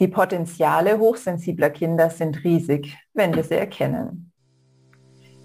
Die 0.00 0.08
Potenziale 0.08 0.98
hochsensibler 0.98 1.70
Kinder 1.70 2.10
sind 2.10 2.42
riesig, 2.42 2.98
wenn 3.12 3.32
wir 3.32 3.44
sie 3.44 3.54
erkennen. 3.54 4.32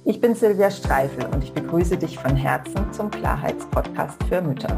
Ich 0.05 0.19
bin 0.19 0.33
Silvia 0.33 0.71
Streifel 0.71 1.27
und 1.27 1.43
ich 1.43 1.53
begrüße 1.53 1.97
dich 1.97 2.17
von 2.17 2.35
Herzen 2.35 2.91
zum 2.91 3.11
Klarheitspodcast 3.11 4.23
für 4.23 4.41
Mütter. 4.41 4.75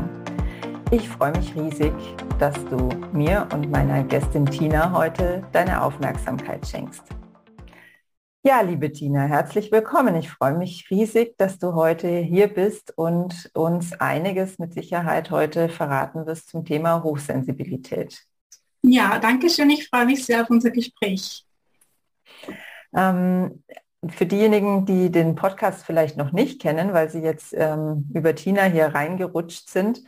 Ich 0.91 1.07
freue 1.07 1.31
mich 1.31 1.55
riesig, 1.55 1.93
dass 2.37 2.53
du 2.65 2.89
mir 3.13 3.47
und 3.53 3.71
meiner 3.71 4.03
Gästin 4.03 4.45
Tina 4.45 4.91
heute 4.91 5.41
deine 5.53 5.81
Aufmerksamkeit 5.81 6.67
schenkst. 6.67 7.03
Ja, 8.43 8.59
liebe 8.59 8.91
Tina, 8.91 9.21
herzlich 9.21 9.71
willkommen. 9.71 10.17
Ich 10.17 10.29
freue 10.29 10.57
mich 10.57 10.87
riesig, 10.91 11.37
dass 11.37 11.59
du 11.59 11.75
heute 11.75 12.09
hier 12.09 12.53
bist 12.53 12.97
und 12.97 13.49
uns 13.53 13.93
einiges 13.93 14.59
mit 14.59 14.73
Sicherheit 14.73 15.31
heute 15.31 15.69
verraten 15.69 16.25
wirst 16.25 16.49
zum 16.49 16.65
Thema 16.65 17.03
Hochsensibilität. 17.03 18.27
Ja, 18.93 19.19
danke 19.19 19.49
schön. 19.49 19.69
Ich 19.69 19.87
freue 19.87 20.05
mich 20.05 20.25
sehr 20.25 20.41
auf 20.41 20.49
unser 20.49 20.69
Gespräch. 20.69 21.45
Ähm, 22.93 23.63
für 24.05 24.25
diejenigen, 24.25 24.85
die 24.85 25.09
den 25.09 25.35
Podcast 25.35 25.85
vielleicht 25.85 26.17
noch 26.17 26.33
nicht 26.33 26.61
kennen, 26.61 26.91
weil 26.91 27.09
sie 27.09 27.21
jetzt 27.21 27.53
ähm, 27.57 28.09
über 28.13 28.35
Tina 28.35 28.63
hier 28.63 28.87
reingerutscht 28.87 29.69
sind, 29.69 30.01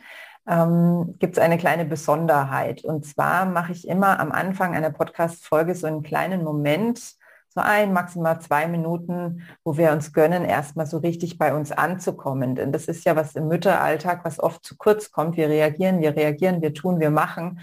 ähm, 0.46 1.14
gibt 1.18 1.38
es 1.38 1.42
eine 1.42 1.56
kleine 1.56 1.86
Besonderheit. 1.86 2.84
Und 2.84 3.06
zwar 3.06 3.46
mache 3.46 3.72
ich 3.72 3.88
immer 3.88 4.20
am 4.20 4.30
Anfang 4.30 4.74
einer 4.74 4.90
Podcast-Folge 4.90 5.74
so 5.74 5.86
einen 5.86 6.02
kleinen 6.02 6.44
Moment, 6.44 6.98
so 6.98 7.62
ein, 7.62 7.94
maximal 7.94 8.38
zwei 8.42 8.66
Minuten, 8.66 9.44
wo 9.64 9.78
wir 9.78 9.92
uns 9.92 10.12
gönnen, 10.12 10.44
erstmal 10.44 10.84
so 10.84 10.98
richtig 10.98 11.38
bei 11.38 11.54
uns 11.54 11.72
anzukommen. 11.72 12.54
Denn 12.54 12.70
das 12.70 12.84
ist 12.84 13.06
ja 13.06 13.16
was 13.16 13.34
im 13.34 13.48
Mütteralltag, 13.48 14.26
was 14.26 14.40
oft 14.40 14.62
zu 14.62 14.76
kurz 14.76 15.10
kommt. 15.10 15.38
Wir 15.38 15.48
reagieren, 15.48 16.02
wir 16.02 16.14
reagieren, 16.14 16.60
wir 16.60 16.74
tun, 16.74 17.00
wir 17.00 17.10
machen. 17.10 17.60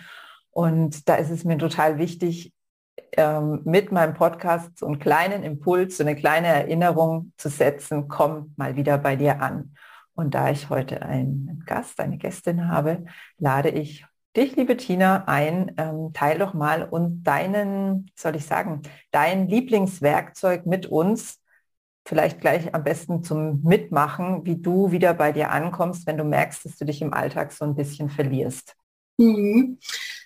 Und 0.51 1.07
da 1.09 1.15
ist 1.15 1.29
es 1.29 1.43
mir 1.43 1.57
total 1.57 1.97
wichtig, 1.97 2.53
ähm, 3.13 3.61
mit 3.63 3.91
meinem 3.91 4.13
Podcast 4.13 4.77
so 4.77 4.85
einen 4.85 4.99
kleinen 4.99 5.43
Impuls, 5.43 5.97
so 5.97 6.03
eine 6.03 6.15
kleine 6.15 6.47
Erinnerung 6.47 7.33
zu 7.37 7.49
setzen, 7.49 8.07
komm 8.07 8.53
mal 8.57 8.75
wieder 8.75 8.97
bei 8.97 9.15
dir 9.15 9.41
an. 9.41 9.75
Und 10.13 10.35
da 10.35 10.49
ich 10.49 10.69
heute 10.69 11.01
einen 11.01 11.63
Gast, 11.65 11.99
eine 11.99 12.17
Gästin 12.17 12.67
habe, 12.67 13.05
lade 13.37 13.69
ich 13.69 14.05
dich, 14.35 14.55
liebe 14.55 14.77
Tina, 14.77 15.23
ein, 15.25 15.73
ähm, 15.77 16.11
teil 16.13 16.37
doch 16.37 16.53
mal 16.53 16.83
und 16.83 17.23
deinen, 17.23 18.09
soll 18.15 18.35
ich 18.35 18.45
sagen, 18.45 18.81
dein 19.11 19.47
Lieblingswerkzeug 19.47 20.65
mit 20.65 20.85
uns, 20.85 21.39
vielleicht 22.05 22.41
gleich 22.41 22.73
am 22.73 22.83
besten 22.83 23.23
zum 23.23 23.61
Mitmachen, 23.63 24.45
wie 24.45 24.57
du 24.57 24.91
wieder 24.91 25.13
bei 25.13 25.31
dir 25.31 25.51
ankommst, 25.51 26.07
wenn 26.07 26.17
du 26.17 26.23
merkst, 26.23 26.65
dass 26.65 26.77
du 26.77 26.85
dich 26.85 27.01
im 27.01 27.13
Alltag 27.13 27.51
so 27.51 27.65
ein 27.65 27.75
bisschen 27.75 28.09
verlierst. 28.09 28.75
Mhm. 29.17 29.77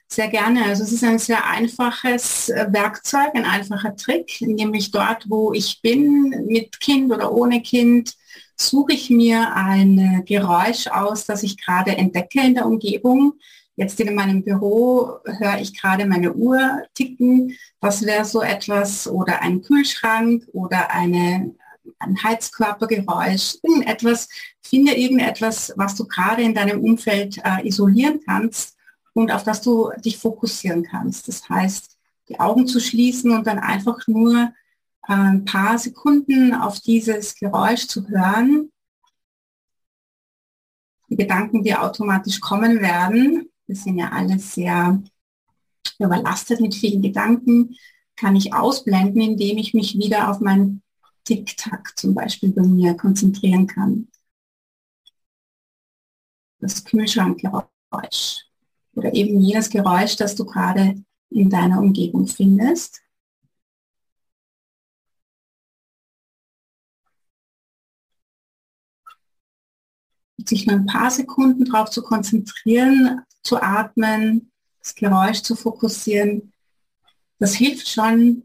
Sehr 0.07 0.27
gerne. 0.27 0.65
Also 0.65 0.83
es 0.83 0.91
ist 0.91 1.03
ein 1.03 1.19
sehr 1.19 1.45
einfaches 1.45 2.49
äh, 2.49 2.67
Werkzeug, 2.69 3.31
ein 3.33 3.45
einfacher 3.45 3.95
Trick, 3.95 4.39
nämlich 4.41 4.91
dort, 4.91 5.29
wo 5.29 5.51
ich 5.51 5.81
bin, 5.81 6.29
mit 6.47 6.79
Kind 6.79 7.11
oder 7.11 7.33
ohne 7.33 7.61
Kind, 7.61 8.13
suche 8.55 8.93
ich 8.93 9.09
mir 9.09 9.53
ein 9.55 10.23
Geräusch 10.25 10.87
aus, 10.87 11.25
das 11.25 11.43
ich 11.43 11.57
gerade 11.57 11.97
entdecke 11.97 12.39
in 12.41 12.55
der 12.55 12.65
Umgebung. 12.65 13.33
Jetzt 13.75 13.99
in 13.99 14.15
meinem 14.15 14.43
Büro 14.43 15.17
höre 15.25 15.59
ich 15.59 15.77
gerade 15.77 16.05
meine 16.05 16.33
Uhr 16.33 16.83
ticken. 16.93 17.57
Das 17.81 18.05
wäre 18.05 18.23
so 18.23 18.41
etwas 18.41 19.07
oder 19.07 19.41
ein 19.41 19.61
Kühlschrank 19.61 20.47
oder 20.53 20.91
eine, 20.91 21.53
ein 21.99 22.23
Heizkörpergeräusch, 22.23 23.57
irgendetwas. 23.61 24.29
Finde 24.61 24.93
irgendetwas, 24.95 25.73
was 25.75 25.95
du 25.95 26.07
gerade 26.07 26.43
in 26.43 26.53
deinem 26.53 26.81
Umfeld 26.81 27.37
äh, 27.43 27.67
isolieren 27.67 28.21
kannst 28.25 28.74
und 29.15 29.31
auf 29.31 29.43
das 29.43 29.61
du 29.61 29.91
dich 30.03 30.17
fokussieren 30.17 30.83
kannst. 30.83 31.27
Das 31.29 31.47
heißt, 31.47 31.97
die 32.27 32.39
Augen 32.39 32.67
zu 32.67 32.81
schließen 32.81 33.31
und 33.31 33.47
dann 33.47 33.59
einfach 33.59 34.05
nur 34.07 34.53
äh, 35.07 35.13
ein 35.13 35.45
paar 35.45 35.79
Sekunden 35.79 36.53
auf 36.53 36.81
dieses 36.81 37.35
Geräusch 37.35 37.87
zu 37.87 38.07
hören. 38.09 38.71
Die 41.09 41.15
Gedanken, 41.15 41.63
die 41.63 41.75
automatisch 41.75 42.41
kommen 42.41 42.81
werden, 42.81 43.49
wir 43.67 43.75
sind 43.75 43.97
ja 43.97 44.09
alle 44.09 44.37
sehr 44.37 45.01
überlastet 45.97 46.59
mit 46.59 46.75
vielen 46.75 47.01
Gedanken, 47.01 47.75
kann 48.17 48.35
ich 48.35 48.53
ausblenden, 48.53 49.21
indem 49.21 49.57
ich 49.57 49.73
mich 49.73 49.97
wieder 49.97 50.29
auf 50.29 50.41
mein 50.41 50.81
Tick-Tack 51.23 51.97
zum 51.97 52.13
Beispiel 52.13 52.51
bei 52.51 52.63
mir 52.63 52.95
konzentrieren 52.95 53.65
kann. 53.65 54.09
Das 56.59 56.83
Kühlschrankgeräusch 56.83 58.44
oder 58.95 59.13
eben 59.13 59.39
jenes 59.41 59.69
Geräusch, 59.69 60.15
das 60.15 60.35
du 60.35 60.45
gerade 60.45 61.03
in 61.29 61.49
deiner 61.49 61.79
Umgebung 61.79 62.27
findest. 62.27 63.01
sich 70.47 70.67
nur 70.67 70.75
ein 70.75 70.85
paar 70.85 71.09
Sekunden 71.09 71.65
darauf 71.65 71.89
zu 71.89 72.03
konzentrieren, 72.03 73.23
zu 73.41 73.59
atmen, 73.59 74.51
das 74.79 74.93
Geräusch 74.93 75.41
zu 75.41 75.55
fokussieren, 75.55 76.53
das 77.39 77.55
hilft 77.55 77.89
schon, 77.89 78.43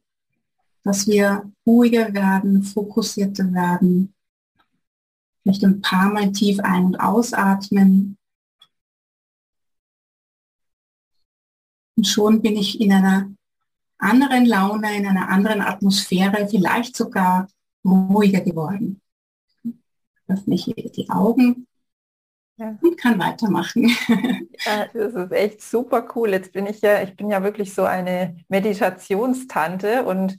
dass 0.83 1.06
wir 1.06 1.50
ruhiger 1.66 2.15
werden, 2.15 2.62
fokussierter 2.62 3.53
werden, 3.53 4.15
vielleicht 5.43 5.65
ein 5.65 5.83
paar 5.83 6.10
Mal 6.10 6.33
tief 6.33 6.59
ein- 6.60 6.87
und 6.87 7.00
ausatmen 7.00 8.16
Und 12.00 12.06
schon 12.06 12.41
bin 12.41 12.56
ich 12.56 12.81
in 12.81 12.94
einer 12.94 13.31
anderen 13.99 14.47
Laune, 14.47 14.97
in 14.97 15.06
einer 15.06 15.28
anderen 15.28 15.61
Atmosphäre, 15.61 16.49
vielleicht 16.49 16.97
sogar 16.97 17.47
ruhiger 17.84 18.41
geworden. 18.41 19.03
Öffne 20.27 20.55
ich 20.55 20.65
die 20.65 21.10
Augen 21.10 21.66
ja. 22.56 22.78
und 22.81 22.97
kann 22.97 23.19
weitermachen. 23.19 23.91
Ja, 24.65 24.87
das 24.94 25.15
ist 25.15 25.33
echt 25.33 25.62
super 25.62 26.09
cool. 26.15 26.31
Jetzt 26.31 26.55
bin 26.55 26.66
ich 26.66 26.81
ja, 26.81 27.03
ich 27.03 27.16
bin 27.16 27.31
ja 27.31 27.43
wirklich 27.43 27.75
so 27.75 27.84
eine 27.84 28.37
Meditationstante 28.49 30.05
und 30.05 30.39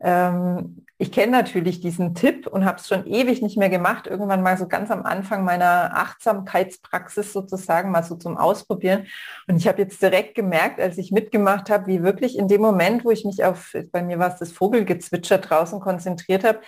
ähm, 0.00 0.84
ich 1.00 1.10
kenne 1.10 1.32
natürlich 1.32 1.80
diesen 1.80 2.14
Tipp 2.14 2.46
und 2.46 2.66
habe 2.66 2.78
es 2.78 2.86
schon 2.86 3.06
ewig 3.06 3.40
nicht 3.40 3.56
mehr 3.56 3.70
gemacht. 3.70 4.06
Irgendwann 4.06 4.42
mal 4.42 4.58
so 4.58 4.68
ganz 4.68 4.90
am 4.90 5.04
Anfang 5.04 5.44
meiner 5.44 5.96
Achtsamkeitspraxis 5.96 7.32
sozusagen 7.32 7.90
mal 7.90 8.02
so 8.02 8.16
zum 8.16 8.36
Ausprobieren. 8.36 9.06
Und 9.48 9.56
ich 9.56 9.66
habe 9.66 9.80
jetzt 9.80 10.02
direkt 10.02 10.34
gemerkt, 10.34 10.78
als 10.78 10.98
ich 10.98 11.10
mitgemacht 11.10 11.70
habe, 11.70 11.86
wie 11.86 12.02
wirklich 12.02 12.36
in 12.36 12.48
dem 12.48 12.60
Moment, 12.60 13.06
wo 13.06 13.10
ich 13.10 13.24
mich 13.24 13.42
auf, 13.42 13.72
bei 13.92 14.02
mir 14.02 14.18
war 14.18 14.28
es 14.28 14.40
das 14.40 14.52
Vogelgezwitscher 14.52 15.38
draußen 15.38 15.80
konzentriert 15.80 16.44
habe, 16.44 16.60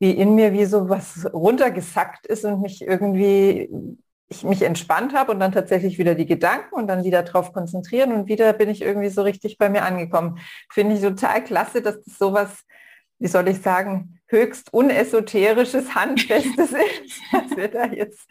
wie 0.00 0.10
in 0.10 0.34
mir 0.34 0.52
wie 0.52 0.64
so 0.64 0.88
was 0.88 1.24
runtergesackt 1.32 2.26
ist 2.26 2.44
und 2.44 2.62
mich 2.62 2.82
irgendwie 2.82 3.70
ich 4.28 4.42
mich 4.42 4.62
entspannt 4.62 5.14
habe 5.14 5.30
und 5.30 5.38
dann 5.38 5.52
tatsächlich 5.52 5.96
wieder 5.98 6.16
die 6.16 6.26
Gedanken 6.26 6.74
und 6.74 6.88
dann 6.88 7.04
wieder 7.04 7.22
darauf 7.22 7.52
konzentrieren 7.52 8.12
und 8.12 8.26
wieder 8.26 8.52
bin 8.52 8.68
ich 8.68 8.82
irgendwie 8.82 9.10
so 9.10 9.22
richtig 9.22 9.58
bei 9.58 9.68
mir 9.68 9.84
angekommen. 9.84 10.40
Finde 10.72 10.96
ich 10.96 11.02
total 11.02 11.44
klasse, 11.44 11.80
dass 11.80 12.02
das 12.02 12.18
sowas 12.18 12.64
wie 13.18 13.28
soll 13.28 13.48
ich 13.48 13.62
sagen, 13.62 14.20
höchst 14.28 14.72
unesoterisches, 14.72 15.94
handfestes 15.94 16.70
ist, 17.04 17.20
was 17.32 17.56
wir 17.56 17.68
da 17.68 17.86
jetzt 17.86 18.28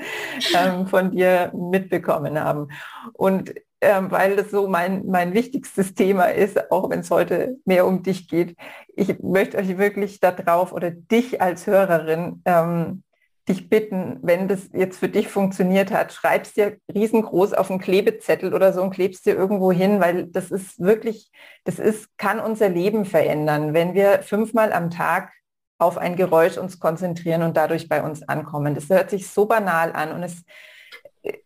ähm, 0.55 0.87
von 0.87 1.11
dir 1.11 1.51
mitbekommen 1.53 2.39
haben. 2.39 2.67
Und 3.13 3.53
ähm, 3.81 4.09
weil 4.09 4.35
das 4.35 4.51
so 4.51 4.67
mein, 4.67 5.05
mein 5.05 5.33
wichtigstes 5.33 5.93
Thema 5.93 6.25
ist, 6.25 6.71
auch 6.71 6.89
wenn 6.89 7.01
es 7.01 7.11
heute 7.11 7.57
mehr 7.65 7.85
um 7.85 8.03
dich 8.03 8.27
geht, 8.27 8.55
ich 8.95 9.19
möchte 9.19 9.57
euch 9.57 9.77
wirklich 9.77 10.19
darauf 10.19 10.73
oder 10.73 10.91
dich 10.91 11.41
als 11.41 11.67
Hörerin 11.67 12.41
ähm, 12.45 13.03
dich 13.47 13.69
bitten, 13.69 14.19
wenn 14.23 14.47
das 14.47 14.69
jetzt 14.73 14.99
für 14.99 15.09
dich 15.09 15.27
funktioniert 15.27 15.91
hat, 15.91 16.13
schreibst 16.13 16.57
dir 16.57 16.77
riesengroß 16.93 17.53
auf 17.53 17.69
einen 17.69 17.79
Klebezettel 17.79 18.53
oder 18.53 18.73
so 18.73 18.81
und 18.81 18.89
klebst 18.89 19.25
dir 19.25 19.35
irgendwo 19.35 19.71
hin, 19.71 19.99
weil 19.99 20.25
das 20.25 20.49
ist 20.49 20.79
wirklich, 20.79 21.31
das 21.63 21.77
ist, 21.77 22.17
kann 22.17 22.39
unser 22.39 22.69
Leben 22.69 23.05
verändern, 23.05 23.73
wenn 23.73 23.93
wir 23.93 24.23
fünfmal 24.23 24.73
am 24.73 24.89
Tag 24.89 25.31
auf 25.77 25.97
ein 25.97 26.15
Geräusch 26.15 26.57
uns 26.57 26.79
konzentrieren 26.79 27.43
und 27.43 27.55
dadurch 27.55 27.87
bei 27.87 28.01
uns 28.01 28.27
ankommen. 28.27 28.73
Das 28.73 28.89
hört 28.89 29.09
sich 29.11 29.27
so 29.27 29.45
banal 29.45 29.91
an 29.93 30.11
und 30.11 30.23
es, 30.23 30.43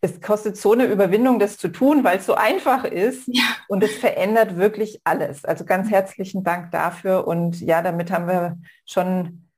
es 0.02 0.22
kostet 0.22 0.56
so 0.56 0.72
eine 0.72 0.86
Überwindung, 0.86 1.40
das 1.40 1.58
zu 1.58 1.68
tun, 1.68 2.04
weil 2.06 2.20
es 2.20 2.26
so 2.26 2.36
einfach 2.36 2.86
ist 2.86 3.24
ja. 3.28 3.44
und 3.68 3.84
es 3.84 3.96
verändert 3.96 4.56
wirklich 4.56 5.02
alles. 5.04 5.44
Also 5.44 5.66
ganz 5.66 5.90
herzlichen 5.90 6.44
Dank 6.44 6.72
dafür 6.72 7.28
und 7.28 7.60
ja, 7.60 7.82
damit 7.82 8.12
haben 8.12 8.28
wir 8.28 8.58
schon 8.86 9.49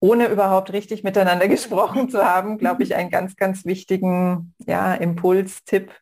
ohne 0.00 0.28
überhaupt 0.28 0.72
richtig 0.72 1.04
miteinander 1.04 1.48
gesprochen 1.48 2.08
zu 2.08 2.24
haben, 2.24 2.58
glaube 2.58 2.82
ich, 2.82 2.94
einen 2.94 3.10
ganz, 3.10 3.36
ganz 3.36 3.64
wichtigen 3.64 4.54
ja, 4.66 4.94
Impuls, 4.94 5.64
Tipp, 5.64 5.92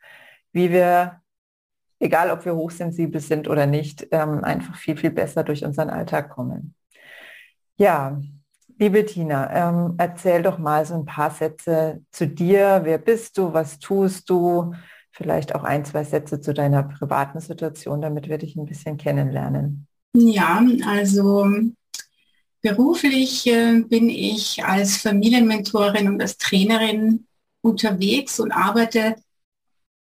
wie 0.52 0.70
wir, 0.70 1.20
egal 1.98 2.30
ob 2.30 2.44
wir 2.44 2.54
hochsensibel 2.54 3.20
sind 3.20 3.48
oder 3.48 3.66
nicht, 3.66 4.08
ähm, 4.10 4.44
einfach 4.44 4.76
viel, 4.76 4.96
viel 4.96 5.10
besser 5.10 5.44
durch 5.44 5.64
unseren 5.64 5.90
Alltag 5.90 6.30
kommen. 6.30 6.74
Ja, 7.78 8.20
liebe 8.78 9.04
Tina, 9.04 9.52
ähm, 9.52 9.94
erzähl 9.98 10.42
doch 10.42 10.58
mal 10.58 10.84
so 10.84 10.94
ein 10.94 11.04
paar 11.04 11.30
Sätze 11.30 12.02
zu 12.10 12.26
dir. 12.26 12.80
Wer 12.84 12.98
bist 12.98 13.36
du? 13.38 13.52
Was 13.52 13.78
tust 13.78 14.30
du? 14.30 14.72
vielleicht 15.16 15.54
auch 15.54 15.64
ein, 15.64 15.84
zwei 15.84 16.04
Sätze 16.04 16.40
zu 16.40 16.52
deiner 16.52 16.82
privaten 16.82 17.40
Situation, 17.40 18.02
damit 18.02 18.28
wir 18.28 18.36
dich 18.38 18.54
ein 18.56 18.66
bisschen 18.66 18.98
kennenlernen. 18.98 19.86
Ja, 20.14 20.62
also 20.86 21.50
beruflich 22.66 23.46
äh, 23.46 23.80
bin 23.80 24.08
ich 24.08 24.64
als 24.64 24.96
Familienmentorin 24.96 26.08
und 26.08 26.20
als 26.20 26.36
Trainerin 26.36 27.26
unterwegs 27.60 28.40
und 28.40 28.50
arbeite 28.50 29.14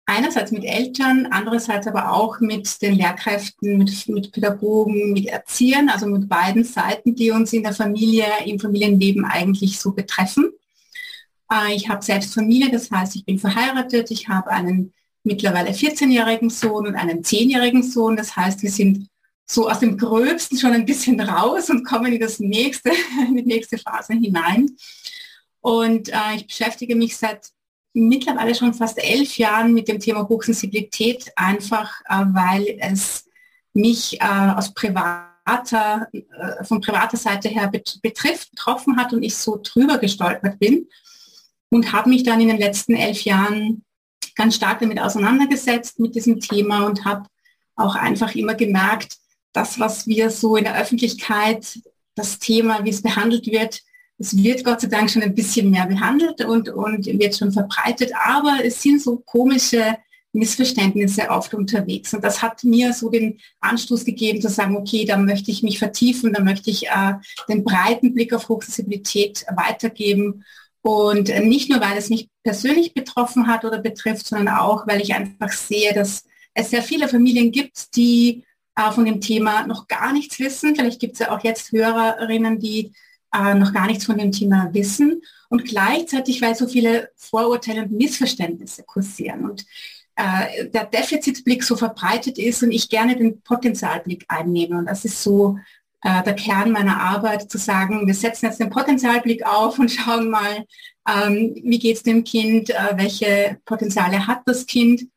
einerseits 0.05 0.51
mit 0.51 0.65
Eltern, 0.65 1.27
andererseits 1.31 1.87
aber 1.87 2.11
auch 2.11 2.41
mit 2.41 2.81
den 2.81 2.95
Lehrkräften, 2.95 3.77
mit, 3.77 4.09
mit 4.09 4.31
Pädagogen, 4.33 5.13
mit 5.13 5.27
Erziehern, 5.27 5.87
also 5.87 6.07
mit 6.07 6.27
beiden 6.27 6.65
Seiten, 6.65 7.15
die 7.15 7.31
uns 7.31 7.53
in 7.53 7.63
der 7.63 7.73
Familie, 7.73 8.25
im 8.45 8.59
Familienleben 8.59 9.23
eigentlich 9.23 9.79
so 9.79 9.91
betreffen. 9.91 10.51
Äh, 11.49 11.75
ich 11.75 11.87
habe 11.87 12.03
selbst 12.03 12.33
Familie, 12.33 12.69
das 12.71 12.91
heißt, 12.91 13.15
ich 13.15 13.25
bin 13.25 13.39
verheiratet, 13.39 14.11
ich 14.11 14.27
habe 14.27 14.49
einen 14.49 14.93
mittlerweile 15.23 15.71
14-jährigen 15.71 16.49
Sohn 16.49 16.87
und 16.87 16.95
einen 16.95 17.21
10-jährigen 17.23 17.83
Sohn. 17.83 18.17
Das 18.17 18.35
heißt, 18.35 18.63
wir 18.63 18.71
sind 18.71 19.07
so 19.51 19.67
aus 19.67 19.79
dem 19.79 19.97
Gröbsten 19.97 20.57
schon 20.57 20.73
ein 20.73 20.85
bisschen 20.85 21.19
raus 21.19 21.69
und 21.69 21.83
kommen 21.83 22.13
in 22.13 22.19
das 22.19 22.39
nächste, 22.39 22.91
in 23.27 23.35
die 23.35 23.43
nächste 23.43 23.77
Phase 23.77 24.13
hinein. 24.13 24.69
Und 25.61 26.09
äh, 26.09 26.35
ich 26.35 26.47
beschäftige 26.47 26.95
mich 26.95 27.17
seit 27.17 27.49
mittlerweile 27.93 28.53
schon 28.53 28.73
fast 28.73 29.03
elf 29.03 29.37
Jahren 29.37 29.73
mit 29.73 29.87
dem 29.87 29.99
Thema 29.99 30.27
Hochsensibilität, 30.29 31.31
einfach 31.35 31.99
äh, 32.05 32.25
weil 32.27 32.77
es 32.79 33.25
mich 33.73 34.21
äh, 34.21 34.53
aus 34.55 34.73
privater, 34.73 36.07
äh, 36.11 36.63
von 36.63 36.79
privater 36.79 37.17
Seite 37.17 37.49
her 37.49 37.67
bet 37.67 37.99
betrifft, 38.03 38.51
betroffen 38.51 38.97
hat 38.97 39.13
und 39.13 39.23
ich 39.23 39.35
so 39.35 39.59
drüber 39.61 39.97
gestolpert 39.97 40.59
bin 40.59 40.87
und 41.69 41.91
habe 41.91 42.09
mich 42.09 42.23
dann 42.23 42.39
in 42.39 42.49
den 42.49 42.59
letzten 42.59 42.95
elf 42.95 43.23
Jahren 43.23 43.83
ganz 44.35 44.55
stark 44.55 44.79
damit 44.79 44.99
auseinandergesetzt 44.99 45.99
mit 45.99 46.13
diesem 46.13 46.39
Thema 46.39 46.85
und 46.85 47.03
habe 47.03 47.27
auch 47.75 47.95
einfach 47.95 48.35
immer 48.35 48.53
gemerkt, 48.53 49.17
das, 49.53 49.79
was 49.79 50.07
wir 50.07 50.29
so 50.29 50.55
in 50.55 50.65
der 50.65 50.79
Öffentlichkeit, 50.79 51.79
das 52.15 52.39
Thema, 52.39 52.83
wie 52.83 52.89
es 52.89 53.01
behandelt 53.01 53.47
wird, 53.47 53.81
es 54.17 54.35
wird 54.35 54.65
Gott 54.65 54.81
sei 54.81 54.87
Dank 54.87 55.09
schon 55.09 55.23
ein 55.23 55.33
bisschen 55.33 55.71
mehr 55.71 55.85
behandelt 55.85 56.43
und, 56.43 56.69
und 56.69 57.05
wird 57.05 57.37
schon 57.37 57.53
verbreitet, 57.53 58.11
aber 58.21 58.59
es 58.63 58.81
sind 58.81 59.01
so 59.01 59.17
komische 59.17 59.97
Missverständnisse 60.33 61.29
oft 61.29 61.53
unterwegs. 61.53 62.13
Und 62.13 62.23
das 62.23 62.41
hat 62.41 62.63
mir 62.63 62.93
so 62.93 63.09
den 63.09 63.39
Anstoß 63.61 64.05
gegeben 64.05 64.41
zu 64.41 64.49
sagen, 64.49 64.75
okay, 64.75 65.05
da 65.05 65.17
möchte 65.17 65.51
ich 65.51 65.63
mich 65.63 65.79
vertiefen, 65.79 66.33
da 66.33 66.41
möchte 66.41 66.69
ich 66.69 66.87
äh, 66.87 67.13
den 67.47 67.63
breiten 67.63 68.13
Blick 68.13 68.33
auf 68.33 68.49
Hochsensibilität 68.49 69.45
weitergeben 69.55 70.43
und 70.81 71.29
nicht 71.45 71.69
nur, 71.69 71.81
weil 71.81 71.97
es 71.97 72.09
mich 72.09 72.29
persönlich 72.43 72.93
betroffen 72.93 73.47
hat 73.47 73.65
oder 73.65 73.79
betrifft, 73.79 74.27
sondern 74.27 74.55
auch, 74.55 74.87
weil 74.87 75.01
ich 75.01 75.13
einfach 75.13 75.51
sehe, 75.51 75.93
dass 75.93 76.25
es 76.53 76.69
sehr 76.69 76.83
viele 76.83 77.07
Familien 77.07 77.51
gibt, 77.51 77.95
die 77.95 78.43
äh, 78.79 78.91
von 78.91 79.05
dem 79.05 79.19
Thema 79.19 79.67
noch 79.67 79.87
gar 79.87 80.13
nichts 80.13 80.39
wissen. 80.39 80.75
Vielleicht 80.75 80.99
gibt 80.99 81.13
es 81.13 81.19
ja 81.19 81.31
auch 81.31 81.43
jetzt 81.43 81.71
Hörerinnen, 81.71 82.59
die 82.59 82.93
äh, 83.33 83.53
noch 83.53 83.73
gar 83.73 83.87
nichts 83.87 84.05
von 84.05 84.17
dem 84.17 84.31
Thema 84.31 84.69
wissen. 84.73 85.21
Und 85.49 85.65
gleichzeitig, 85.65 86.41
weil 86.41 86.55
so 86.55 86.67
viele 86.67 87.09
Vorurteile 87.15 87.83
und 87.83 87.91
Missverständnisse 87.91 88.83
kursieren 88.83 89.49
und 89.49 89.65
äh, 90.15 90.67
der 90.67 90.85
Defizitblick 90.85 91.63
so 91.63 91.75
verbreitet 91.75 92.37
ist 92.37 92.61
und 92.61 92.71
ich 92.71 92.89
gerne 92.89 93.15
den 93.15 93.41
Potenzialblick 93.41 94.25
einnehme. 94.27 94.77
Und 94.77 94.85
das 94.85 95.05
ist 95.05 95.21
so 95.21 95.57
der 96.01 96.33
Kern 96.33 96.71
meiner 96.71 97.01
Arbeit, 97.01 97.51
zu 97.51 97.57
sagen, 97.57 98.07
wir 98.07 98.13
setzen 98.13 98.45
jetzt 98.45 98.61
den 98.61 98.69
Potenzialblick 98.69 99.45
auf 99.45 99.79
und 99.79 99.91
schauen 99.91 100.29
mal, 100.29 100.65
ähm, 101.05 101.53
wie 101.61 101.77
geht 101.77 101.97
es 101.97 102.03
dem 102.03 102.23
Kind, 102.23 102.69
welche 102.95 103.57
Potenziale 103.65 104.25
hat 104.25 104.43
das 104.45 104.65
Kind 104.65 105.09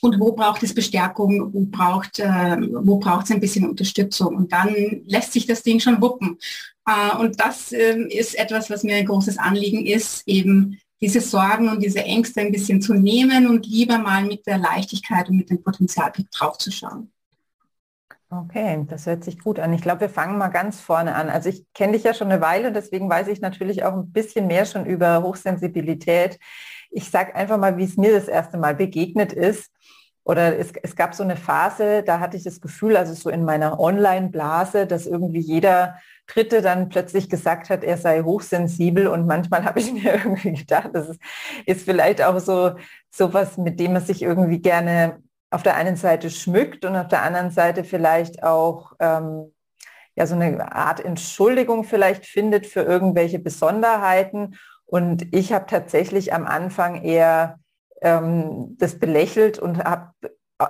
und 0.00 0.20
wo 0.20 0.32
braucht 0.32 0.62
es 0.62 0.74
Bestärkung, 0.74 1.52
wo 1.52 1.66
braucht 1.66 2.18
äh, 2.18 2.56
wo 2.72 2.98
braucht 2.98 3.26
es 3.26 3.30
ein 3.30 3.40
bisschen 3.40 3.68
Unterstützung 3.68 4.36
und 4.36 4.52
dann 4.52 4.74
lässt 5.06 5.32
sich 5.32 5.46
das 5.46 5.62
Ding 5.62 5.80
schon 5.80 6.00
wuppen. 6.00 6.38
Äh, 6.86 7.16
und 7.18 7.40
das 7.40 7.72
ähm, 7.72 8.08
ist 8.08 8.38
etwas, 8.38 8.70
was 8.70 8.82
mir 8.82 8.96
ein 8.96 9.06
großes 9.06 9.38
Anliegen 9.38 9.86
ist, 9.86 10.26
eben 10.26 10.78
diese 11.00 11.20
Sorgen 11.20 11.68
und 11.68 11.82
diese 11.82 12.04
Ängste 12.04 12.40
ein 12.40 12.52
bisschen 12.52 12.82
zu 12.82 12.94
nehmen 12.94 13.48
und 13.48 13.66
lieber 13.66 13.98
mal 13.98 14.24
mit 14.24 14.46
der 14.46 14.58
Leichtigkeit 14.58 15.28
und 15.28 15.36
mit 15.36 15.50
dem 15.50 15.62
Potenzialblick 15.62 16.30
draufzuschauen. 16.30 17.10
Okay, 18.32 18.86
das 18.88 19.06
hört 19.06 19.24
sich 19.24 19.40
gut 19.40 19.58
an. 19.58 19.72
Ich 19.72 19.82
glaube, 19.82 20.02
wir 20.02 20.08
fangen 20.08 20.38
mal 20.38 20.48
ganz 20.48 20.78
vorne 20.80 21.16
an. 21.16 21.28
Also 21.28 21.48
ich 21.48 21.64
kenne 21.74 21.94
dich 21.94 22.04
ja 22.04 22.14
schon 22.14 22.30
eine 22.30 22.40
Weile, 22.40 22.70
deswegen 22.70 23.10
weiß 23.10 23.26
ich 23.26 23.40
natürlich 23.40 23.82
auch 23.82 23.94
ein 23.94 24.12
bisschen 24.12 24.46
mehr 24.46 24.66
schon 24.66 24.86
über 24.86 25.22
Hochsensibilität. 25.22 26.38
Ich 26.90 27.10
sage 27.10 27.34
einfach 27.34 27.58
mal, 27.58 27.76
wie 27.76 27.84
es 27.84 27.96
mir 27.96 28.12
das 28.12 28.28
erste 28.28 28.58
Mal 28.58 28.74
begegnet 28.74 29.32
ist. 29.32 29.70
Oder 30.24 30.58
es, 30.58 30.72
es 30.82 30.96
gab 30.96 31.14
so 31.14 31.22
eine 31.22 31.36
Phase, 31.36 32.02
da 32.02 32.20
hatte 32.20 32.36
ich 32.36 32.44
das 32.44 32.60
Gefühl, 32.60 32.96
also 32.96 33.14
so 33.14 33.30
in 33.30 33.44
meiner 33.44 33.80
Online-Blase, 33.80 34.86
dass 34.86 35.06
irgendwie 35.06 35.40
jeder 35.40 35.96
Dritte 36.26 36.62
dann 36.62 36.88
plötzlich 36.88 37.28
gesagt 37.28 37.70
hat, 37.70 37.82
er 37.82 37.96
sei 37.96 38.22
hochsensibel 38.22 39.08
und 39.08 39.26
manchmal 39.26 39.64
habe 39.66 39.80
ich 39.80 39.92
mir 39.92 40.14
irgendwie 40.14 40.52
gedacht, 40.52 40.90
das 40.92 41.08
ist, 41.08 41.20
ist 41.66 41.84
vielleicht 41.84 42.22
auch 42.22 42.38
so 42.38 42.72
sowas, 43.10 43.56
mit 43.56 43.80
dem 43.80 43.94
man 43.94 44.04
sich 44.04 44.22
irgendwie 44.22 44.60
gerne 44.60 45.22
auf 45.50 45.62
der 45.62 45.74
einen 45.76 45.96
Seite 45.96 46.30
schmückt 46.30 46.84
und 46.84 46.94
auf 46.96 47.08
der 47.08 47.22
anderen 47.22 47.50
Seite 47.50 47.82
vielleicht 47.82 48.42
auch 48.44 48.92
ähm, 49.00 49.52
ja 50.14 50.26
so 50.26 50.34
eine 50.34 50.72
Art 50.72 51.04
Entschuldigung 51.04 51.84
vielleicht 51.84 52.24
findet 52.24 52.66
für 52.66 52.82
irgendwelche 52.82 53.40
Besonderheiten. 53.40 54.56
Und 54.90 55.32
ich 55.32 55.52
habe 55.52 55.66
tatsächlich 55.66 56.34
am 56.34 56.46
Anfang 56.46 57.02
eher 57.04 57.60
ähm, 58.02 58.76
das 58.78 58.98
belächelt 58.98 59.60
und 59.60 59.84
habe 59.84 60.12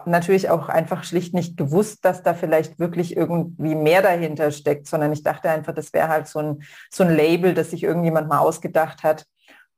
natürlich 0.05 0.51
auch 0.51 0.69
einfach 0.69 1.05
schlicht 1.05 1.33
nicht 1.33 1.57
gewusst, 1.57 2.05
dass 2.05 2.23
da 2.23 2.35
vielleicht 2.35 2.79
wirklich 2.79 3.17
irgendwie 3.17 3.75
mehr 3.75 4.03
dahinter 4.03 4.51
steckt, 4.51 4.87
sondern 4.87 5.11
ich 5.13 5.23
dachte 5.23 5.49
einfach, 5.49 5.75
das 5.75 5.95
wäre 5.95 6.09
halt 6.09 6.29
so 6.29 6.39
ein, 6.39 6.63
so 6.91 7.03
ein 7.03 7.17
Label, 7.17 7.55
das 7.55 7.71
sich 7.71 7.83
irgendjemand 7.83 8.29
mal 8.29 8.41
ausgedacht 8.41 9.03
hat 9.05 9.25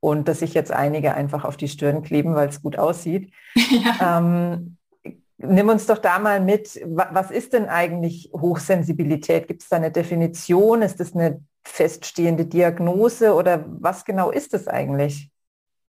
und 0.01 0.27
dass 0.27 0.39
sich 0.39 0.53
jetzt 0.53 0.73
einige 0.73 1.13
einfach 1.13 1.45
auf 1.45 1.55
die 1.55 1.69
Stirn 1.69 2.03
kleben, 2.03 2.35
weil 2.35 2.49
es 2.49 2.61
gut 2.61 2.77
aussieht. 2.77 3.31
Ja. 3.69 4.19
Ähm, 4.19 4.77
Nimm 5.45 5.67
uns 5.67 5.87
doch 5.87 5.97
da 5.97 6.19
mal 6.19 6.39
mit, 6.39 6.79
was 6.85 7.29
ist 7.29 7.51
denn 7.51 7.65
eigentlich 7.65 8.31
Hochsensibilität? 8.33 9.47
Gibt 9.47 9.63
es 9.63 9.67
da 9.67 9.75
eine 9.75 9.91
Definition? 9.91 10.81
Ist 10.81 11.01
das 11.01 11.13
eine 11.13 11.41
feststehende 11.63 12.45
Diagnose 12.45 13.33
oder 13.33 13.65
was 13.67 14.05
genau 14.05 14.31
ist 14.31 14.53
es 14.53 14.67
eigentlich? 14.67 15.29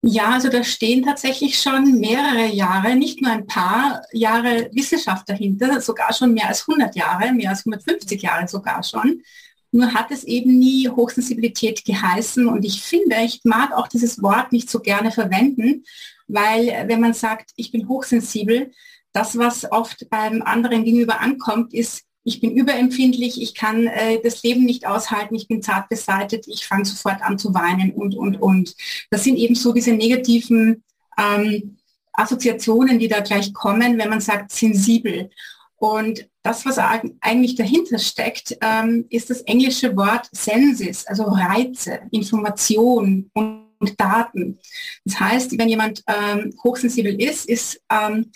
Ja, 0.04 0.30
also 0.30 0.50
da 0.50 0.64
stehen 0.64 1.04
tatsächlich 1.04 1.60
schon 1.60 2.00
mehrere 2.00 2.46
Jahre, 2.48 2.96
nicht 2.96 3.22
nur 3.22 3.32
ein 3.32 3.48
paar 3.48 4.04
Jahre 4.14 4.70
Wissenschaft 4.72 5.28
dahinter, 5.28 5.82
sogar 5.82 6.14
schon 6.14 6.34
mehr 6.34 6.48
als 6.48 6.68
100 6.68 6.96
Jahre, 6.96 7.34
mehr 7.34 7.50
als 7.50 7.66
150 7.66 8.22
Jahre 8.22 8.48
sogar 8.48 8.84
schon. 8.84 9.24
Nur 9.72 9.94
hat 9.94 10.12
es 10.12 10.24
eben 10.24 10.60
nie 10.60 10.88
Hochsensibilität 10.88 11.84
geheißen 11.84 12.48
und 12.48 12.64
ich 12.64 12.84
finde, 12.84 13.18
ich 13.18 13.42
mag 13.44 13.74
auch 13.74 13.88
dieses 13.88 14.22
Wort 14.22 14.52
nicht 14.52 14.70
so 14.70 14.80
gerne 14.80 15.12
verwenden, 15.12 15.84
weil 16.28 16.86
wenn 16.88 17.02
man 17.02 17.14
sagt, 17.14 17.52
ich 17.56 17.72
bin 17.72 17.88
hochsensibel, 17.88 18.72
das, 19.12 19.38
was 19.38 19.70
oft 19.72 20.10
beim 20.10 20.42
anderen 20.42 20.84
gegenüber 20.84 21.20
ankommt, 21.20 21.74
ist, 21.74 22.07
ich 22.28 22.42
bin 22.42 22.52
überempfindlich, 22.52 23.42
ich 23.42 23.56
kann 23.56 23.88
äh, 23.88 24.20
das 24.22 24.44
Leben 24.44 24.66
nicht 24.66 24.86
aushalten, 24.86 25.34
ich 25.34 25.48
bin 25.48 25.62
zart 25.62 25.88
beseitet, 25.88 26.46
ich 26.48 26.68
fange 26.68 26.84
sofort 26.84 27.22
an 27.22 27.40
zu 27.40 27.54
weinen 27.54 27.92
und, 27.92 28.16
und, 28.16 28.36
und. 28.42 28.76
Das 29.10 29.24
sind 29.24 29.38
eben 29.38 29.56
so 29.56 29.72
diese 29.72 29.94
negativen 29.94 30.84
ähm, 31.18 31.78
Assoziationen, 32.12 33.00
die 33.00 33.08
da 33.08 33.22
gleich 33.22 33.54
kommen, 33.54 33.98
wenn 33.98 34.10
man 34.10 34.20
sagt 34.20 34.52
sensibel. 34.52 35.30
Und 35.78 36.28
das, 36.44 36.66
was 36.66 36.78
eigentlich 36.78 37.56
dahinter 37.56 37.98
steckt, 37.98 38.58
ähm, 38.60 39.06
ist 39.10 39.30
das 39.30 39.42
englische 39.44 39.96
Wort 39.96 40.28
Senses, 40.34 41.08
also 41.08 41.24
Reize, 41.24 42.02
Information 42.12 43.32
und, 43.34 43.68
und 43.80 43.98
Daten. 43.98 44.60
Das 45.06 45.18
heißt, 45.18 45.58
wenn 45.58 45.70
jemand 45.70 46.04
ähm, 46.08 46.54
hochsensibel 46.62 47.22
ist, 47.22 47.48
ist 47.48 47.80
ähm, 47.90 48.32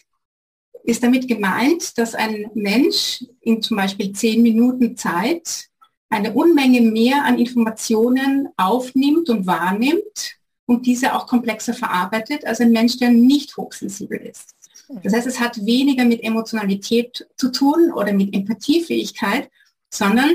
ist 0.84 1.04
damit 1.04 1.28
gemeint, 1.28 1.98
dass 1.98 2.16
ein 2.16 2.50
Mensch 2.54 3.24
in 3.42 3.62
zum 3.62 3.78
Beispiel 3.78 4.14
zehn 4.14 4.42
Minuten 4.42 4.98
Zeit 4.98 5.68
eine 6.10 6.34
Unmenge 6.34 6.82
mehr 6.82 7.24
an 7.24 7.40
Informationen 7.40 8.50
aufnimmt 8.58 9.30
und 9.30 9.48
wahrnimmt 9.48 10.38
und 10.66 10.86
diese 10.86 11.16
auch 11.16 11.28
komplexer 11.28 11.74
verarbeitet 11.74 12.46
als 12.46 12.60
ein 12.60 12.72
Mensch, 12.72 12.98
der 12.98 13.12
nicht 13.12 13.56
hochsensibel 13.58 14.18
ist. 14.20 14.56
Das 15.04 15.14
heißt, 15.14 15.28
es 15.28 15.40
hat 15.40 15.66
weniger 15.66 16.04
mit 16.04 16.24
Emotionalität 16.24 17.28
zu 17.38 17.50
tun 17.52 17.94
oder 17.94 18.12
mit 18.12 18.34
Empathiefähigkeit, 18.36 19.50
sondern 19.90 20.32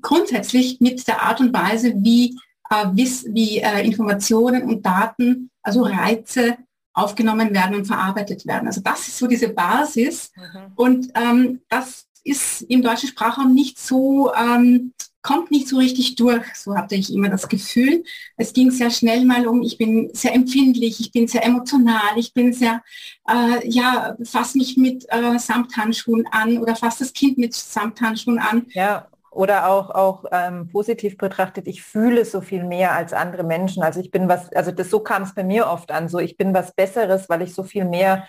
grundsätzlich 0.00 0.80
mit 0.80 1.06
der 1.06 1.22
Art 1.22 1.40
und 1.40 1.52
Weise, 1.52 1.94
wie, 1.98 2.36
äh, 2.70 2.86
wie 2.92 3.58
äh, 3.58 3.84
Informationen 3.84 4.64
und 4.64 4.84
Daten, 4.84 5.50
also 5.62 5.82
Reize 5.82 6.56
aufgenommen 6.96 7.54
werden 7.54 7.76
und 7.76 7.84
verarbeitet 7.84 8.46
werden. 8.46 8.66
Also 8.66 8.80
das 8.80 9.06
ist 9.06 9.18
so 9.18 9.26
diese 9.26 9.50
Basis 9.50 10.32
mhm. 10.34 10.72
und 10.74 11.08
ähm, 11.14 11.60
das 11.68 12.06
ist 12.24 12.62
im 12.62 12.82
deutschen 12.82 13.10
Sprachraum 13.10 13.54
nicht 13.54 13.78
so 13.78 14.32
ähm, 14.34 14.92
kommt 15.26 15.50
nicht 15.50 15.66
so 15.66 15.78
richtig 15.78 16.14
durch, 16.14 16.44
so 16.54 16.76
hatte 16.76 16.94
ich 16.94 17.12
immer 17.12 17.28
das 17.28 17.48
Gefühl. 17.48 18.04
Es 18.36 18.52
ging 18.52 18.70
sehr 18.70 18.90
schnell 18.90 19.24
mal 19.24 19.48
um, 19.48 19.60
ich 19.60 19.76
bin 19.76 20.08
sehr 20.12 20.32
empfindlich, 20.32 21.00
ich 21.00 21.10
bin 21.10 21.26
sehr 21.26 21.44
emotional, 21.44 22.16
ich 22.16 22.32
bin 22.32 22.52
sehr, 22.52 22.80
äh, 23.28 23.68
ja, 23.68 24.16
fass 24.22 24.54
mich 24.54 24.76
mit 24.76 25.04
äh, 25.08 25.36
Samthandschuhen 25.36 26.28
an 26.30 26.58
oder 26.58 26.76
fass 26.76 26.98
das 26.98 27.12
Kind 27.12 27.38
mit 27.38 27.54
Samthandschuhen 27.54 28.38
an. 28.38 28.66
Ja, 28.68 29.08
oder 29.36 29.68
auch, 29.68 29.90
auch 29.90 30.24
ähm, 30.32 30.68
positiv 30.68 31.16
betrachtet, 31.18 31.68
ich 31.68 31.82
fühle 31.82 32.24
so 32.24 32.40
viel 32.40 32.64
mehr 32.64 32.92
als 32.92 33.12
andere 33.12 33.44
Menschen. 33.44 33.82
Also 33.82 34.00
ich 34.00 34.10
bin 34.10 34.28
was, 34.28 34.52
also 34.52 34.72
das 34.72 34.90
so 34.90 35.00
kam 35.00 35.22
es 35.22 35.34
bei 35.34 35.44
mir 35.44 35.68
oft 35.68 35.92
an, 35.92 36.08
so 36.08 36.18
ich 36.18 36.36
bin 36.36 36.54
was 36.54 36.74
Besseres, 36.74 37.28
weil 37.28 37.42
ich 37.42 37.54
so 37.54 37.62
viel 37.62 37.84
mehr 37.84 38.26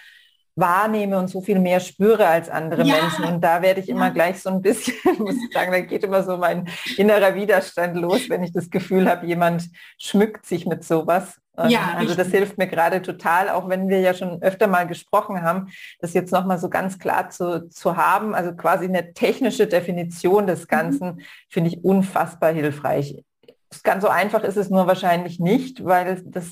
wahrnehme 0.57 1.17
und 1.19 1.29
so 1.29 1.39
viel 1.39 1.59
mehr 1.59 1.79
spüre 1.79 2.27
als 2.27 2.49
andere 2.49 2.83
ja. 2.83 2.95
Menschen. 2.95 3.25
Und 3.25 3.41
da 3.41 3.61
werde 3.61 3.79
ich 3.79 3.89
immer 3.89 4.11
gleich 4.11 4.41
so 4.41 4.49
ein 4.49 4.61
bisschen, 4.61 4.95
muss 5.19 5.35
ich 5.35 5.53
sagen, 5.53 5.71
da 5.71 5.79
geht 5.79 6.03
immer 6.03 6.23
so 6.23 6.37
mein 6.37 6.67
innerer 6.97 7.35
Widerstand 7.35 7.95
los, 7.95 8.29
wenn 8.29 8.43
ich 8.43 8.51
das 8.51 8.69
Gefühl 8.69 9.09
habe, 9.09 9.25
jemand 9.25 9.69
schmückt 9.97 10.45
sich 10.45 10.65
mit 10.65 10.83
sowas. 10.83 11.39
Ja, 11.65 11.95
also 11.95 12.13
das 12.13 12.27
hilft 12.27 12.59
mir 12.59 12.67
gerade 12.67 13.01
total, 13.01 13.49
auch 13.49 13.67
wenn 13.67 13.89
wir 13.89 13.99
ja 13.99 14.13
schon 14.13 14.41
öfter 14.43 14.67
mal 14.67 14.85
gesprochen 14.85 15.41
haben, 15.41 15.69
das 15.99 16.13
jetzt 16.13 16.31
nochmal 16.31 16.59
so 16.59 16.69
ganz 16.69 16.99
klar 16.99 17.29
zu, 17.29 17.67
zu 17.69 17.97
haben, 17.97 18.35
also 18.35 18.53
quasi 18.53 18.85
eine 18.85 19.13
technische 19.13 19.65
Definition 19.65 20.45
des 20.45 20.61
mhm. 20.61 20.67
Ganzen, 20.67 21.07
mhm. 21.07 21.21
finde 21.49 21.69
ich 21.71 21.83
unfassbar 21.83 22.51
hilfreich. 22.51 23.23
Ganz 23.83 24.03
so 24.03 24.09
einfach 24.09 24.43
ist 24.43 24.55
es 24.55 24.69
nur 24.69 24.87
wahrscheinlich 24.87 25.39
nicht, 25.39 25.83
weil 25.83 26.23
das 26.25 26.45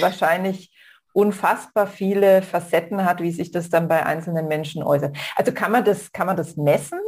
wahrscheinlich 0.00 0.72
unfassbar 1.12 1.86
viele 1.86 2.42
Facetten 2.42 3.04
hat, 3.04 3.22
wie 3.22 3.32
sich 3.32 3.50
das 3.50 3.70
dann 3.70 3.88
bei 3.88 4.04
einzelnen 4.04 4.48
Menschen 4.48 4.82
äußert. 4.82 5.16
Also 5.36 5.52
kann 5.52 5.72
man 5.72 5.84
das, 5.84 6.12
kann 6.12 6.26
man 6.26 6.36
das 6.36 6.56
messen? 6.56 6.98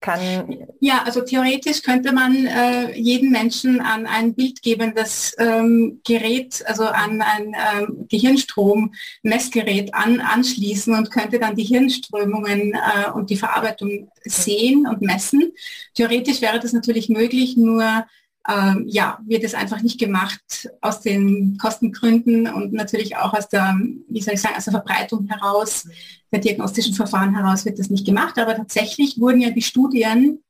Kann 0.00 0.66
ja, 0.80 1.02
also 1.04 1.22
theoretisch 1.22 1.82
könnte 1.82 2.12
man 2.12 2.46
äh, 2.46 2.92
jeden 2.96 3.30
Menschen 3.30 3.80
an 3.80 4.06
ein 4.06 4.34
bildgebendes 4.34 5.34
ähm, 5.38 6.00
Gerät, 6.06 6.62
also 6.66 6.84
an 6.84 7.22
ein 7.22 7.56
ähm, 7.56 8.06
Gehirnstrom-Messgerät 8.08 9.94
an, 9.94 10.20
anschließen 10.20 10.94
und 10.94 11.10
könnte 11.10 11.38
dann 11.38 11.56
die 11.56 11.64
Hirnströmungen 11.64 12.74
äh, 12.74 13.10
und 13.10 13.30
die 13.30 13.36
Verarbeitung 13.36 14.10
sehen 14.22 14.86
und 14.86 15.00
messen. 15.00 15.52
Theoretisch 15.94 16.42
wäre 16.42 16.60
das 16.60 16.74
natürlich 16.74 17.08
möglich, 17.08 17.56
nur 17.56 18.06
ähm, 18.48 18.84
ja, 18.86 19.18
wird 19.26 19.44
es 19.44 19.54
einfach 19.54 19.82
nicht 19.82 19.98
gemacht 19.98 20.68
aus 20.80 21.00
den 21.00 21.58
Kostengründen 21.58 22.46
und 22.46 22.72
natürlich 22.72 23.16
auch 23.16 23.34
aus 23.34 23.48
der, 23.48 23.76
wie 24.08 24.20
soll 24.20 24.34
ich 24.34 24.40
sagen, 24.40 24.56
aus 24.56 24.64
der 24.64 24.72
Verbreitung 24.72 25.26
heraus, 25.26 25.88
der 26.30 26.40
diagnostischen 26.40 26.94
Verfahren 26.94 27.34
heraus 27.34 27.64
wird 27.64 27.78
das 27.78 27.90
nicht 27.90 28.06
gemacht. 28.06 28.38
Aber 28.38 28.54
tatsächlich 28.54 29.18
wurden 29.18 29.40
ja 29.40 29.50
die 29.50 29.62
Studien, 29.62 30.42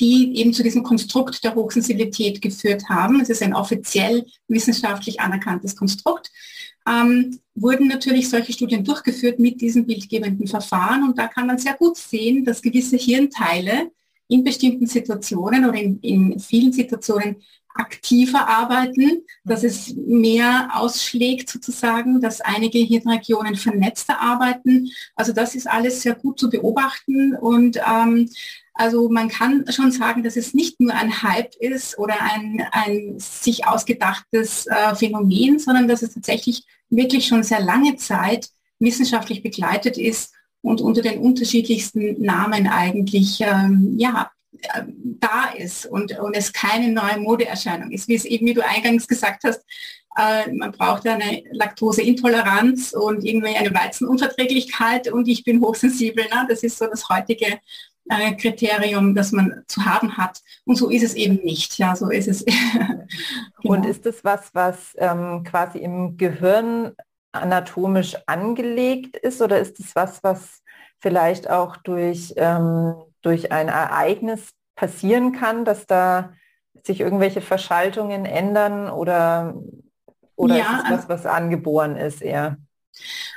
die 0.00 0.36
eben 0.36 0.52
zu 0.52 0.62
diesem 0.62 0.82
Konstrukt 0.82 1.42
der 1.44 1.54
Hochsensibilität 1.54 2.42
geführt 2.42 2.88
haben, 2.88 3.20
es 3.20 3.30
ist 3.30 3.42
ein 3.42 3.54
offiziell 3.54 4.26
wissenschaftlich 4.48 5.20
anerkanntes 5.20 5.76
Konstrukt, 5.76 6.30
ähm, 6.86 7.38
wurden 7.54 7.86
natürlich 7.86 8.28
solche 8.28 8.52
Studien 8.52 8.84
durchgeführt 8.84 9.38
mit 9.38 9.60
diesem 9.60 9.86
bildgebenden 9.86 10.48
Verfahren 10.48 11.04
und 11.04 11.18
da 11.18 11.28
kann 11.28 11.46
man 11.46 11.58
sehr 11.58 11.74
gut 11.74 11.96
sehen, 11.96 12.44
dass 12.44 12.62
gewisse 12.62 12.96
Hirnteile 12.96 13.90
in 14.32 14.44
bestimmten 14.44 14.86
Situationen 14.86 15.68
oder 15.68 15.78
in, 15.78 16.00
in 16.00 16.40
vielen 16.40 16.72
Situationen 16.72 17.36
aktiver 17.74 18.48
arbeiten, 18.48 19.22
dass 19.44 19.64
es 19.64 19.94
mehr 19.94 20.70
ausschlägt 20.74 21.48
sozusagen, 21.48 22.20
dass 22.20 22.40
einige 22.40 22.78
Hirnregionen 22.78 23.56
vernetzter 23.56 24.20
arbeiten. 24.20 24.90
Also 25.16 25.32
das 25.32 25.54
ist 25.54 25.66
alles 25.66 26.02
sehr 26.02 26.14
gut 26.14 26.38
zu 26.38 26.50
beobachten 26.50 27.34
und 27.34 27.78
ähm, 27.86 28.28
also 28.74 29.10
man 29.10 29.28
kann 29.28 29.64
schon 29.70 29.92
sagen, 29.92 30.22
dass 30.22 30.36
es 30.36 30.54
nicht 30.54 30.80
nur 30.80 30.94
ein 30.94 31.22
Hype 31.22 31.54
ist 31.56 31.98
oder 31.98 32.14
ein, 32.20 32.66
ein 32.72 33.18
sich 33.18 33.66
ausgedachtes 33.66 34.66
äh, 34.66 34.94
Phänomen, 34.94 35.58
sondern 35.58 35.88
dass 35.88 36.00
es 36.02 36.14
tatsächlich 36.14 36.64
wirklich 36.88 37.26
schon 37.26 37.42
sehr 37.42 37.60
lange 37.60 37.96
Zeit 37.96 38.48
wissenschaftlich 38.78 39.42
begleitet 39.42 39.98
ist 39.98 40.32
und 40.62 40.80
unter 40.80 41.02
den 41.02 41.18
unterschiedlichsten 41.18 42.22
Namen 42.22 42.66
eigentlich 42.68 43.40
ähm, 43.40 43.94
ja, 43.98 44.30
äh, 44.60 44.82
da 45.20 45.50
ist 45.56 45.86
und, 45.86 46.18
und 46.18 46.36
es 46.36 46.52
keine 46.52 46.92
neue 46.92 47.18
Modeerscheinung 47.18 47.90
ist. 47.90 48.08
Wie 48.08 48.14
es 48.14 48.24
eben, 48.24 48.46
wie 48.46 48.54
du 48.54 48.64
eingangs 48.64 49.06
gesagt 49.06 49.44
hast, 49.44 49.62
äh, 50.16 50.50
man 50.52 50.72
braucht 50.72 51.06
eine 51.06 51.42
Laktoseintoleranz 51.50 52.92
und 52.92 53.24
irgendwie 53.24 53.56
eine 53.56 53.74
Weizenunverträglichkeit 53.74 55.10
und 55.10 55.28
ich 55.28 55.44
bin 55.44 55.60
hochsensibel. 55.60 56.24
Ne? 56.24 56.46
Das 56.48 56.62
ist 56.62 56.78
so 56.78 56.86
das 56.86 57.08
heutige 57.08 57.58
äh, 58.08 58.34
Kriterium, 58.34 59.14
das 59.14 59.32
man 59.32 59.62
zu 59.66 59.84
haben 59.84 60.16
hat. 60.16 60.40
Und 60.64 60.76
so 60.76 60.90
ist 60.90 61.02
es 61.02 61.14
eben 61.14 61.36
nicht. 61.44 61.78
Ja, 61.78 61.96
so 61.96 62.10
ist 62.10 62.28
es. 62.28 62.44
genau. 62.44 63.04
Und 63.62 63.86
ist 63.86 64.04
das 64.06 64.22
was, 64.22 64.50
was 64.52 64.94
ähm, 64.98 65.44
quasi 65.44 65.78
im 65.78 66.16
Gehirn 66.16 66.92
anatomisch 67.32 68.16
angelegt 68.26 69.16
ist 69.16 69.42
oder 69.42 69.58
ist 69.58 69.80
es 69.80 69.96
was, 69.96 70.22
was 70.22 70.62
vielleicht 71.00 71.50
auch 71.50 71.76
durch, 71.78 72.34
ähm, 72.36 72.94
durch 73.22 73.50
ein 73.50 73.68
Ereignis 73.68 74.50
passieren 74.76 75.32
kann, 75.32 75.64
dass 75.64 75.86
da 75.86 76.32
sich 76.84 77.00
irgendwelche 77.00 77.40
Verschaltungen 77.40 78.24
ändern 78.24 78.90
oder, 78.90 79.54
oder 80.36 80.56
ja, 80.56 80.76
ist 80.76 80.84
es 80.84 80.90
was, 80.90 81.08
was 81.08 81.26
angeboren 81.26 81.96
ist 81.96 82.22
eher? 82.22 82.56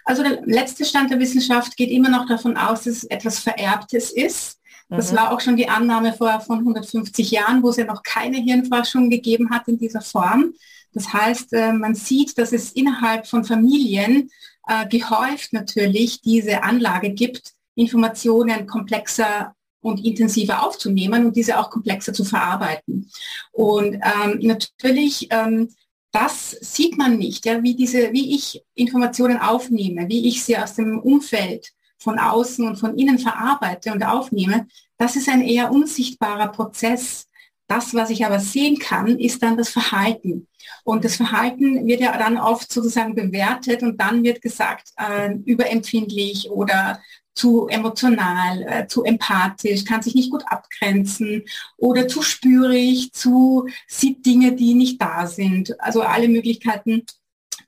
Also 0.03 0.23
der 0.23 0.41
letzte 0.45 0.85
Stand 0.85 1.11
der 1.11 1.19
Wissenschaft 1.19 1.77
geht 1.77 1.89
immer 1.89 2.09
noch 2.09 2.27
davon 2.27 2.57
aus, 2.57 2.83
dass 2.83 2.97
es 2.97 3.03
etwas 3.05 3.39
Vererbtes 3.39 4.11
ist. 4.11 4.59
Das 4.89 5.11
mhm. 5.11 5.17
war 5.17 5.31
auch 5.31 5.39
schon 5.39 5.55
die 5.55 5.69
Annahme 5.69 6.13
vor 6.13 6.39
von 6.41 6.59
150 6.59 7.31
Jahren, 7.31 7.63
wo 7.63 7.69
es 7.69 7.77
ja 7.77 7.85
noch 7.85 8.03
keine 8.03 8.37
Hirnforschung 8.37 9.09
gegeben 9.09 9.49
hat 9.49 9.67
in 9.67 9.77
dieser 9.77 10.01
Form. 10.01 10.53
Das 10.95 11.13
heißt, 11.13 11.53
äh, 11.53 11.73
man 11.73 11.93
sieht, 11.93 12.37
dass 12.39 12.53
es 12.53 12.71
innerhalb 12.71 13.27
von 13.27 13.43
Familien 13.43 14.31
äh, 14.67 14.87
gehäuft 14.87 15.53
natürlich 15.53 16.21
diese 16.21 16.63
Anlage 16.63 17.11
gibt, 17.11 17.53
Informationen 17.75 18.65
komplexer 18.65 19.53
und 19.81 20.03
intensiver 20.03 20.65
aufzunehmen 20.65 21.27
und 21.27 21.35
diese 21.35 21.59
auch 21.59 21.69
komplexer 21.69 22.13
zu 22.13 22.25
verarbeiten. 22.25 23.11
Und 23.51 23.95
ähm, 23.95 24.39
natürlich, 24.41 25.27
ähm, 25.29 25.69
das 26.11 26.51
sieht 26.61 26.97
man 26.97 27.17
nicht, 27.17 27.45
ja, 27.45 27.61
wie, 27.61 27.75
diese, 27.75 28.11
wie 28.13 28.33
ich 28.33 28.63
Informationen 28.73 29.37
aufnehme, 29.37 30.07
wie 30.09 30.27
ich 30.27 30.43
sie 30.43 30.57
aus 30.57 30.75
dem 30.75 30.99
Umfeld 30.99 31.71
von 31.99 32.17
außen 32.17 32.65
und 32.65 32.77
von 32.77 32.97
innen 32.97 33.19
verarbeite 33.19 33.91
und 33.91 34.03
aufnehme. 34.03 34.67
Das 34.97 35.15
ist 35.15 35.27
ein 35.27 35.41
eher 35.41 35.71
unsichtbarer 35.71 36.47
Prozess. 36.47 37.27
Das, 37.67 37.93
was 37.93 38.09
ich 38.11 38.25
aber 38.25 38.39
sehen 38.39 38.77
kann, 38.77 39.17
ist 39.17 39.41
dann 39.41 39.57
das 39.57 39.69
Verhalten. 39.69 40.47
Und 40.83 41.03
das 41.03 41.15
Verhalten 41.15 41.87
wird 41.87 41.99
ja 41.99 42.15
dann 42.17 42.37
oft 42.37 42.71
sozusagen 42.71 43.15
bewertet 43.15 43.81
und 43.81 43.99
dann 43.99 44.23
wird 44.23 44.41
gesagt, 44.41 44.89
äh, 44.97 45.33
überempfindlich 45.45 46.49
oder 46.51 46.99
zu 47.33 47.67
emotional, 47.67 48.61
äh, 48.61 48.87
zu 48.87 49.03
empathisch, 49.03 49.83
kann 49.83 50.01
sich 50.01 50.15
nicht 50.15 50.31
gut 50.31 50.43
abgrenzen 50.47 51.43
oder 51.77 52.07
zu 52.07 52.21
spürig, 52.21 53.11
zu 53.11 53.67
sieht 53.87 54.25
Dinge, 54.25 54.53
die 54.53 54.73
nicht 54.73 55.01
da 55.01 55.27
sind. 55.27 55.79
Also 55.81 56.01
alle 56.01 56.29
Möglichkeiten, 56.29 57.03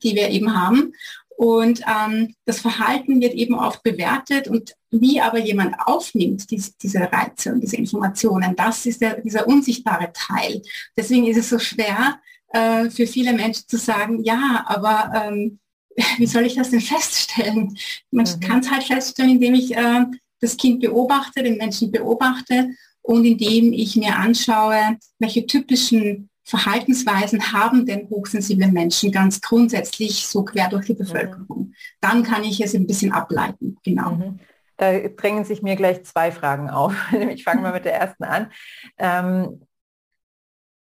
die 0.04 0.16
wir 0.16 0.30
eben 0.30 0.56
haben. 0.56 0.94
Und 1.38 1.82
ähm, 1.88 2.34
das 2.46 2.62
Verhalten 2.62 3.22
wird 3.22 3.36
eben 3.36 3.54
oft 3.54 3.84
bewertet 3.84 4.48
und 4.48 4.74
wie 4.90 5.22
aber 5.22 5.38
jemand 5.38 5.76
aufnimmt, 5.86 6.50
diese, 6.50 6.72
diese 6.82 7.00
Reize 7.00 7.54
und 7.54 7.62
diese 7.62 7.76
Informationen, 7.76 8.56
das 8.56 8.88
ist 8.88 9.02
der, 9.02 9.22
dieser 9.22 9.48
unsichtbare 9.48 10.12
Teil. 10.14 10.64
Deswegen 10.98 11.28
ist 11.28 11.38
es 11.38 11.50
so 11.50 11.60
schwer 11.60 12.20
äh, 12.48 12.90
für 12.90 13.06
viele 13.06 13.34
Menschen 13.34 13.68
zu 13.68 13.78
sagen, 13.78 14.24
ja, 14.24 14.66
aber 14.68 15.12
ähm, 15.14 15.60
wie 16.18 16.26
soll 16.26 16.48
ich 16.48 16.56
das 16.56 16.72
denn 16.72 16.82
feststellen? 16.82 17.78
Man 18.10 18.26
mhm. 18.26 18.40
kann 18.40 18.60
es 18.62 18.72
halt 18.72 18.86
feststellen, 18.86 19.34
indem 19.34 19.54
ich 19.54 19.78
äh, 19.78 20.06
das 20.40 20.58
Kind 20.58 20.82
beobachte, 20.82 21.44
den 21.44 21.58
Menschen 21.58 21.92
beobachte 21.92 22.72
und 23.04 23.26
indem 23.26 23.74
ich 23.74 23.96
mir 23.96 24.16
anschaue, 24.16 24.98
welche 25.20 25.46
typischen 25.46 26.30
Verhaltensweisen 26.48 27.52
haben 27.52 27.86
denn 27.86 28.10
hochsensible 28.10 28.72
Menschen 28.72 29.12
ganz 29.12 29.42
grundsätzlich 29.42 30.26
so 30.28 30.46
quer 30.46 30.70
durch 30.70 30.86
die 30.86 30.94
mhm. 30.94 31.00
Bevölkerung? 31.00 31.74
Dann 32.00 32.24
kann 32.24 32.46
ich 32.46 32.62
es 32.62 32.74
ein 32.74 32.88
bisschen 32.88 33.12
ableiten, 33.12 33.78
genau. 33.84 34.12
Mhm. 34.12 34.40
Da 34.78 34.98
drängen 35.10 35.44
sich 35.44 35.62
mir 35.62 35.76
gleich 35.76 36.06
zwei 36.06 36.32
Fragen 36.32 36.70
auf. 36.70 36.96
Ich 37.30 37.44
fange 37.44 37.62
mal 37.62 37.74
mit 37.74 37.84
der 37.84 37.96
ersten 37.96 38.24
an. 38.24 38.52
Ähm, 38.98 39.62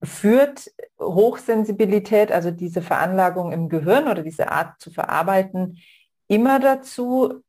führt 0.02 0.70
Hochsensibilität, 1.00 2.32
also 2.32 2.50
diese 2.50 2.82
Veranlagung 2.82 3.52
im 3.52 3.70
Gehirn 3.70 4.08
oder 4.08 4.22
diese 4.22 4.50
Art 4.52 4.78
zu 4.78 4.90
verarbeiten, 4.90 5.78
immer 6.28 6.60
dazu, 6.60 7.42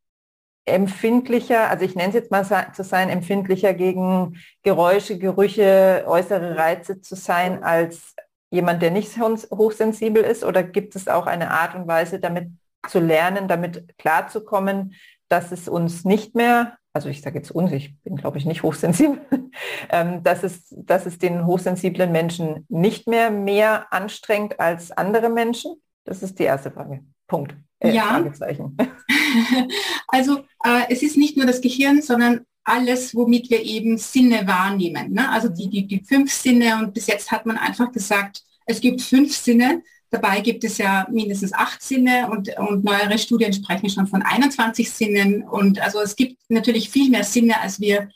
empfindlicher, 0.67 1.69
also 1.69 1.85
ich 1.85 1.95
nenne 1.95 2.09
es 2.09 2.15
jetzt 2.15 2.31
mal 2.31 2.45
zu 2.73 2.83
sein, 2.83 3.09
empfindlicher 3.09 3.73
gegen 3.73 4.37
Geräusche, 4.63 5.17
Gerüche, 5.17 6.03
äußere 6.07 6.57
Reize 6.57 7.01
zu 7.01 7.15
sein 7.15 7.63
als 7.63 8.15
jemand, 8.49 8.81
der 8.81 8.91
nicht 8.91 9.17
hochsensibel 9.17 10.23
ist? 10.23 10.43
Oder 10.43 10.63
gibt 10.63 10.95
es 10.95 11.07
auch 11.07 11.27
eine 11.27 11.51
Art 11.51 11.75
und 11.75 11.87
Weise, 11.87 12.19
damit 12.19 12.49
zu 12.87 12.99
lernen, 12.99 13.47
damit 13.47 13.97
klarzukommen, 13.97 14.93
dass 15.29 15.51
es 15.51 15.67
uns 15.67 16.05
nicht 16.05 16.35
mehr, 16.35 16.77
also 16.93 17.09
ich 17.09 17.21
sage 17.21 17.37
jetzt 17.37 17.51
uns, 17.51 17.71
ich 17.71 18.01
bin 18.03 18.15
glaube 18.15 18.37
ich 18.37 18.45
nicht 18.45 18.63
hochsensibel, 18.63 19.19
ähm, 19.89 20.23
dass, 20.23 20.43
es, 20.43 20.67
dass 20.69 21.05
es 21.05 21.17
den 21.17 21.45
hochsensiblen 21.45 22.11
Menschen 22.11 22.65
nicht 22.69 23.07
mehr 23.07 23.29
mehr 23.29 23.91
anstrengt 23.91 24.59
als 24.59 24.91
andere 24.91 25.29
Menschen? 25.29 25.81
Das 26.05 26.23
ist 26.23 26.39
die 26.39 26.43
erste 26.43 26.71
Frage. 26.71 27.03
Punkt. 27.27 27.55
Äh, 27.79 27.91
ja. 27.91 28.23
also 30.07 30.39
äh, 30.63 30.83
es 30.89 31.03
ist 31.03 31.17
nicht 31.17 31.37
nur 31.37 31.45
das 31.45 31.61
Gehirn, 31.61 32.01
sondern 32.01 32.45
alles, 32.63 33.15
womit 33.15 33.49
wir 33.49 33.63
eben 33.63 33.97
Sinne 33.97 34.45
wahrnehmen. 34.45 35.13
Ne? 35.13 35.29
Also 35.29 35.47
die, 35.47 35.69
die, 35.69 35.87
die 35.87 36.03
fünf 36.03 36.31
Sinne 36.31 36.77
und 36.79 36.93
bis 36.93 37.07
jetzt 37.07 37.31
hat 37.31 37.45
man 37.45 37.57
einfach 37.57 37.91
gesagt, 37.91 38.43
es 38.65 38.81
gibt 38.81 39.01
fünf 39.01 39.35
Sinne. 39.35 39.83
Dabei 40.09 40.41
gibt 40.41 40.63
es 40.63 40.77
ja 40.77 41.07
mindestens 41.09 41.53
acht 41.53 41.81
Sinne 41.81 42.29
und, 42.29 42.49
und 42.57 42.83
neuere 42.83 43.17
Studien 43.17 43.53
sprechen 43.53 43.89
schon 43.89 44.07
von 44.07 44.21
21 44.21 44.89
Sinnen. 44.89 45.43
Und 45.43 45.79
also 45.79 46.01
es 46.01 46.15
gibt 46.15 46.37
natürlich 46.49 46.89
viel 46.89 47.09
mehr 47.09 47.23
Sinne, 47.23 47.59
als 47.61 47.79
wir 47.79 48.09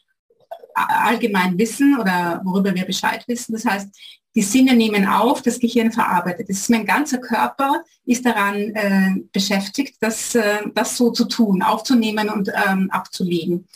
allgemein 0.75 1.57
wissen 1.57 1.97
oder 1.99 2.41
worüber 2.43 2.75
wir 2.75 2.85
Bescheid 2.85 3.23
wissen. 3.27 3.53
Das 3.53 3.65
heißt, 3.65 3.89
die 4.35 4.41
Sinne 4.41 4.75
nehmen 4.75 5.05
auf, 5.07 5.41
das 5.41 5.59
Gehirn 5.59 5.91
verarbeitet. 5.91 6.49
Das 6.49 6.57
ist 6.57 6.69
mein 6.69 6.85
ganzer 6.85 7.17
Körper 7.17 7.83
ist 8.05 8.25
daran 8.25 8.55
äh, 8.75 9.15
beschäftigt, 9.31 9.95
das, 9.99 10.35
äh, 10.35 10.59
das 10.73 10.97
so 10.97 11.11
zu 11.11 11.25
tun, 11.25 11.61
aufzunehmen 11.61 12.29
und 12.29 12.49
ähm, 12.67 12.89
abzulegen. 12.91 13.67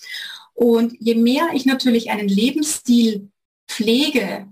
Und 0.53 0.95
je 0.99 1.15
mehr 1.15 1.49
ich 1.53 1.65
natürlich 1.65 2.09
einen 2.09 2.29
Lebensstil 2.29 3.29
pflege, 3.67 4.47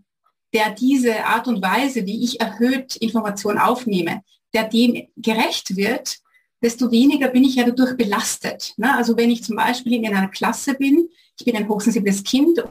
der 0.53 0.72
diese 0.72 1.25
Art 1.25 1.48
und 1.48 1.62
Weise, 1.62 2.05
wie 2.05 2.24
ich 2.24 2.39
erhöht 2.39 2.95
Informationen 2.98 3.57
aufnehme, 3.57 4.22
der 4.53 4.65
dem 4.65 5.07
gerecht 5.17 5.75
wird, 5.75 6.19
desto 6.62 6.91
weniger 6.91 7.29
bin 7.29 7.43
ich 7.43 7.55
ja 7.55 7.65
dadurch 7.65 7.98
belastet. 7.98 8.74
Ne? 8.77 8.95
Also 8.95 9.17
wenn 9.17 9.31
ich 9.31 9.43
zum 9.43 9.55
Beispiel 9.55 9.93
in 9.93 10.07
einer 10.07 10.27
Klasse 10.27 10.75
bin, 10.75 11.10
ich 11.38 11.45
bin 11.45 11.55
ein 11.55 11.67
hochsensibles 11.67 12.24
Kind 12.24 12.63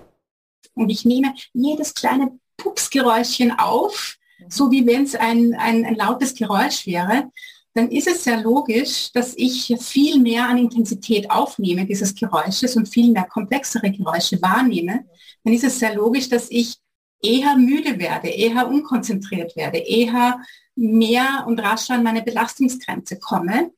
und 0.74 0.90
ich 0.90 1.04
nehme 1.04 1.34
jedes 1.52 1.94
kleine 1.94 2.38
Pupsgeräuschchen 2.56 3.52
auf, 3.58 4.16
so 4.48 4.70
wie 4.70 4.86
wenn 4.86 5.04
es 5.04 5.14
ein, 5.14 5.54
ein, 5.54 5.84
ein 5.84 5.94
lautes 5.94 6.34
Geräusch 6.34 6.86
wäre, 6.86 7.30
dann 7.74 7.90
ist 7.90 8.06
es 8.06 8.24
sehr 8.24 8.42
logisch, 8.42 9.12
dass 9.12 9.34
ich 9.36 9.74
viel 9.80 10.20
mehr 10.20 10.48
an 10.48 10.58
Intensität 10.58 11.30
aufnehme 11.30 11.86
dieses 11.86 12.14
Geräusches 12.14 12.76
und 12.76 12.88
viel 12.88 13.10
mehr 13.10 13.24
komplexere 13.24 13.90
Geräusche 13.90 14.40
wahrnehme. 14.42 15.06
Dann 15.42 15.54
ist 15.54 15.64
es 15.64 15.78
sehr 15.78 15.94
logisch, 15.94 16.28
dass 16.28 16.50
ich 16.50 16.76
eher 17.22 17.56
müde 17.56 17.98
werde, 17.98 18.28
eher 18.28 18.68
unkonzentriert 18.68 19.56
werde, 19.56 19.78
eher 19.78 20.40
mehr 20.74 21.44
und 21.46 21.60
rascher 21.60 21.94
an 21.94 22.02
meine 22.02 22.22
Belastungsgrenze 22.22 23.18
komme. 23.18 23.70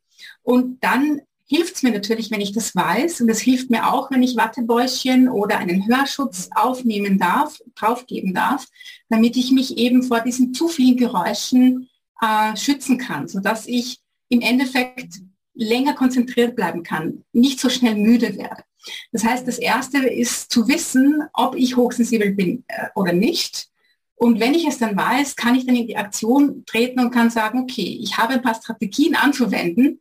Und 0.43 0.83
dann 0.83 1.21
hilft 1.47 1.77
es 1.77 1.83
mir 1.83 1.93
natürlich, 1.93 2.31
wenn 2.31 2.41
ich 2.41 2.53
das 2.53 2.75
weiß. 2.75 3.21
Und 3.21 3.29
es 3.29 3.41
hilft 3.41 3.71
mir 3.71 3.93
auch, 3.93 4.11
wenn 4.11 4.23
ich 4.23 4.37
Wattebäuschen 4.37 5.29
oder 5.29 5.59
einen 5.59 5.87
Hörschutz 5.87 6.49
aufnehmen 6.55 7.19
darf, 7.19 7.59
draufgeben 7.75 8.35
darf, 8.35 8.67
damit 9.09 9.37
ich 9.37 9.53
mich 9.53 9.77
eben 9.77 10.03
vor 10.03 10.21
diesen 10.21 10.55
zu 10.55 10.69
vielen 10.69 10.97
Geräuschen 10.97 11.89
äh, 12.21 12.57
schützen 12.57 12.99
kann, 12.99 13.29
sodass 13.29 13.67
ich 13.67 13.99
im 14.29 14.41
Endeffekt 14.41 15.15
länger 15.55 15.95
konzentriert 15.95 16.57
bleiben 16.57 16.83
kann, 16.83 17.25
nicht 17.33 17.61
so 17.61 17.69
schnell 17.69 17.95
müde 17.95 18.37
werde. 18.37 18.65
Das 19.13 19.25
heißt, 19.25 19.47
das 19.47 19.59
Erste 19.59 19.99
ist 20.07 20.51
zu 20.51 20.69
wissen, 20.69 21.23
ob 21.33 21.55
ich 21.55 21.77
hochsensibel 21.77 22.33
bin 22.33 22.65
äh, 22.69 22.89
oder 22.95 23.13
nicht. 23.13 23.69
Und 24.17 24.41
wenn 24.41 24.55
ich 24.55 24.67
es 24.67 24.79
dann 24.79 24.97
weiß, 24.97 25.37
kann 25.37 25.55
ich 25.55 25.67
dann 25.67 25.77
in 25.77 25.87
die 25.87 25.97
Aktion 25.97 26.65
treten 26.67 27.01
und 27.01 27.11
kann 27.11 27.31
sagen, 27.31 27.61
okay, 27.61 27.99
ich 28.01 28.17
habe 28.17 28.35
ein 28.35 28.43
paar 28.43 28.55
Strategien 28.55 29.15
anzuwenden, 29.15 30.01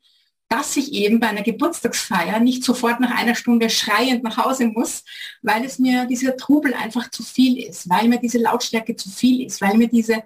dass 0.54 0.78
ich 0.78 0.94
eben 0.94 1.20
bei 1.20 1.30
einer 1.30 1.42
Geburtstagsfeier 1.42 2.40
nicht 2.40 2.64
sofort 2.64 3.00
nach 3.00 3.10
einer 3.10 3.34
Stunde 3.34 3.72
schreiend 3.72 4.24
nach 4.24 4.38
Hause 4.38 4.68
muss, 4.68 5.04
weil 5.42 5.66
es 5.66 5.80
mir 5.80 6.06
dieser 6.06 6.38
Trubel 6.38 6.76
einfach 6.76 7.10
zu 7.10 7.24
viel 7.24 7.58
ist, 7.58 7.90
weil 7.90 8.08
mir 8.08 8.20
diese 8.20 8.38
Lautstärke 8.38 8.96
zu 8.96 9.10
viel 9.10 9.44
ist, 9.48 9.62
weil 9.62 9.76
mir 9.78 9.88
diese 9.88 10.22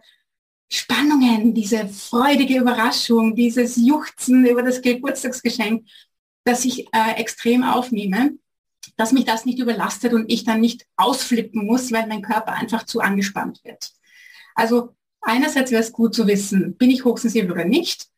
Spannungen, 0.69 1.53
diese 1.53 1.87
freudige 1.87 2.57
Überraschung, 2.57 3.37
dieses 3.37 3.77
Juchzen 3.77 4.45
über 4.45 4.63
das 4.63 4.81
Geburtstagsgeschenk, 4.81 5.87
das 6.43 6.65
ich 6.65 6.87
äh, 6.93 7.13
extrem 7.15 7.63
aufnehme, 7.63 8.31
dass 8.97 9.13
mich 9.13 9.23
das 9.23 9.45
nicht 9.45 9.59
überlastet 9.59 10.11
und 10.11 10.29
ich 10.29 10.43
dann 10.43 10.59
nicht 10.59 10.85
ausflippen 10.97 11.65
muss, 11.65 11.89
weil 11.93 12.05
mein 12.05 12.21
Körper 12.21 12.51
einfach 12.51 12.83
zu 12.83 12.99
angespannt 12.99 13.61
wird. 13.63 13.91
Also 14.55 14.93
einerseits 15.21 15.71
wäre 15.71 15.83
es 15.83 15.93
gut 15.93 16.13
zu 16.13 16.27
wissen, 16.27 16.75
bin 16.75 16.89
ich 16.89 17.05
hochsensibel 17.05 17.53
oder 17.53 17.63
nicht? 17.63 18.09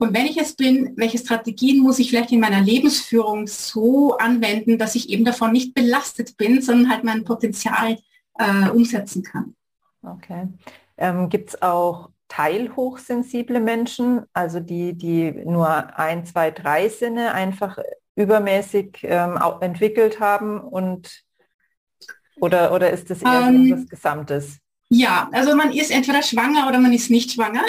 Und 0.00 0.14
wenn 0.14 0.24
ich 0.24 0.38
es 0.38 0.56
bin, 0.56 0.94
welche 0.96 1.18
Strategien 1.18 1.82
muss 1.82 1.98
ich 1.98 2.08
vielleicht 2.08 2.32
in 2.32 2.40
meiner 2.40 2.62
Lebensführung 2.62 3.46
so 3.46 4.16
anwenden, 4.16 4.78
dass 4.78 4.94
ich 4.94 5.10
eben 5.10 5.26
davon 5.26 5.52
nicht 5.52 5.74
belastet 5.74 6.38
bin, 6.38 6.62
sondern 6.62 6.90
halt 6.90 7.04
mein 7.04 7.22
Potenzial 7.22 7.98
äh, 8.38 8.70
umsetzen 8.70 9.22
kann. 9.22 9.54
Okay. 10.02 10.48
Ähm, 10.96 11.28
Gibt 11.28 11.50
es 11.50 11.60
auch 11.60 12.08
teilhochsensible 12.28 13.60
Menschen, 13.60 14.22
also 14.32 14.58
die, 14.58 14.94
die 14.94 15.32
nur 15.32 15.98
ein, 15.98 16.24
zwei, 16.24 16.50
drei 16.50 16.88
Sinne 16.88 17.34
einfach 17.34 17.78
übermäßig 18.16 19.00
ähm, 19.02 19.38
entwickelt 19.60 20.18
haben 20.18 20.60
und 20.60 21.24
oder, 22.40 22.72
oder 22.72 22.88
ist 22.88 23.10
das 23.10 23.20
eher 23.20 23.48
ähm, 23.48 23.70
was 23.70 23.86
Gesamtes? 23.86 24.60
Ja, 24.92 25.28
also 25.30 25.54
man 25.54 25.72
ist 25.72 25.92
entweder 25.92 26.20
schwanger 26.20 26.66
oder 26.66 26.80
man 26.80 26.92
ist 26.92 27.10
nicht 27.10 27.32
schwanger. 27.32 27.62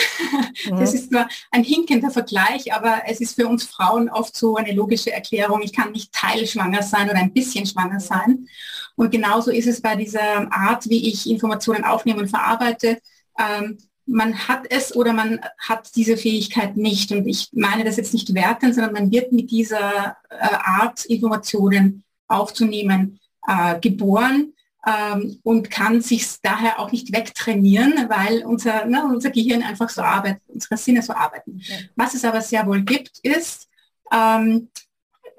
Mhm. 0.65 0.79
Das 0.79 0.93
ist 0.93 1.11
nur 1.11 1.27
ein 1.51 1.63
hinkender 1.63 2.09
Vergleich, 2.09 2.73
aber 2.73 3.03
es 3.07 3.21
ist 3.21 3.35
für 3.35 3.47
uns 3.47 3.63
Frauen 3.63 4.09
oft 4.09 4.35
so 4.35 4.55
eine 4.55 4.73
logische 4.73 5.11
Erklärung. 5.11 5.61
Ich 5.61 5.71
kann 5.71 5.91
nicht 5.91 6.11
teilschwanger 6.11 6.81
sein 6.83 7.09
oder 7.09 7.19
ein 7.19 7.31
bisschen 7.31 7.65
schwanger 7.65 7.99
sein. 7.99 8.47
Und 8.95 9.11
genauso 9.11 9.51
ist 9.51 9.67
es 9.67 9.81
bei 9.81 9.95
dieser 9.95 10.51
Art, 10.51 10.89
wie 10.89 11.09
ich 11.09 11.29
Informationen 11.29 11.83
aufnehme 11.83 12.21
und 12.21 12.29
verarbeite. 12.29 12.99
Ähm, 13.39 13.77
man 14.07 14.47
hat 14.47 14.65
es 14.69 14.95
oder 14.95 15.13
man 15.13 15.39
hat 15.59 15.95
diese 15.95 16.17
Fähigkeit 16.17 16.75
nicht. 16.75 17.11
Und 17.11 17.27
ich 17.27 17.49
meine 17.53 17.83
das 17.83 17.97
jetzt 17.97 18.13
nicht 18.13 18.33
werten, 18.33 18.73
sondern 18.73 18.93
man 18.93 19.11
wird 19.11 19.31
mit 19.31 19.51
dieser 19.51 20.17
äh, 20.29 20.55
Art, 20.63 21.05
Informationen 21.05 22.03
aufzunehmen, 22.27 23.19
äh, 23.47 23.79
geboren 23.79 24.53
ähm, 24.85 25.39
und 25.43 25.69
kann 25.69 26.01
sich 26.01 26.25
daher 26.41 26.79
auch 26.79 26.91
nicht 26.91 27.13
wegtrainieren, 27.13 28.09
weil 28.09 28.43
unser, 28.45 28.85
ne, 28.85 29.03
unser 29.05 29.29
Gehirn 29.29 29.61
einfach 29.61 29.89
so 29.89 30.01
arbeitet, 30.01 30.41
unsere 30.47 30.77
Sinne 30.77 31.01
so 31.01 31.13
arbeiten. 31.13 31.59
Ja. 31.59 31.75
Was 31.95 32.13
es 32.13 32.25
aber 32.25 32.41
sehr 32.41 32.65
wohl 32.65 32.81
gibt, 32.81 33.19
ist 33.19 33.67
ähm, 34.11 34.69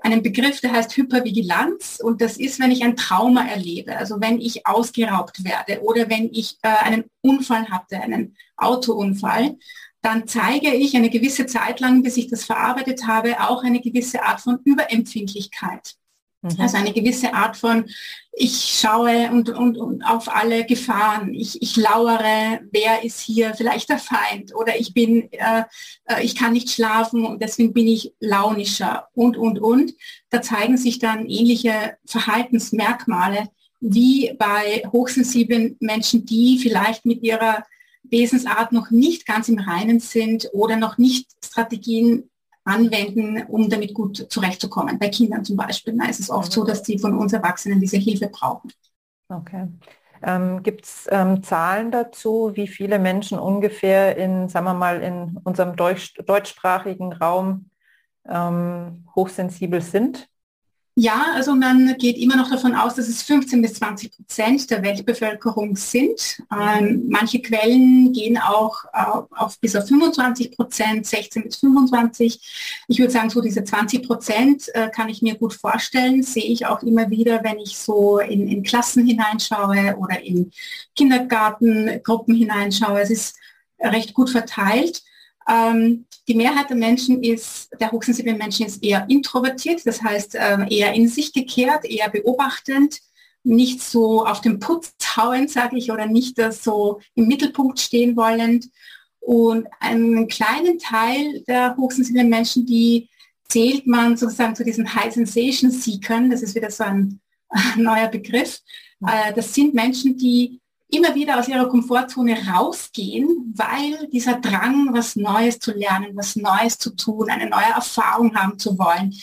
einen 0.03 0.23
Begriff, 0.23 0.61
der 0.61 0.73
heißt 0.73 0.97
Hypervigilanz 0.97 2.01
und 2.03 2.21
das 2.21 2.37
ist, 2.37 2.61
wenn 2.61 2.71
ich 2.71 2.83
ein 2.83 2.97
Trauma 2.97 3.47
erlebe, 3.47 3.97
also 3.97 4.21
wenn 4.21 4.41
ich 4.41 4.67
ausgeraubt 4.67 5.45
werde 5.45 5.83
oder 5.83 6.09
wenn 6.09 6.31
ich 6.33 6.59
äh, 6.63 6.69
einen 6.69 7.05
Unfall 7.21 7.69
hatte, 7.69 8.01
einen 8.01 8.37
Autounfall, 8.57 9.57
dann 10.03 10.27
zeige 10.27 10.75
ich 10.75 10.97
eine 10.97 11.11
gewisse 11.11 11.47
Zeit 11.47 11.79
lang, 11.79 12.03
bis 12.03 12.17
ich 12.17 12.29
das 12.29 12.45
verarbeitet 12.45 13.07
habe, 13.07 13.41
auch 13.41 13.63
eine 13.63 13.81
gewisse 13.81 14.23
Art 14.23 14.41
von 14.41 14.59
Überempfindlichkeit. 14.65 15.95
Mhm. 16.43 16.61
Also 16.61 16.77
eine 16.77 16.93
gewisse 16.93 17.33
Art 17.35 17.57
von, 17.57 17.87
ich 18.33 18.79
schaue 18.81 19.31
und, 19.31 19.51
und, 19.51 19.79
und 19.79 20.03
auf 20.03 20.35
alle 20.35 20.65
Gefahren, 20.65 21.35
ich, 21.35 21.61
ich 21.63 21.77
lauere, 21.77 22.61
wer 22.71 23.05
ist 23.05 23.21
hier 23.21 23.55
vielleicht 23.55 23.91
der 23.91 23.99
Feind 23.99 24.55
oder 24.55 24.79
ich 24.79 24.93
bin, 24.93 25.31
äh, 25.33 25.63
äh, 26.07 26.23
ich 26.23 26.35
kann 26.35 26.53
nicht 26.53 26.71
schlafen 26.71 27.25
und 27.25 27.41
deswegen 27.43 27.73
bin 27.73 27.87
ich 27.87 28.13
launischer 28.21 29.09
und, 29.15 29.37
und, 29.37 29.59
und. 29.59 29.95
Da 30.31 30.43
zeigen 30.43 30.77
sich 30.77 30.99
dann 30.99 31.29
ähnliche 31.29 31.97
Verhaltensmerkmale 32.07 33.49
wie 33.81 34.35
bei 34.39 34.83
hochsensiblen 34.93 35.77
Menschen, 35.81 36.25
die 36.25 36.59
vielleicht 36.59 37.05
mit 37.05 37.23
ihrer 37.23 37.65
Wesensart 38.05 38.73
noch 38.73 38.91
nicht 38.91 39.27
ganz 39.27 39.49
im 39.49 39.59
Reinen 39.59 40.01
sind 40.01 40.49
oder 40.53 40.77
noch 40.77 40.99
nicht 40.99 41.31
Strategien 41.45 42.31
anwenden, 42.64 43.42
um 43.48 43.68
damit 43.68 43.94
gut 43.94 44.27
zurechtzukommen. 44.31 44.98
Bei 44.98 45.09
Kindern 45.09 45.44
zum 45.44 45.57
Beispiel 45.57 45.94
na, 45.94 46.09
ist 46.09 46.20
es 46.20 46.31
oft 46.31 46.53
so, 46.53 46.64
dass 46.64 46.85
sie 46.85 46.98
von 46.98 47.16
uns 47.16 47.33
Erwachsenen 47.33 47.81
diese 47.81 47.96
Hilfe 47.96 48.29
brauchen. 48.29 48.72
Okay. 49.29 49.68
Ähm, 50.22 50.62
Gibt 50.62 50.85
es 50.85 51.09
ähm, 51.11 51.42
Zahlen 51.42 51.90
dazu, 51.90 52.53
wie 52.55 52.68
viele 52.68 52.98
Menschen 52.98 53.38
ungefähr 53.38 54.16
in, 54.16 54.48
sagen 54.48 54.66
wir 54.66 54.75
mal, 54.75 55.03
in 55.03 55.38
unserem 55.42 55.75
deutsch, 55.75 56.14
deutschsprachigen 56.27 57.12
Raum 57.12 57.70
ähm, 58.29 59.09
hochsensibel 59.16 59.81
sind? 59.81 60.29
Ja, 60.95 61.33
also 61.35 61.55
man 61.55 61.97
geht 61.97 62.19
immer 62.19 62.37
noch 62.37 62.51
davon 62.51 62.75
aus, 62.75 62.97
dass 62.97 63.09
es 63.09 63.23
15 63.23 63.63
bis 63.63 63.75
20 63.75 64.15
Prozent 64.15 64.71
der 64.71 64.83
Weltbevölkerung 64.83 65.75
sind. 65.75 66.43
Ähm, 66.53 67.07
manche 67.09 67.41
Quellen 67.41 68.13
gehen 68.13 68.37
auch 68.37 68.85
äh, 68.93 69.23
auf 69.31 69.59
bis 69.59 69.75
auf 69.75 69.89
25 69.89 70.55
Prozent, 70.55 71.07
16 71.07 71.45
bis 71.45 71.57
25. 71.57 72.85
Ich 72.89 72.99
würde 72.99 73.11
sagen, 73.11 73.31
so 73.31 73.41
diese 73.41 73.65
20 73.65 74.07
Prozent 74.07 74.69
äh, 74.75 74.91
kann 74.91 75.09
ich 75.09 75.23
mir 75.23 75.37
gut 75.37 75.55
vorstellen, 75.55 76.23
sehe 76.23 76.45
ich 76.45 76.67
auch 76.67 76.83
immer 76.83 77.09
wieder, 77.09 77.43
wenn 77.43 77.59
ich 77.59 77.79
so 77.79 78.19
in, 78.19 78.47
in 78.47 78.63
Klassen 78.63 79.07
hineinschaue 79.07 79.97
oder 79.97 80.23
in 80.23 80.51
Kindergartengruppen 80.95 82.35
hineinschaue. 82.35 83.01
Es 83.01 83.11
ist 83.11 83.37
recht 83.81 84.13
gut 84.13 84.29
verteilt. 84.29 85.03
Ähm, 85.49 86.07
die 86.29 86.35
Mehrheit 86.35 86.71
der 86.71 86.77
Menschen 86.77 87.23
ist, 87.23 87.71
der 87.81 87.91
hochsensiblen 87.91 88.39
Menschen 88.39 88.67
ist 88.67 88.83
eher 88.83 89.07
introvertiert, 89.09 89.85
das 89.85 90.03
heißt 90.03 90.37
ähm, 90.39 90.67
eher 90.71 90.93
in 90.93 91.09
sich 91.09 91.33
gekehrt, 91.33 91.85
eher 91.85 92.09
beobachtend, 92.11 93.01
nicht 93.45 93.83
so 93.83 94.25
auf 94.25 94.41
den 94.41 94.61
Putz 94.61 94.95
hauen, 95.17 95.49
sage 95.49 95.77
ich, 95.77 95.91
oder 95.91 96.07
nicht 96.07 96.39
so 96.53 97.01
im 97.15 97.27
Mittelpunkt 97.27 97.81
stehen 97.81 98.17
wollend. 98.17 98.69
Und 99.19 99.67
einen 99.81 100.29
kleinen 100.29 100.79
Teil 100.79 101.43
der 101.47 101.77
hochsensiblen 101.77 102.29
Menschen, 102.29 102.67
die 102.67 103.09
zählt 103.49 103.87
man 103.87 104.17
sozusagen 104.17 104.57
zu 104.57 104.65
diesen 104.65 104.95
High 104.95 105.13
Sensation 105.13 105.71
Seekern, 105.71 106.31
das 106.31 106.43
ist 106.43 106.55
wieder 106.55 106.71
so 106.71 106.85
ein 106.85 107.21
neuer 107.77 108.09
Begriff. 108.09 108.61
Äh, 109.07 109.33
das 109.35 109.55
sind 109.55 109.75
Menschen, 109.75 110.17
die 110.17 110.62
immer 110.93 111.15
wieder 111.15 111.39
aus 111.39 111.49
ihrer 111.49 111.69
Komfortzone 111.69 112.37
rausgehen, 112.47 113.53
weil 113.57 114.09
dieser 114.13 114.35
Drang, 114.41 114.93
was 114.93 115.17
Neues 115.17 115.59
zu 115.59 115.73
lernen, 115.73 116.15
was 116.15 116.37
Neues 116.37 116.77
zu 116.79 116.95
tun, 116.95 117.31
eine 117.31 117.49
neue 117.49 117.73
Erfahrung 117.75 118.35
haben 118.37 118.59
zu 118.59 118.79
wollen, 118.79 119.15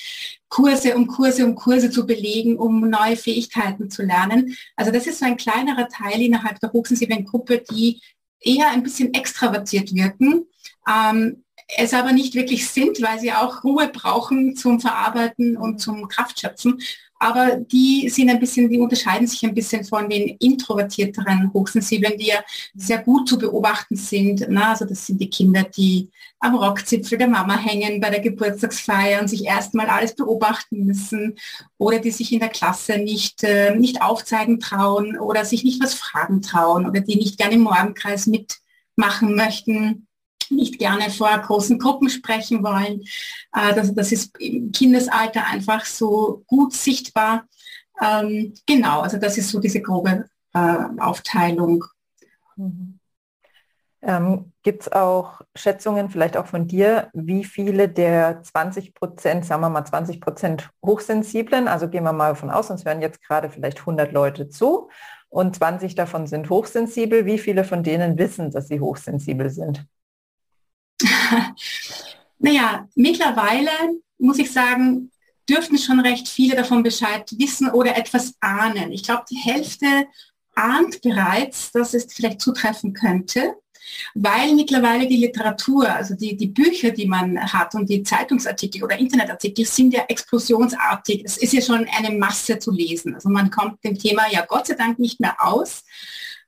Kurse 0.50 0.96
um 0.96 1.06
Kurse 1.06 1.46
um 1.46 1.54
Kurse 1.54 1.92
zu 1.92 2.08
belegen, 2.08 2.58
um 2.58 2.90
neue 2.90 3.16
Fähigkeiten 3.16 3.92
zu 3.92 4.02
lernen. 4.02 4.58
Also 4.76 4.92
das 4.92 5.06
ist 5.06 5.20
so 5.20 5.26
ein 5.26 5.38
kleinerer 5.38 5.88
Teil 5.90 6.20
innerhalb 6.22 6.60
der 6.60 6.72
hochsensiblen 6.72 7.24
Gruppe, 7.24 7.64
die 7.72 8.02
eher 8.42 8.70
ein 8.70 8.82
bisschen 8.82 9.14
extravertiert 9.14 9.94
wirken, 9.94 10.46
ähm, 10.90 11.44
es 11.78 11.94
aber 11.94 12.14
nicht 12.14 12.34
wirklich 12.34 12.68
sind, 12.68 13.00
weil 13.02 13.20
sie 13.20 13.32
auch 13.32 13.64
Ruhe 13.64 13.90
brauchen 13.90 14.56
zum 14.56 14.80
Verarbeiten 14.80 15.56
und 15.56 15.80
zum 15.80 16.08
Kraftschöpfen 16.08 16.82
aber 17.20 17.58
die 17.58 18.10
sind 18.10 18.30
ein 18.30 18.40
bisschen, 18.40 18.70
die 18.70 18.80
unterscheiden 18.80 19.28
sich 19.28 19.44
ein 19.44 19.54
bisschen 19.54 19.84
von 19.84 20.10
den 20.10 20.38
introvertierteren 20.40 21.52
Hochsensiblen, 21.54 22.18
die 22.18 22.28
ja 22.28 22.42
sehr 22.74 23.00
gut 23.00 23.28
zu 23.28 23.38
beobachten 23.38 23.98
sind. 23.98 24.46
Na, 24.50 24.72
also 24.72 24.86
das 24.86 25.06
sind 25.06 25.20
die 25.20 25.30
Kinder, 25.30 25.64
die 25.64 26.10
am 26.40 26.56
Rockzipfel 26.56 27.18
der 27.18 27.28
Mama 27.28 27.58
hängen 27.58 28.00
bei 28.00 28.10
der 28.10 28.22
Geburtstagsfeier 28.22 29.20
und 29.22 29.28
sich 29.28 29.46
erstmal 29.46 29.88
alles 29.88 30.16
beobachten 30.16 30.86
müssen. 30.86 31.36
Oder 31.78 32.00
die 32.00 32.12
sich 32.12 32.32
in 32.32 32.40
der 32.40 32.50
Klasse 32.50 32.98
nicht, 32.98 33.44
äh, 33.44 33.76
nicht 33.76 34.02
aufzeigen 34.02 34.62
trauen 34.62 35.20
oder 35.20 35.44
sich 35.44 35.66
nicht 35.66 35.84
was 35.84 35.94
fragen 35.94 36.42
trauen 36.42 36.88
oder 36.88 37.02
die 37.02 37.18
nicht 37.18 37.38
gerne 37.38 37.56
im 37.56 37.62
Morgenkreis 37.62 38.28
mitmachen 38.28 39.36
möchten 39.36 40.08
nicht 40.50 40.80
gerne 40.80 41.10
vor 41.10 41.30
großen 41.38 41.80
Gruppen 41.80 42.10
sprechen 42.10 42.64
wollen. 42.64 43.02
Äh, 43.54 43.74
das, 43.76 44.12
ist 44.12 44.38
im 44.40 44.72
Kindesalter 44.72 45.46
einfach 45.46 45.86
so 45.86 46.44
gut 46.48 46.74
sichtbar. 46.74 47.46
Ähm, 48.02 48.54
genau, 48.66 49.02
also 49.02 49.18
das 49.18 49.38
ist 49.38 49.50
so 49.50 49.60
diese 49.60 49.82
grobe 49.82 50.26
äh, 50.54 50.78
Aufteilung. 51.00 51.84
Mhm. 52.56 53.00
Ähm, 54.02 54.54
Gibt 54.64 54.84
es 54.84 54.92
auch 54.92 55.42
Schätzungen, 55.56 56.10
vielleicht 56.10 56.38
auch 56.38 56.46
von 56.46 56.68
dir, 56.68 57.10
wie 57.14 57.44
viele 57.44 57.90
der 57.90 58.42
20 58.44 58.94
Prozent, 58.94 59.46
sagen 59.46 59.62
wir 59.62 59.70
mal 59.70 59.84
20 59.84 60.22
Prozent 60.22 60.70
Hochsensiblen, 60.86 61.68
also 61.68 61.90
gehen 61.90 62.04
wir 62.04 62.14
mal 62.14 62.30
davon 62.30 62.50
aus, 62.50 62.70
uns 62.70 62.86
hören 62.86 63.02
jetzt 63.02 63.22
gerade 63.22 63.50
vielleicht 63.50 63.80
100 63.80 64.14
Leute 64.14 64.48
zu 64.48 64.90
und 65.28 65.56
20 65.58 65.96
davon 65.96 66.28
sind 66.28 66.50
hochsensibel, 66.50 67.26
wie 67.26 67.40
viele 67.40 67.66
von 67.66 67.84
denen 67.84 68.18
wissen, 68.18 68.52
dass 68.52 68.70
sie 68.70 68.80
hochsensibel 68.80 69.50
sind? 69.50 69.86
naja, 72.40 72.88
mittlerweile 72.96 73.72
muss 74.18 74.40
ich 74.40 74.52
sagen, 74.52 75.12
dürften 75.50 75.78
schon 75.78 76.00
recht 76.00 76.28
viele 76.28 76.56
davon 76.56 76.84
Bescheid 76.84 77.30
wissen 77.38 77.70
oder 77.70 77.98
etwas 77.98 78.36
ahnen. 78.40 78.92
Ich 78.92 79.04
glaube, 79.04 79.26
die 79.30 79.38
Hälfte 79.38 80.06
ahnt 80.56 81.02
bereits, 81.02 81.72
dass 81.72 81.94
es 81.94 82.14
vielleicht 82.14 82.42
zutreffen 82.42 82.94
könnte, 82.94 83.56
weil 84.14 84.54
mittlerweile 84.54 85.08
die 85.08 85.18
Literatur, 85.18 85.90
also 85.90 86.14
die, 86.14 86.38
die 86.38 86.48
Bücher, 86.48 86.92
die 86.92 87.08
man 87.08 87.40
hat 87.52 87.74
und 87.74 87.90
die 87.90 88.04
Zeitungsartikel 88.04 88.84
oder 88.84 89.00
Internetartikel 89.00 89.66
sind 89.66 89.94
ja 89.94 90.04
explosionsartig. 90.08 91.24
Es 91.26 91.38
ist 91.38 91.54
ja 91.54 91.62
schon 91.62 91.88
eine 91.98 92.16
Masse 92.16 92.60
zu 92.60 92.72
lesen. 92.72 93.16
Also 93.16 93.30
man 93.30 93.50
kommt 93.50 93.84
dem 93.84 93.98
Thema 93.98 94.24
ja 94.30 94.46
Gott 94.46 94.68
sei 94.68 94.76
Dank 94.76 95.00
nicht 95.00 95.20
mehr 95.20 95.36
aus. 95.40 95.84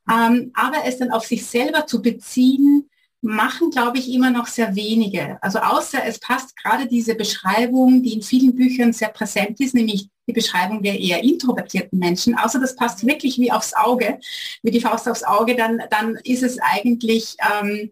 Ähm, 0.10 0.52
aber 0.54 0.86
es 0.86 0.98
dann 0.98 1.12
auf 1.12 1.26
sich 1.26 1.46
selber 1.46 1.88
zu 1.88 2.02
beziehen, 2.02 2.90
machen, 3.22 3.70
glaube 3.70 4.00
ich, 4.00 4.12
immer 4.12 4.32
noch 4.32 4.48
sehr 4.48 4.76
wenige. 4.76 5.38
Also 5.42 5.60
außer 5.60 6.04
es 6.06 6.20
passt 6.20 6.56
gerade 6.58 6.88
diese 6.88 7.14
Beschreibung, 7.16 8.02
die 8.02 8.14
in 8.14 8.24
vielen 8.24 8.56
Büchern 8.56 8.94
sehr 8.94 9.10
präsent 9.10 9.60
ist, 9.60 9.76
nämlich 9.76 10.10
die 10.28 10.34
Beschreibung 10.34 10.82
der 10.82 11.00
eher 11.00 11.24
introvertierten 11.24 12.00
Menschen. 12.00 12.36
Außer 12.36 12.60
das 12.60 12.76
passt 12.76 13.06
wirklich 13.06 13.38
wie 13.38 13.52
aufs 13.52 13.74
Auge, 13.76 14.20
wie 14.64 14.72
die 14.72 14.82
Faust 14.82 15.08
aufs 15.08 15.24
Auge, 15.24 15.56
dann, 15.56 15.84
dann 15.92 16.16
ist 16.24 16.42
es 16.42 16.58
eigentlich, 16.60 17.36
ähm, 17.62 17.92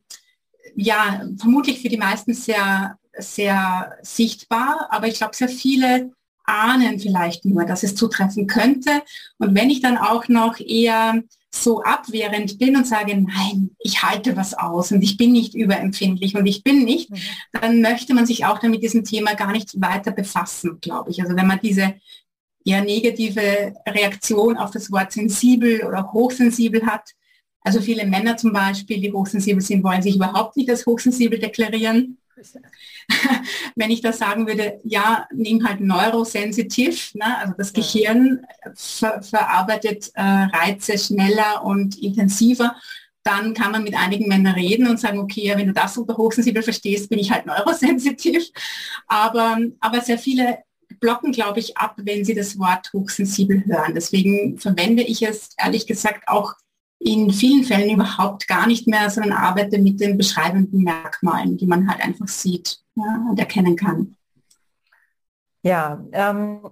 ja, 0.76 1.28
vermutlich 1.38 1.82
für 1.82 1.90
die 1.90 1.98
meisten 1.98 2.34
sehr, 2.34 2.98
sehr 3.18 3.98
sichtbar. 4.02 4.88
Aber 4.90 5.08
ich 5.08 5.16
glaube, 5.16 5.36
sehr 5.36 5.50
viele 5.50 6.12
ahnen 6.46 7.00
vielleicht 7.00 7.46
nur, 7.46 7.66
dass 7.66 7.84
es 7.84 7.96
zutreffen 7.96 8.48
könnte. 8.48 9.04
Und 9.38 9.56
wenn 9.56 9.70
ich 9.70 9.82
dann 9.82 9.98
auch 9.98 10.28
noch 10.28 10.60
eher 10.60 11.22
so 11.52 11.82
abwehrend 11.82 12.60
bin 12.60 12.76
und 12.76 12.88
sage, 12.88 13.16
nein, 13.16 13.72
ich 13.80 14.04
halte 14.04 14.36
was 14.38 14.54
aus 14.54 14.92
und 14.92 15.02
ich 15.02 15.18
bin 15.18 15.32
nicht 15.32 15.56
überempfindlich 15.56 16.36
und 16.36 16.46
ich 16.46 16.64
bin 16.64 16.84
nicht, 16.84 17.10
mhm. 17.10 17.18
dann 17.54 17.82
möchte 17.82 18.14
man 18.14 18.26
sich 18.26 18.46
auch 18.46 18.60
damit 18.60 18.84
diesem 18.84 19.04
Thema 19.04 19.34
gar 19.34 19.52
nicht 19.52 19.82
weiter 19.82 20.12
befassen, 20.12 20.78
glaube 20.80 21.10
ich. 21.10 21.22
Also 21.22 21.36
wenn 21.36 21.48
man 21.48 21.60
diese 21.62 21.96
eher 22.64 22.84
negative 22.84 23.74
Reaktion 23.88 24.58
auf 24.58 24.72
das 24.72 24.92
Wort 24.92 25.12
sensibel 25.12 25.84
oder 25.86 26.12
hochsensibel 26.14 26.86
hat, 26.86 27.10
also 27.62 27.82
viele 27.82 28.06
Männer 28.06 28.38
zum 28.38 28.54
Beispiel, 28.54 29.02
die 29.02 29.12
hochsensibel 29.12 29.62
sind, 29.62 29.84
wollen 29.84 30.02
sich 30.02 30.16
überhaupt 30.16 30.56
nicht 30.56 30.70
als 30.70 30.86
hochsensibel 30.86 31.40
deklarieren. 31.40 32.19
wenn 33.76 33.92
ich 33.92 34.02
da 34.02 34.14
sagen 34.14 34.48
würde, 34.48 34.80
ja, 34.84 35.28
nimm 35.34 35.68
halt 35.68 35.82
neurosensitiv, 35.82 37.14
ne? 37.16 37.38
also 37.38 37.54
das 37.58 37.74
Gehirn 37.74 38.46
ver 38.76 39.22
verarbeitet 39.22 40.12
äh, 40.16 40.22
Reize 40.22 40.98
schneller 40.98 41.64
und 41.64 41.98
intensiver, 42.02 42.76
dann 43.24 43.54
kann 43.54 43.72
man 43.72 43.84
mit 43.84 43.96
einigen 43.96 44.28
Männern 44.28 44.56
reden 44.56 44.88
und 44.88 45.00
sagen, 45.00 45.20
okay, 45.20 45.46
ja, 45.46 45.58
wenn 45.58 45.68
du 45.68 45.74
das 45.74 45.98
unter 45.98 46.18
hochsensibel 46.18 46.64
verstehst, 46.64 47.10
bin 47.10 47.20
ich 47.20 47.32
halt 47.32 47.46
neurosensitiv. 47.48 48.50
Aber, 49.08 49.58
aber 49.80 50.02
sehr 50.02 50.18
viele 50.18 50.60
blocken, 51.00 51.32
glaube 51.32 51.60
ich, 51.60 51.78
ab, 51.78 51.96
wenn 51.98 52.26
sie 52.26 52.34
das 52.34 52.58
Wort 52.58 52.92
hochsensibel 52.94 53.64
hören. 53.66 53.94
Deswegen 53.94 54.58
verwende 54.58 55.04
ich 55.04 55.22
es 55.22 55.50
ehrlich 55.58 55.88
gesagt 55.88 56.28
auch 56.28 56.56
in 57.00 57.32
vielen 57.32 57.64
Fällen 57.64 57.96
überhaupt 57.96 58.48
gar 58.48 58.68
nicht 58.68 58.88
mehr, 58.88 59.10
sondern 59.10 59.34
arbeite 59.34 59.80
mit 59.80 60.00
den 60.00 60.18
beschreibenden 60.18 60.84
Merkmalen, 60.84 61.58
die 61.58 61.66
man 61.66 61.90
halt 61.90 62.02
einfach 62.02 62.28
sieht 62.28 62.80
ja, 62.96 63.26
und 63.30 63.40
erkennen 63.40 63.76
kann. 63.76 64.16
Ja, 65.62 66.04
ähm, 66.12 66.70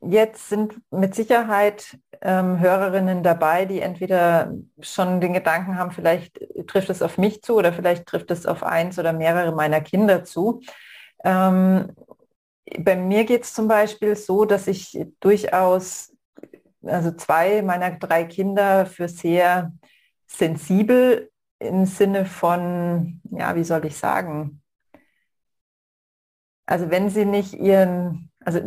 jetzt 0.00 0.48
sind 0.48 0.80
mit 0.90 1.14
Sicherheit 1.14 1.98
ähm, 2.20 2.60
Hörerinnen 2.60 3.22
dabei, 3.22 3.64
die 3.64 3.80
entweder 3.80 4.54
schon 4.80 5.20
den 5.20 5.32
Gedanken 5.32 5.76
haben, 5.76 5.90
vielleicht 5.90 6.40
trifft 6.66 6.90
es 6.90 7.02
auf 7.02 7.18
mich 7.18 7.42
zu 7.42 7.56
oder 7.56 7.72
vielleicht 7.72 8.06
trifft 8.06 8.30
es 8.30 8.46
auf 8.46 8.62
eins 8.62 8.98
oder 8.98 9.12
mehrere 9.12 9.54
meiner 9.54 9.80
Kinder 9.80 10.24
zu. 10.24 10.60
Ähm, 11.24 11.92
bei 12.78 12.96
mir 12.96 13.24
geht 13.24 13.42
es 13.42 13.52
zum 13.52 13.68
Beispiel 13.68 14.16
so, 14.16 14.44
dass 14.44 14.66
ich 14.66 14.98
durchaus 15.20 16.13
also 16.86 17.12
zwei 17.12 17.62
meiner 17.62 17.92
drei 17.92 18.24
Kinder 18.24 18.86
für 18.86 19.08
sehr 19.08 19.72
sensibel 20.26 21.30
im 21.58 21.86
Sinne 21.86 22.26
von, 22.26 23.20
ja, 23.30 23.54
wie 23.56 23.64
soll 23.64 23.84
ich 23.86 23.96
sagen? 23.96 24.62
Also 26.66 26.90
wenn 26.90 27.10
sie 27.10 27.24
nicht 27.24 27.54
ihren, 27.54 28.30
also 28.40 28.60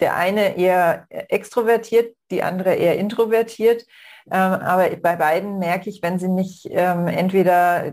der 0.00 0.16
eine 0.16 0.56
eher 0.56 1.06
extrovertiert, 1.08 2.16
die 2.30 2.42
andere 2.42 2.74
eher 2.74 2.98
introvertiert, 2.98 3.86
ähm, 4.30 4.32
aber 4.32 4.94
bei 4.96 5.16
beiden 5.16 5.58
merke 5.58 5.90
ich, 5.90 6.02
wenn 6.02 6.18
sie 6.18 6.28
nicht 6.28 6.68
ähm, 6.70 7.06
entweder 7.08 7.92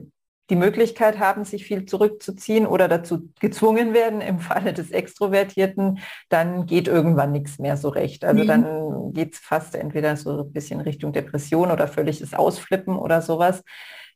die 0.49 0.55
Möglichkeit 0.55 1.19
haben, 1.19 1.43
sich 1.43 1.65
viel 1.65 1.86
zurückzuziehen 1.86 2.65
oder 2.65 2.88
dazu 2.88 3.29
gezwungen 3.39 3.93
werden 3.93 4.21
im 4.21 4.39
Falle 4.39 4.73
des 4.73 4.91
Extrovertierten, 4.91 5.99
dann 6.29 6.65
geht 6.65 6.88
irgendwann 6.88 7.31
nichts 7.31 7.60
mehr 7.60 7.75
so 7.75 7.89
recht. 7.89 8.23
Also 8.23 8.43
mhm. 8.43 8.47
dann 8.47 9.13
geht 9.13 9.33
es 9.33 9.39
fast 9.39 9.75
entweder 9.75 10.15
so 10.15 10.43
ein 10.43 10.53
bisschen 10.53 10.79
Richtung 10.79 11.12
Depression 11.12 11.71
oder 11.71 11.88
völliges 11.88 12.33
Ausflippen 12.33 12.97
oder 12.97 13.21
sowas. 13.21 13.63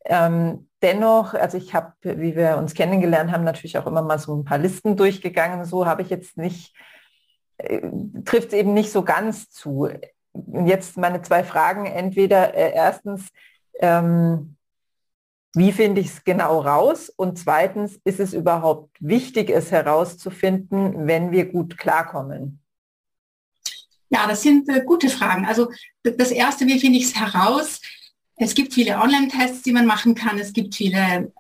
Ähm, 0.06 0.68
dennoch, 0.82 1.34
also 1.34 1.58
ich 1.58 1.74
habe, 1.74 1.94
wie 2.02 2.36
wir 2.36 2.58
uns 2.58 2.74
kennengelernt 2.74 3.32
haben, 3.32 3.44
natürlich 3.44 3.78
auch 3.78 3.86
immer 3.86 4.02
mal 4.02 4.18
so 4.18 4.36
ein 4.36 4.46
paar 4.46 4.58
Listen 4.58 4.96
durchgegangen. 4.96 5.66
So 5.66 5.86
habe 5.86 6.02
ich 6.02 6.10
jetzt 6.10 6.38
nicht, 6.38 6.76
äh, 7.58 7.82
trifft 8.26 8.54
eben 8.54 8.74
nicht 8.74 8.92
so 8.92 9.04
ganz 9.04 9.50
zu. 9.50 9.90
Jetzt 10.66 10.98
meine 10.98 11.22
zwei 11.22 11.44
Fragen. 11.44 11.86
Entweder 11.86 12.56
äh, 12.56 12.74
erstens, 12.74 13.30
ähm, 13.80 14.56
wie 15.54 15.72
finde 15.72 16.02
ich 16.02 16.08
es 16.08 16.24
genau 16.24 16.62
raus? 16.62 17.10
Und 17.10 17.38
zweitens, 17.38 18.00
ist 18.04 18.20
es 18.20 18.34
überhaupt 18.34 18.96
wichtig, 19.00 19.50
es 19.50 19.72
herauszufinden, 19.72 21.08
wenn 21.08 21.32
wir 21.32 21.46
gut 21.46 21.78
klarkommen? 21.78 22.60
Ja, 24.10 24.28
das 24.28 24.42
sind 24.42 24.68
äh, 24.70 24.82
gute 24.86 25.10
Fragen. 25.10 25.46
Also 25.46 25.72
das 26.04 26.32
Erste, 26.32 26.66
wie 26.68 26.80
finde 26.80 27.00
ich 27.00 27.06
es 27.06 27.16
heraus? 27.16 27.80
Es 28.36 28.56
gibt 28.56 28.74
viele 28.74 28.98
Online-Tests, 28.98 29.62
die 29.62 29.72
man 29.72 29.86
machen 29.86 30.16
kann. 30.16 30.40
Es 30.40 30.52
gibt 30.52 30.74
viele 30.74 30.98
ähm, 30.98 31.32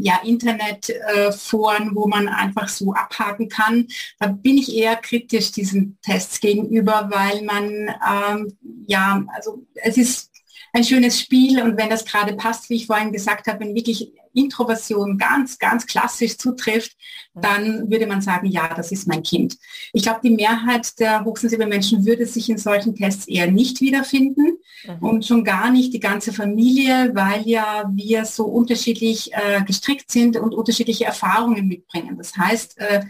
ja, 0.00 0.20
Internetforen, 0.24 1.88
äh, 1.88 1.94
wo 1.94 2.08
man 2.08 2.28
einfach 2.28 2.68
so 2.68 2.94
abhaken 2.94 3.48
kann. 3.48 3.86
Da 4.18 4.28
bin 4.28 4.56
ich 4.56 4.74
eher 4.74 4.96
kritisch 4.96 5.52
diesen 5.52 5.98
Tests 6.02 6.40
gegenüber, 6.40 7.10
weil 7.12 7.42
man, 7.42 7.94
ähm, 8.10 8.56
ja, 8.86 9.22
also 9.34 9.66
es 9.74 9.98
ist 9.98 10.35
ein 10.76 10.84
schönes 10.84 11.18
Spiel 11.18 11.62
und 11.62 11.78
wenn 11.78 11.88
das 11.88 12.04
gerade 12.04 12.34
passt, 12.34 12.68
wie 12.68 12.74
ich 12.74 12.86
vorhin 12.86 13.10
gesagt 13.10 13.46
habe, 13.46 13.60
wenn 13.60 13.74
wirklich 13.74 14.12
Introversion 14.34 15.16
ganz, 15.16 15.58
ganz 15.58 15.86
klassisch 15.86 16.36
zutrifft, 16.36 16.92
dann 17.34 17.90
würde 17.90 18.06
man 18.06 18.20
sagen, 18.20 18.46
ja, 18.46 18.72
das 18.74 18.92
ist 18.92 19.08
mein 19.08 19.22
Kind. 19.22 19.56
Ich 19.94 20.02
glaube, 20.02 20.20
die 20.22 20.30
Mehrheit 20.30 20.98
der 20.98 21.24
hochsensiblen 21.24 21.70
Menschen 21.70 22.04
würde 22.04 22.26
sich 22.26 22.50
in 22.50 22.58
solchen 22.58 22.94
Tests 22.94 23.26
eher 23.26 23.50
nicht 23.50 23.80
wiederfinden 23.80 24.58
mhm. 24.84 24.98
und 25.00 25.24
schon 25.24 25.44
gar 25.44 25.70
nicht 25.70 25.94
die 25.94 26.00
ganze 26.00 26.34
Familie, 26.34 27.12
weil 27.14 27.48
ja 27.48 27.90
wir 27.94 28.26
so 28.26 28.44
unterschiedlich 28.44 29.32
äh, 29.32 29.62
gestrickt 29.64 30.10
sind 30.10 30.36
und 30.36 30.54
unterschiedliche 30.54 31.06
Erfahrungen 31.06 31.66
mitbringen. 31.66 32.18
Das 32.18 32.36
heißt, 32.36 32.78
äh, 32.78 33.04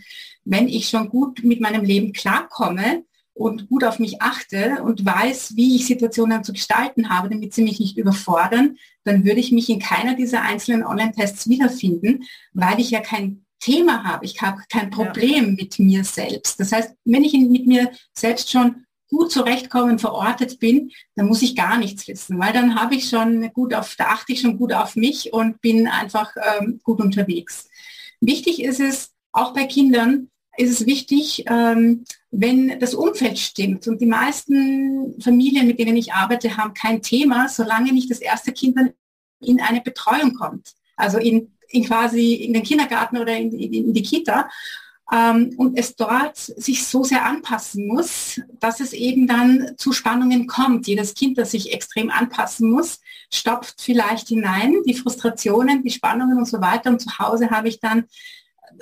wenn 0.45 0.69
ich 0.69 0.89
schon 0.89 1.09
gut 1.09 1.43
mit 1.43 1.61
meinem 1.61 1.83
Leben 1.85 2.13
klarkomme, 2.13 3.03
und 3.37 3.69
gut 3.69 3.85
auf 3.85 3.99
mich 3.99 4.23
achte 4.23 4.83
und 4.83 5.05
weiß, 5.05 5.57
wie 5.57 5.77
ich 5.77 5.87
Situationen 5.87 6.43
zu 6.43 6.55
gestalten 6.55 7.11
habe, 7.11 7.29
damit 7.29 7.53
sie 7.53 7.63
mich 7.63 7.79
nicht 7.79 7.99
überfordern, 7.99 8.79
dann 9.05 9.25
würde 9.25 9.41
ich 9.41 9.53
mich 9.53 9.69
in 9.69 9.79
keiner 9.79 10.15
dieser 10.15 10.43
einzelnen 10.43 10.85
Online-Tests 10.85 11.49
wiederfinden, 11.49 12.25
weil 12.55 12.81
ich 12.81 12.91
ja 12.91 13.01
kein 13.01 13.45
Thema 13.61 14.05
habe. 14.05 14.25
Ich 14.25 14.41
habe 14.41 14.63
kein 14.71 14.91
Problem 14.91 15.45
ja. 15.45 15.53
mit 15.53 15.79
mir 15.79 16.03
selbst. 16.05 16.59
Das 16.59 16.73
heißt, 16.73 16.95
wenn 17.05 17.25
ich 17.25 17.35
mit 17.35 17.67
mir 17.67 17.91
selbst 18.15 18.51
schon 18.51 18.87
gut 19.09 19.31
zurechtkommen, 19.31 19.99
verortet 19.99 20.59
bin, 20.59 20.91
dann 21.15 21.27
muss 21.27 21.43
ich 21.43 21.55
gar 21.55 21.79
nichts 21.79 22.09
wissen, 22.09 22.39
weil 22.39 22.53
dann 22.53 22.75
habe 22.75 22.95
ich 22.95 23.09
schon 23.09 23.53
gut 23.53 23.75
auf, 23.75 23.95
da 23.97 24.07
achte 24.07 24.33
ich 24.33 24.41
schon 24.41 24.59
gut 24.59 24.73
auf 24.73 24.97
mich 24.97 25.33
und 25.33 25.61
bin 25.61 25.87
einfach 25.87 26.33
ähm, 26.59 26.81
gut 26.83 27.01
unterwegs. 27.01 27.69
Wichtig 28.21 28.63
ist 28.63 28.81
es, 28.81 29.13
auch 29.33 29.53
bei 29.53 29.67
Kindern, 29.67 30.31
ist 30.57 30.71
es 30.81 30.87
wichtig, 30.87 31.45
ähm, 31.49 32.05
wenn 32.39 32.79
das 32.79 32.95
Umfeld 32.95 33.39
stimmt. 33.39 33.89
Und 33.89 34.01
die 34.01 34.07
meisten 34.07 35.21
Familien, 35.21 35.67
mit 35.67 35.79
denen 35.79 35.97
ich 35.97 36.13
arbeite, 36.13 36.57
haben 36.57 36.75
kein 36.75 37.03
Thema, 37.03 37.49
solange 37.49 37.93
nicht 37.93 38.11
das 38.11 38.19
erste 38.19 38.53
Kind 38.53 38.77
dann 38.77 38.93
in 39.41 39.61
eine 39.61 39.81
Betreuung 39.81 40.35
kommt. 40.35 40.75
Also 40.97 41.19
in, 41.19 41.53
in 41.69 41.85
quasi 41.85 42.35
in 42.35 42.53
den 42.53 42.63
Kindergarten 42.63 43.19
oder 43.19 43.37
in, 43.37 43.53
in, 43.53 43.73
in 43.73 43.95
die 43.95 44.03
Kita. 44.03 44.49
Ähm, 45.13 45.55
und 45.57 45.79
es 45.79 45.97
dort 45.97 46.37
sich 46.37 46.87
so 46.87 47.05
sehr 47.05 47.25
anpassen 47.25 47.87
muss, 47.87 48.41
dass 48.61 48.81
es 48.81 48.93
eben 48.93 49.27
dann 49.27 49.75
zu 49.79 49.93
Spannungen 49.93 50.47
kommt. 50.47 50.87
Jedes 50.89 51.15
Kind, 51.15 51.39
das 51.39 51.53
sich 51.53 51.73
extrem 51.73 52.11
anpassen 52.11 52.71
muss, 52.71 53.01
stopft 53.33 53.81
vielleicht 53.81 54.29
hinein 54.29 54.83
die 54.85 54.95
Frustrationen, 54.95 55.83
die 55.83 55.91
Spannungen 55.91 56.37
und 56.37 56.47
so 56.47 56.61
weiter. 56.61 56.91
Und 56.91 57.01
zu 57.01 57.19
Hause 57.19 57.51
habe 57.51 57.69
ich 57.69 57.81
dann 57.81 58.05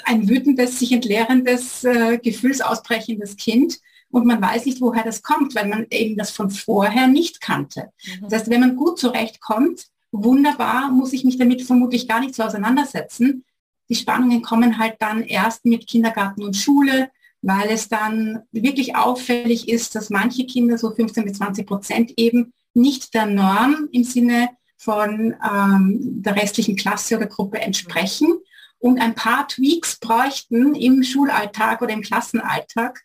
ein 0.05 0.29
wütendes, 0.29 0.79
sich 0.79 0.93
entleerendes, 0.93 1.85
äh, 1.85 2.19
gefühlsausbrechendes 2.19 3.37
Kind 3.37 3.81
und 4.11 4.27
man 4.27 4.41
weiß 4.41 4.67
nicht, 4.67 4.81
woher 4.81 5.03
das 5.03 5.23
kommt, 5.23 5.55
weil 5.55 5.67
man 5.67 5.87
eben 5.91 6.17
das 6.17 6.31
von 6.31 6.51
vorher 6.51 7.09
nicht 7.09 7.41
kannte. 7.41 7.91
Mhm. 8.07 8.29
Das 8.29 8.41
heißt, 8.41 8.51
wenn 8.51 8.61
man 8.61 8.77
gut 8.77 8.99
zurechtkommt, 8.99 9.89
wunderbar, 10.13 10.91
muss 10.91 11.13
ich 11.13 11.25
mich 11.25 11.37
damit 11.37 11.63
vermutlich 11.63 12.07
gar 12.07 12.21
nicht 12.21 12.35
so 12.35 12.45
auseinandersetzen. 12.45 13.45
Die 13.89 13.97
Spannungen 13.97 14.41
kommen 14.43 14.79
halt 14.79 14.95
dann 15.01 15.23
erst 15.23 15.65
mit 15.65 15.87
Kindergarten 15.87 16.45
und 16.45 16.57
Schule, 16.57 17.11
weil 17.43 17.69
es 17.71 17.89
dann 17.89 18.43
wirklich 18.53 18.97
auffällig 18.97 19.69
ist, 19.69 19.95
dass 19.95 20.11
manche 20.11 20.47
Kinder, 20.47 20.79
so 20.79 20.91
15 20.91 21.25
bis 21.25 21.39
20 21.39 21.67
Prozent 21.67 22.13
eben, 22.17 22.53
nicht 22.73 23.15
der 23.15 23.27
Norm 23.27 23.89
im 23.93 24.05
Sinne 24.05 24.51
von 24.77 25.35
ähm, 25.45 26.23
der 26.23 26.37
restlichen 26.37 26.77
Klasse 26.77 27.17
oder 27.17 27.27
Gruppe 27.27 27.61
entsprechen 27.61 28.29
und 28.85 29.01
ein 29.01 29.14
paar 29.14 29.49
Tweaks 29.49 29.99
bräuchten 29.99 30.75
im 30.75 31.03
Schulalltag 31.03 31.81
oder 31.81 31.94
im 31.94 32.03
Klassenalltag, 32.03 33.01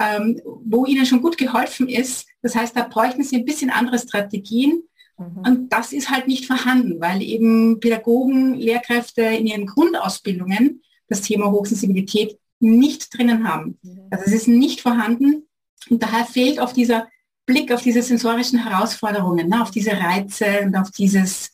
ähm, 0.00 0.40
wo 0.44 0.86
ihnen 0.86 1.06
schon 1.06 1.22
gut 1.22 1.38
geholfen 1.38 1.88
ist. 1.88 2.26
Das 2.42 2.56
heißt, 2.56 2.74
da 2.74 2.82
bräuchten 2.82 3.22
sie 3.22 3.36
ein 3.36 3.44
bisschen 3.44 3.70
andere 3.70 4.00
Strategien. 4.00 4.82
Mhm. 5.16 5.42
Und 5.46 5.72
das 5.72 5.92
ist 5.92 6.10
halt 6.10 6.26
nicht 6.26 6.46
vorhanden, 6.46 7.00
weil 7.00 7.22
eben 7.22 7.78
Pädagogen, 7.78 8.56
Lehrkräfte 8.56 9.22
in 9.22 9.46
ihren 9.46 9.66
Grundausbildungen 9.66 10.82
das 11.06 11.20
Thema 11.20 11.48
Hochsensibilität 11.52 12.36
nicht 12.58 13.16
drinnen 13.16 13.48
haben. 13.48 13.78
Mhm. 13.82 14.08
Also 14.10 14.24
es 14.26 14.32
ist 14.32 14.48
nicht 14.48 14.80
vorhanden 14.80 15.46
und 15.90 16.02
daher 16.02 16.24
fehlt 16.24 16.58
auf 16.58 16.72
dieser 16.72 17.06
Blick 17.46 17.72
auf 17.72 17.82
diese 17.82 18.02
sensorischen 18.02 18.64
Herausforderungen, 18.64 19.48
ne, 19.48 19.62
auf 19.62 19.70
diese 19.70 19.92
Reize 19.92 20.62
und 20.64 20.74
auf 20.74 20.90
dieses 20.90 21.49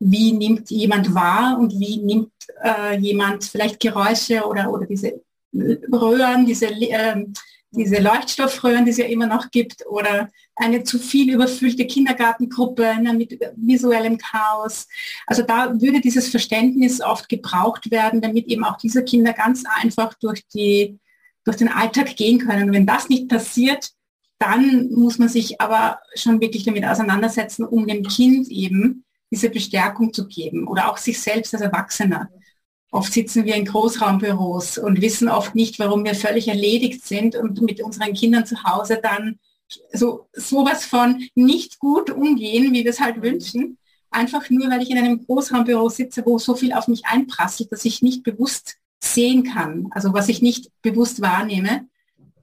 wie 0.00 0.32
nimmt 0.32 0.70
jemand 0.70 1.14
wahr 1.14 1.58
und 1.58 1.78
wie 1.78 1.98
nimmt 1.98 2.32
äh, 2.64 2.98
jemand 2.98 3.44
vielleicht 3.44 3.78
Geräusche 3.78 4.46
oder, 4.46 4.72
oder 4.72 4.86
diese 4.86 5.20
Röhren, 5.52 6.46
diese, 6.46 6.68
äh, 6.68 7.26
diese 7.70 8.00
Leuchtstoffröhren, 8.00 8.86
die 8.86 8.92
es 8.92 8.96
ja 8.96 9.04
immer 9.04 9.26
noch 9.26 9.50
gibt, 9.50 9.86
oder 9.86 10.30
eine 10.56 10.82
zu 10.84 10.98
viel 10.98 11.32
überfüllte 11.32 11.86
Kindergartengruppe 11.86 12.96
ne, 13.00 13.12
mit 13.12 13.38
visuellem 13.56 14.16
Chaos. 14.16 14.88
Also 15.26 15.42
da 15.42 15.80
würde 15.80 16.00
dieses 16.00 16.28
Verständnis 16.28 17.00
oft 17.02 17.28
gebraucht 17.28 17.90
werden, 17.90 18.22
damit 18.22 18.46
eben 18.46 18.64
auch 18.64 18.78
diese 18.78 19.04
Kinder 19.04 19.34
ganz 19.34 19.64
einfach 19.80 20.14
durch, 20.14 20.46
die, 20.48 20.98
durch 21.44 21.58
den 21.58 21.68
Alltag 21.68 22.16
gehen 22.16 22.38
können. 22.38 22.70
Und 22.70 22.74
wenn 22.74 22.86
das 22.86 23.08
nicht 23.10 23.28
passiert, 23.28 23.90
dann 24.38 24.90
muss 24.92 25.18
man 25.18 25.28
sich 25.28 25.60
aber 25.60 26.00
schon 26.14 26.40
wirklich 26.40 26.64
damit 26.64 26.86
auseinandersetzen, 26.86 27.66
um 27.66 27.86
dem 27.86 28.02
Kind 28.02 28.48
eben 28.48 29.04
diese 29.30 29.50
Bestärkung 29.50 30.12
zu 30.12 30.26
geben 30.26 30.66
oder 30.66 30.90
auch 30.90 30.96
sich 30.96 31.20
selbst 31.20 31.54
als 31.54 31.62
Erwachsener. 31.62 32.28
Oft 32.92 33.12
sitzen 33.12 33.44
wir 33.44 33.54
in 33.54 33.66
Großraumbüros 33.66 34.78
und 34.78 35.00
wissen 35.00 35.28
oft 35.28 35.54
nicht, 35.54 35.78
warum 35.78 36.04
wir 36.04 36.14
völlig 36.14 36.48
erledigt 36.48 37.06
sind 37.06 37.36
und 37.36 37.60
mit 37.62 37.80
unseren 37.82 38.14
Kindern 38.14 38.46
zu 38.46 38.64
Hause 38.64 39.00
dann 39.00 39.38
so 39.92 40.28
sowas 40.32 40.84
von 40.84 41.22
nicht 41.36 41.78
gut 41.78 42.10
umgehen, 42.10 42.72
wie 42.72 42.84
wir 42.84 42.90
es 42.90 43.00
halt 43.00 43.22
wünschen. 43.22 43.78
Einfach 44.10 44.50
nur, 44.50 44.68
weil 44.68 44.82
ich 44.82 44.90
in 44.90 44.98
einem 44.98 45.24
Großraumbüro 45.24 45.88
sitze, 45.88 46.26
wo 46.26 46.38
so 46.38 46.56
viel 46.56 46.72
auf 46.72 46.88
mich 46.88 47.06
einprasselt, 47.06 47.70
dass 47.70 47.84
ich 47.84 48.02
nicht 48.02 48.24
bewusst 48.24 48.76
sehen 48.98 49.44
kann, 49.44 49.88
also 49.92 50.12
was 50.12 50.28
ich 50.28 50.42
nicht 50.42 50.70
bewusst 50.82 51.20
wahrnehme. 51.20 51.86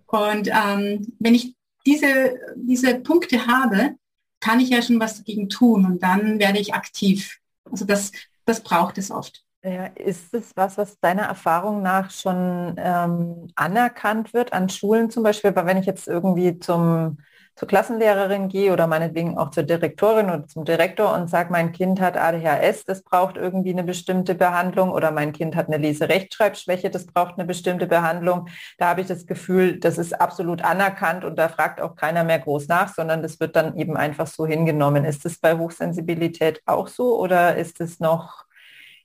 Und 0.05 0.47
ähm, 0.47 1.13
wenn 1.19 1.35
ich 1.35 1.55
diese, 1.85 2.35
diese 2.55 2.95
Punkte 2.95 3.47
habe, 3.47 3.95
kann 4.39 4.59
ich 4.59 4.69
ja 4.69 4.81
schon 4.81 4.99
was 4.99 5.17
dagegen 5.17 5.49
tun 5.49 5.85
und 5.85 6.03
dann 6.03 6.39
werde 6.39 6.59
ich 6.59 6.73
aktiv. 6.73 7.39
Also 7.69 7.85
das, 7.85 8.11
das 8.45 8.61
braucht 8.61 8.97
es 8.97 9.11
oft. 9.11 9.43
Ja, 9.63 9.87
ist 9.87 10.33
es 10.33 10.51
was, 10.55 10.77
was 10.77 10.99
deiner 10.99 11.23
Erfahrung 11.23 11.81
nach 11.81 12.11
schon 12.11 12.75
ähm, 12.77 13.49
anerkannt 13.55 14.33
wird 14.33 14.53
an 14.53 14.69
Schulen 14.69 15.09
zum 15.09 15.23
Beispiel? 15.23 15.55
Weil 15.55 15.65
wenn 15.65 15.77
ich 15.77 15.85
jetzt 15.85 16.07
irgendwie 16.07 16.59
zum 16.59 17.17
zur 17.57 17.67
Klassenlehrerin 17.67 18.49
gehe 18.49 18.71
oder 18.71 18.85
meinetwegen 18.85 19.35
auch 19.35 19.49
zur 19.49 19.63
Direktorin 19.63 20.27
oder 20.27 20.45
zum 20.45 20.63
Direktor 20.63 21.15
und 21.15 21.27
sage, 21.27 21.51
mein 21.51 21.71
Kind 21.71 21.99
hat 21.99 22.15
ADHS, 22.15 22.85
das 22.85 23.01
braucht 23.01 23.35
irgendwie 23.35 23.71
eine 23.71 23.83
bestimmte 23.83 24.35
Behandlung 24.35 24.91
oder 24.91 25.09
mein 25.09 25.33
Kind 25.33 25.55
hat 25.55 25.65
eine 25.65 25.77
Lese-Rechtschreibschwäche, 25.77 26.91
das 26.91 27.07
braucht 27.07 27.33
eine 27.39 27.45
bestimmte 27.45 27.87
Behandlung. 27.87 28.47
Da 28.77 28.89
habe 28.89 29.01
ich 29.01 29.07
das 29.07 29.25
Gefühl, 29.25 29.79
das 29.79 29.97
ist 29.97 30.21
absolut 30.21 30.63
anerkannt 30.63 31.25
und 31.25 31.35
da 31.39 31.49
fragt 31.49 31.81
auch 31.81 31.95
keiner 31.95 32.23
mehr 32.23 32.37
groß 32.37 32.67
nach, 32.67 32.93
sondern 32.93 33.23
das 33.23 33.39
wird 33.39 33.55
dann 33.55 33.75
eben 33.75 33.97
einfach 33.97 34.27
so 34.27 34.45
hingenommen. 34.45 35.03
Ist 35.03 35.25
es 35.25 35.39
bei 35.39 35.57
Hochsensibilität 35.57 36.61
auch 36.67 36.87
so 36.87 37.17
oder 37.19 37.57
ist 37.57 37.81
es 37.81 37.99
noch 37.99 38.46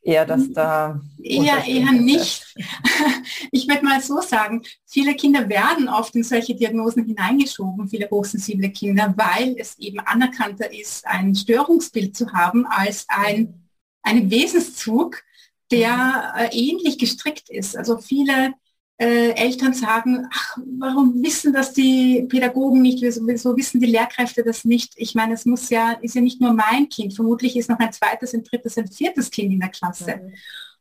eher, 0.02 0.26
dass 0.26 0.50
da... 0.52 1.00
Eher, 1.22 1.64
eher 1.66 1.92
nicht. 1.92 2.46
Ich 3.50 3.68
würde 3.68 3.84
mal 3.84 4.00
so 4.00 4.20
sagen, 4.20 4.62
viele 4.86 5.14
Kinder 5.14 5.48
werden 5.48 5.88
oft 5.88 6.14
in 6.16 6.22
solche 6.22 6.54
Diagnosen 6.54 7.04
hineingeschoben, 7.04 7.88
viele 7.88 8.08
hochsensible 8.10 8.70
Kinder, 8.70 9.12
weil 9.16 9.56
es 9.58 9.78
eben 9.78 10.00
anerkannter 10.00 10.72
ist, 10.72 11.06
ein 11.06 11.34
Störungsbild 11.34 12.16
zu 12.16 12.32
haben 12.32 12.66
als 12.66 13.06
ein, 13.08 13.68
einen 14.02 14.30
Wesenszug, 14.30 15.22
der 15.70 16.34
äh, 16.36 16.56
ähnlich 16.56 16.98
gestrickt 16.98 17.50
ist. 17.50 17.76
Also 17.76 17.98
viele 17.98 18.54
äh, 19.02 19.32
Eltern 19.32 19.74
sagen, 19.74 20.28
ach, 20.32 20.58
warum 20.78 21.20
wissen 21.24 21.52
das 21.52 21.72
die 21.72 22.24
Pädagogen 22.28 22.80
nicht, 22.80 23.02
wieso 23.02 23.56
wissen 23.56 23.80
die 23.80 23.86
Lehrkräfte 23.86 24.44
das 24.44 24.64
nicht? 24.64 24.92
Ich 24.96 25.16
meine, 25.16 25.34
es 25.34 25.44
muss 25.44 25.70
ja, 25.70 25.92
ist 26.00 26.14
ja 26.14 26.20
nicht 26.20 26.40
nur 26.40 26.52
mein 26.52 26.88
Kind, 26.88 27.12
vermutlich 27.12 27.56
ist 27.56 27.68
noch 27.68 27.80
ein 27.80 27.92
zweites, 27.92 28.32
ein 28.32 28.44
drittes, 28.44 28.78
ein 28.78 28.86
viertes 28.86 29.30
Kind 29.32 29.52
in 29.52 29.58
der 29.58 29.70
Klasse. 29.70 30.20
Mhm. 30.22 30.32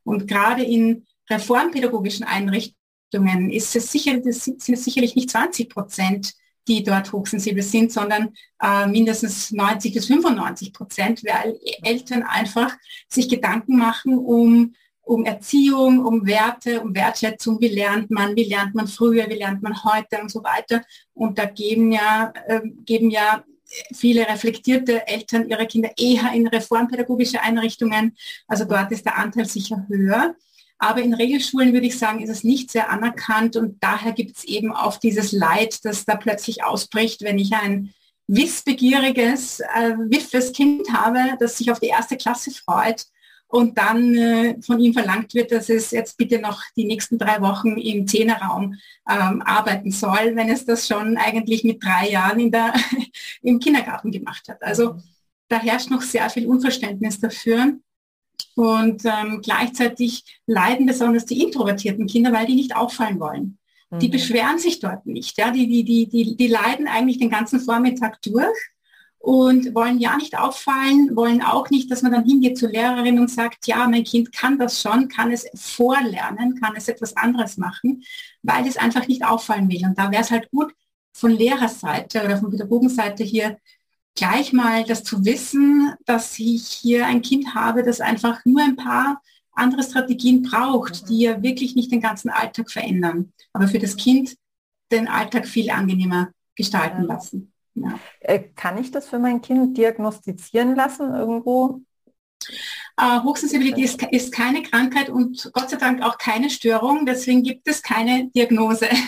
Und 0.03 0.27
gerade 0.27 0.63
in 0.63 1.07
reformpädagogischen 1.31 2.23
Einrichtungen 2.23 3.49
ist 3.49 3.75
es 3.75 3.91
sicher, 3.91 4.19
das 4.19 4.45
sind 4.45 4.69
es 4.69 4.83
sicherlich 4.83 5.15
nicht 5.15 5.31
20 5.31 5.69
Prozent, 5.69 6.33
die 6.67 6.83
dort 6.83 7.11
hochsensibel 7.11 7.63
sind, 7.63 7.91
sondern 7.91 8.35
äh, 8.61 8.85
mindestens 8.85 9.49
90 9.51 9.95
bis 9.95 10.05
95 10.05 10.73
Prozent, 10.73 11.23
weil 11.23 11.59
Eltern 11.81 12.21
einfach 12.21 12.75
sich 13.09 13.29
Gedanken 13.29 13.77
machen 13.77 14.15
um 14.19 14.75
um 15.03 15.25
Erziehung, 15.25 16.05
um 16.05 16.25
Werte, 16.25 16.81
um 16.81 16.95
Wertschätzung, 16.95 17.59
wie 17.59 17.67
lernt 17.67 18.11
man, 18.11 18.35
wie 18.35 18.45
lernt 18.45 18.75
man 18.75 18.87
früher, 18.87 19.27
wie 19.29 19.35
lernt 19.35 19.61
man 19.61 19.83
heute 19.83 20.21
und 20.21 20.31
so 20.31 20.43
weiter. 20.43 20.83
Und 21.13 21.37
da 21.37 21.45
geben 21.45 21.91
ja, 21.91 22.33
äh, 22.47 22.61
geben 22.85 23.09
ja 23.09 23.43
viele 23.93 24.27
reflektierte 24.27 25.07
Eltern 25.07 25.49
ihre 25.49 25.65
Kinder 25.65 25.91
eher 25.97 26.31
in 26.33 26.47
reformpädagogische 26.47 27.41
Einrichtungen. 27.41 28.15
Also 28.47 28.65
dort 28.65 28.91
ist 28.91 29.05
der 29.05 29.17
Anteil 29.17 29.45
sicher 29.45 29.85
höher. 29.87 30.35
Aber 30.77 31.01
in 31.01 31.13
Regelschulen 31.13 31.73
würde 31.73 31.87
ich 31.87 31.97
sagen, 31.97 32.21
ist 32.21 32.29
es 32.29 32.43
nicht 32.43 32.71
sehr 32.71 32.89
anerkannt 32.89 33.55
und 33.55 33.83
daher 33.83 34.13
gibt 34.13 34.37
es 34.37 34.43
eben 34.45 34.73
auch 34.73 34.97
dieses 34.97 35.31
Leid, 35.31 35.85
das 35.85 36.05
da 36.05 36.15
plötzlich 36.15 36.63
ausbricht, 36.63 37.21
wenn 37.21 37.37
ich 37.37 37.53
ein 37.53 37.93
wissbegieriges, 38.27 39.59
äh, 39.59 39.93
wiffes 39.97 40.53
Kind 40.53 40.91
habe, 40.91 41.37
das 41.39 41.57
sich 41.57 41.71
auf 41.71 41.79
die 41.79 41.87
erste 41.87 42.17
Klasse 42.17 42.49
freut 42.49 43.05
und 43.51 43.77
dann 43.77 44.15
äh, 44.15 44.61
von 44.61 44.79
ihm 44.79 44.93
verlangt 44.93 45.33
wird, 45.33 45.51
dass 45.51 45.69
es 45.69 45.91
jetzt 45.91 46.17
bitte 46.17 46.39
noch 46.39 46.61
die 46.77 46.85
nächsten 46.85 47.17
drei 47.17 47.41
Wochen 47.41 47.77
im 47.77 48.07
Zehnerraum 48.07 48.75
ähm, 49.09 49.41
arbeiten 49.41 49.91
soll, 49.91 50.35
wenn 50.35 50.49
es 50.49 50.65
das 50.65 50.87
schon 50.87 51.17
eigentlich 51.17 51.65
mit 51.65 51.83
drei 51.83 52.09
Jahren 52.09 52.39
in 52.39 52.51
der, 52.51 52.73
im 53.41 53.59
Kindergarten 53.59 54.11
gemacht 54.11 54.47
hat. 54.47 54.63
Also 54.63 54.95
da 55.49 55.59
herrscht 55.59 55.89
noch 55.89 56.01
sehr 56.01 56.29
viel 56.29 56.47
Unverständnis 56.47 57.19
dafür. 57.19 57.73
Und 58.55 59.03
ähm, 59.05 59.41
gleichzeitig 59.43 60.23
leiden 60.45 60.85
besonders 60.85 61.25
die 61.25 61.43
introvertierten 61.43 62.07
Kinder, 62.07 62.31
weil 62.31 62.45
die 62.45 62.55
nicht 62.55 62.75
auffallen 62.75 63.19
wollen. 63.19 63.57
Die 63.91 64.07
mhm. 64.07 64.11
beschweren 64.11 64.59
sich 64.59 64.79
dort 64.79 65.05
nicht. 65.05 65.37
Ja? 65.37 65.51
Die, 65.51 65.67
die, 65.67 65.83
die, 65.83 66.07
die, 66.07 66.37
die 66.37 66.47
leiden 66.47 66.87
eigentlich 66.87 67.19
den 67.19 67.29
ganzen 67.29 67.59
Vormittag 67.59 68.21
durch 68.21 68.57
und 69.21 69.75
wollen 69.75 69.99
ja 69.99 70.17
nicht 70.17 70.37
auffallen, 70.37 71.15
wollen 71.15 71.43
auch 71.43 71.69
nicht, 71.69 71.91
dass 71.91 72.01
man 72.01 72.11
dann 72.11 72.25
hingeht 72.25 72.57
zur 72.57 72.69
Lehrerin 72.69 73.19
und 73.19 73.29
sagt, 73.29 73.67
ja, 73.67 73.87
mein 73.87 74.03
Kind 74.03 74.31
kann 74.33 74.57
das 74.57 74.81
schon, 74.81 75.09
kann 75.09 75.31
es 75.31 75.47
vorlernen, 75.53 76.59
kann 76.59 76.75
es 76.75 76.87
etwas 76.87 77.15
anderes 77.15 77.57
machen, 77.57 78.03
weil 78.41 78.67
es 78.67 78.77
einfach 78.77 79.07
nicht 79.07 79.23
auffallen 79.23 79.69
will. 79.69 79.85
Und 79.85 79.97
da 79.97 80.11
wäre 80.11 80.23
es 80.23 80.31
halt 80.31 80.49
gut, 80.49 80.73
von 81.13 81.31
Lehrerseite 81.31 82.23
oder 82.23 82.37
von 82.37 82.49
Pädagogenseite 82.49 83.23
hier 83.23 83.57
gleich 84.15 84.53
mal 84.53 84.83
das 84.85 85.03
zu 85.03 85.23
wissen, 85.23 85.93
dass 86.05 86.39
ich 86.39 86.67
hier 86.67 87.05
ein 87.05 87.21
Kind 87.21 87.53
habe, 87.53 87.83
das 87.83 88.01
einfach 88.01 88.43
nur 88.45 88.61
ein 88.61 88.75
paar 88.75 89.21
andere 89.53 89.83
Strategien 89.83 90.41
braucht, 90.41 91.09
die 91.09 91.19
ja 91.19 91.43
wirklich 91.43 91.75
nicht 91.75 91.91
den 91.91 92.01
ganzen 92.01 92.29
Alltag 92.29 92.71
verändern, 92.71 93.33
aber 93.53 93.67
für 93.67 93.79
das 93.79 93.97
Kind 93.97 94.35
den 94.91 95.07
Alltag 95.07 95.47
viel 95.47 95.69
angenehmer 95.69 96.29
gestalten 96.55 97.03
lassen. 97.03 97.50
Ja. 97.75 97.99
Äh, 98.19 98.39
kann 98.55 98.77
ich 98.77 98.91
das 98.91 99.07
für 99.07 99.19
mein 99.19 99.41
Kind 99.41 99.77
diagnostizieren 99.77 100.75
lassen 100.75 101.13
irgendwo? 101.13 101.81
Äh, 102.97 103.19
Hochsensibilität 103.21 103.85
ist, 103.85 104.03
ist, 104.03 104.31
keine 104.33 104.63
Krankheit 104.63 105.09
und 105.09 105.49
Gott 105.53 105.69
sei 105.69 105.77
Dank 105.77 106.01
auch 106.01 106.17
keine 106.17 106.49
Störung, 106.49 107.05
deswegen 107.05 107.43
gibt 107.43 107.67
es 107.67 107.81
keine 107.81 108.29
Diagnose. 108.29 108.89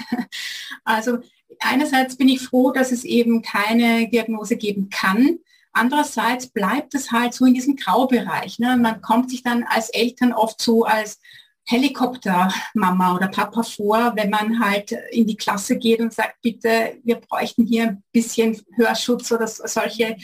Also 0.86 1.20
einerseits 1.60 2.18
bin 2.18 2.28
ich 2.28 2.42
froh, 2.42 2.72
dass 2.72 2.92
es 2.92 3.06
eben 3.06 3.42
keine 3.42 4.10
Diagnose 4.10 4.58
geben 4.58 4.90
kann. 4.90 5.40
Andererseits 5.72 6.48
bleibt 6.48 6.94
es 6.94 7.12
halt 7.12 7.34
so 7.34 7.46
in 7.46 7.54
diesem 7.54 7.78
Graubereich. 7.78 8.60
Ne? 8.60 8.76
Man 8.76 9.02
kommt 9.02 9.30
sich 9.30 9.44
dann 9.44 9.64
als 9.64 9.90
Eltern 9.90 10.34
oft 10.34 10.62
so 10.62 10.84
als 10.84 11.20
Helikoptermama 11.66 13.16
oder 13.16 13.28
Papa 13.28 13.64
vor, 13.64 14.14
wenn 14.16 14.30
man 14.30 14.60
halt 14.60 14.92
in 15.12 15.26
die 15.26 15.38
Klasse 15.38 15.78
geht 15.78 16.00
und 16.00 16.14
sagt, 16.14 16.42
bitte, 16.42 16.98
wir 17.04 17.16
bräuchten 17.16 17.66
hier 17.66 17.84
ein 17.84 18.04
bisschen 18.12 18.60
Hörschutz 18.76 19.32
oder 19.32 19.48
solche 19.48 20.18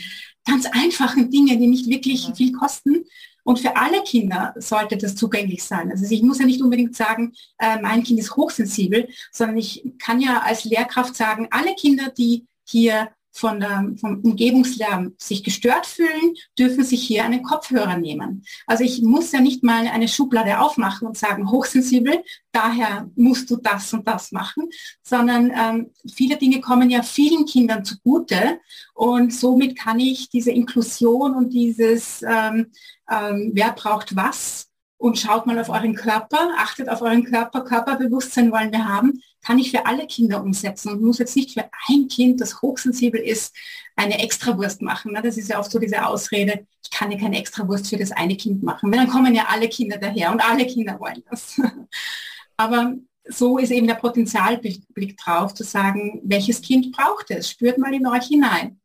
ganz 0.45 0.65
einfachen 0.65 1.29
Dinge, 1.29 1.57
die 1.57 1.67
nicht 1.67 1.87
wirklich 1.87 2.27
ja. 2.27 2.35
viel 2.35 2.51
kosten. 2.51 3.05
Und 3.43 3.59
für 3.59 3.75
alle 3.77 4.03
Kinder 4.03 4.53
sollte 4.57 4.97
das 4.97 5.15
zugänglich 5.15 5.63
sein. 5.63 5.89
Also 5.89 6.05
ich 6.13 6.21
muss 6.21 6.39
ja 6.39 6.45
nicht 6.45 6.61
unbedingt 6.61 6.95
sagen, 6.95 7.33
äh, 7.57 7.81
mein 7.81 8.03
Kind 8.03 8.19
ist 8.19 8.35
hochsensibel, 8.35 9.07
sondern 9.31 9.57
ich 9.57 9.83
kann 9.97 10.19
ja 10.19 10.41
als 10.41 10.65
Lehrkraft 10.65 11.15
sagen, 11.15 11.47
alle 11.49 11.73
Kinder, 11.73 12.09
die 12.15 12.45
hier 12.67 13.09
von 13.31 13.59
der, 13.59 13.91
vom 13.99 14.21
Umgebungslärm 14.21 15.15
sich 15.17 15.43
gestört 15.43 15.85
fühlen, 15.85 16.35
dürfen 16.57 16.83
sich 16.83 17.01
hier 17.05 17.23
einen 17.23 17.43
Kopfhörer 17.43 17.97
nehmen. 17.97 18.43
Also 18.65 18.83
ich 18.83 19.01
muss 19.01 19.31
ja 19.31 19.39
nicht 19.39 19.63
mal 19.63 19.87
eine 19.87 20.07
Schublade 20.07 20.59
aufmachen 20.59 21.07
und 21.07 21.17
sagen, 21.17 21.49
hochsensibel, 21.51 22.23
daher 22.51 23.09
musst 23.15 23.49
du 23.51 23.57
das 23.57 23.93
und 23.93 24.07
das 24.07 24.31
machen, 24.31 24.69
sondern 25.03 25.51
ähm, 25.55 25.91
viele 26.11 26.37
Dinge 26.37 26.59
kommen 26.61 26.89
ja 26.89 27.03
vielen 27.03 27.45
Kindern 27.45 27.85
zugute 27.85 28.59
und 28.93 29.33
somit 29.33 29.77
kann 29.77 29.99
ich 29.99 30.29
diese 30.29 30.51
Inklusion 30.51 31.35
und 31.35 31.53
dieses, 31.53 32.21
ähm, 32.23 32.67
ähm, 33.09 33.51
wer 33.53 33.71
braucht 33.73 34.15
was 34.15 34.69
und 34.97 35.17
schaut 35.17 35.45
mal 35.45 35.57
auf 35.57 35.69
euren 35.69 35.95
Körper, 35.95 36.49
achtet 36.57 36.89
auf 36.89 37.01
euren 37.01 37.23
Körper, 37.23 37.61
Körperbewusstsein 37.61 38.51
wollen 38.51 38.71
wir 38.71 38.87
haben, 38.87 39.21
kann 39.41 39.59
ich 39.59 39.71
für 39.71 39.85
alle 39.85 40.05
Kinder 40.07 40.41
umsetzen 40.43 40.91
und 40.91 41.01
muss 41.01 41.19
jetzt 41.19 41.35
nicht 41.35 41.53
für 41.53 41.65
ein 41.87 42.07
Kind, 42.07 42.41
das 42.41 42.61
hochsensibel 42.61 43.19
ist, 43.19 43.55
eine 43.95 44.19
Extrawurst 44.19 44.81
machen. 44.81 45.17
Das 45.21 45.37
ist 45.37 45.49
ja 45.49 45.59
oft 45.59 45.71
so 45.71 45.79
diese 45.79 46.05
Ausrede, 46.05 46.65
ich 46.83 46.89
kann 46.91 47.11
ja 47.11 47.17
keine 47.17 47.39
Extrawurst 47.39 47.89
für 47.89 47.97
das 47.97 48.11
eine 48.11 48.35
Kind 48.35 48.63
machen. 48.63 48.91
Weil 48.91 48.99
dann 48.99 49.09
kommen 49.09 49.33
ja 49.35 49.45
alle 49.47 49.69
Kinder 49.69 49.97
daher 49.97 50.31
und 50.31 50.41
alle 50.41 50.65
Kinder 50.65 50.99
wollen 50.99 51.23
das. 51.29 51.59
Aber 52.57 52.95
so 53.25 53.57
ist 53.57 53.71
eben 53.71 53.87
der 53.87 53.95
Potenzialblick 53.95 55.17
drauf, 55.17 55.53
zu 55.53 55.63
sagen, 55.63 56.21
welches 56.23 56.61
Kind 56.61 56.91
braucht 56.91 57.31
es? 57.31 57.49
Spürt 57.49 57.77
mal 57.77 57.93
in 57.93 58.07
euch 58.07 58.25
hinein. 58.25 58.79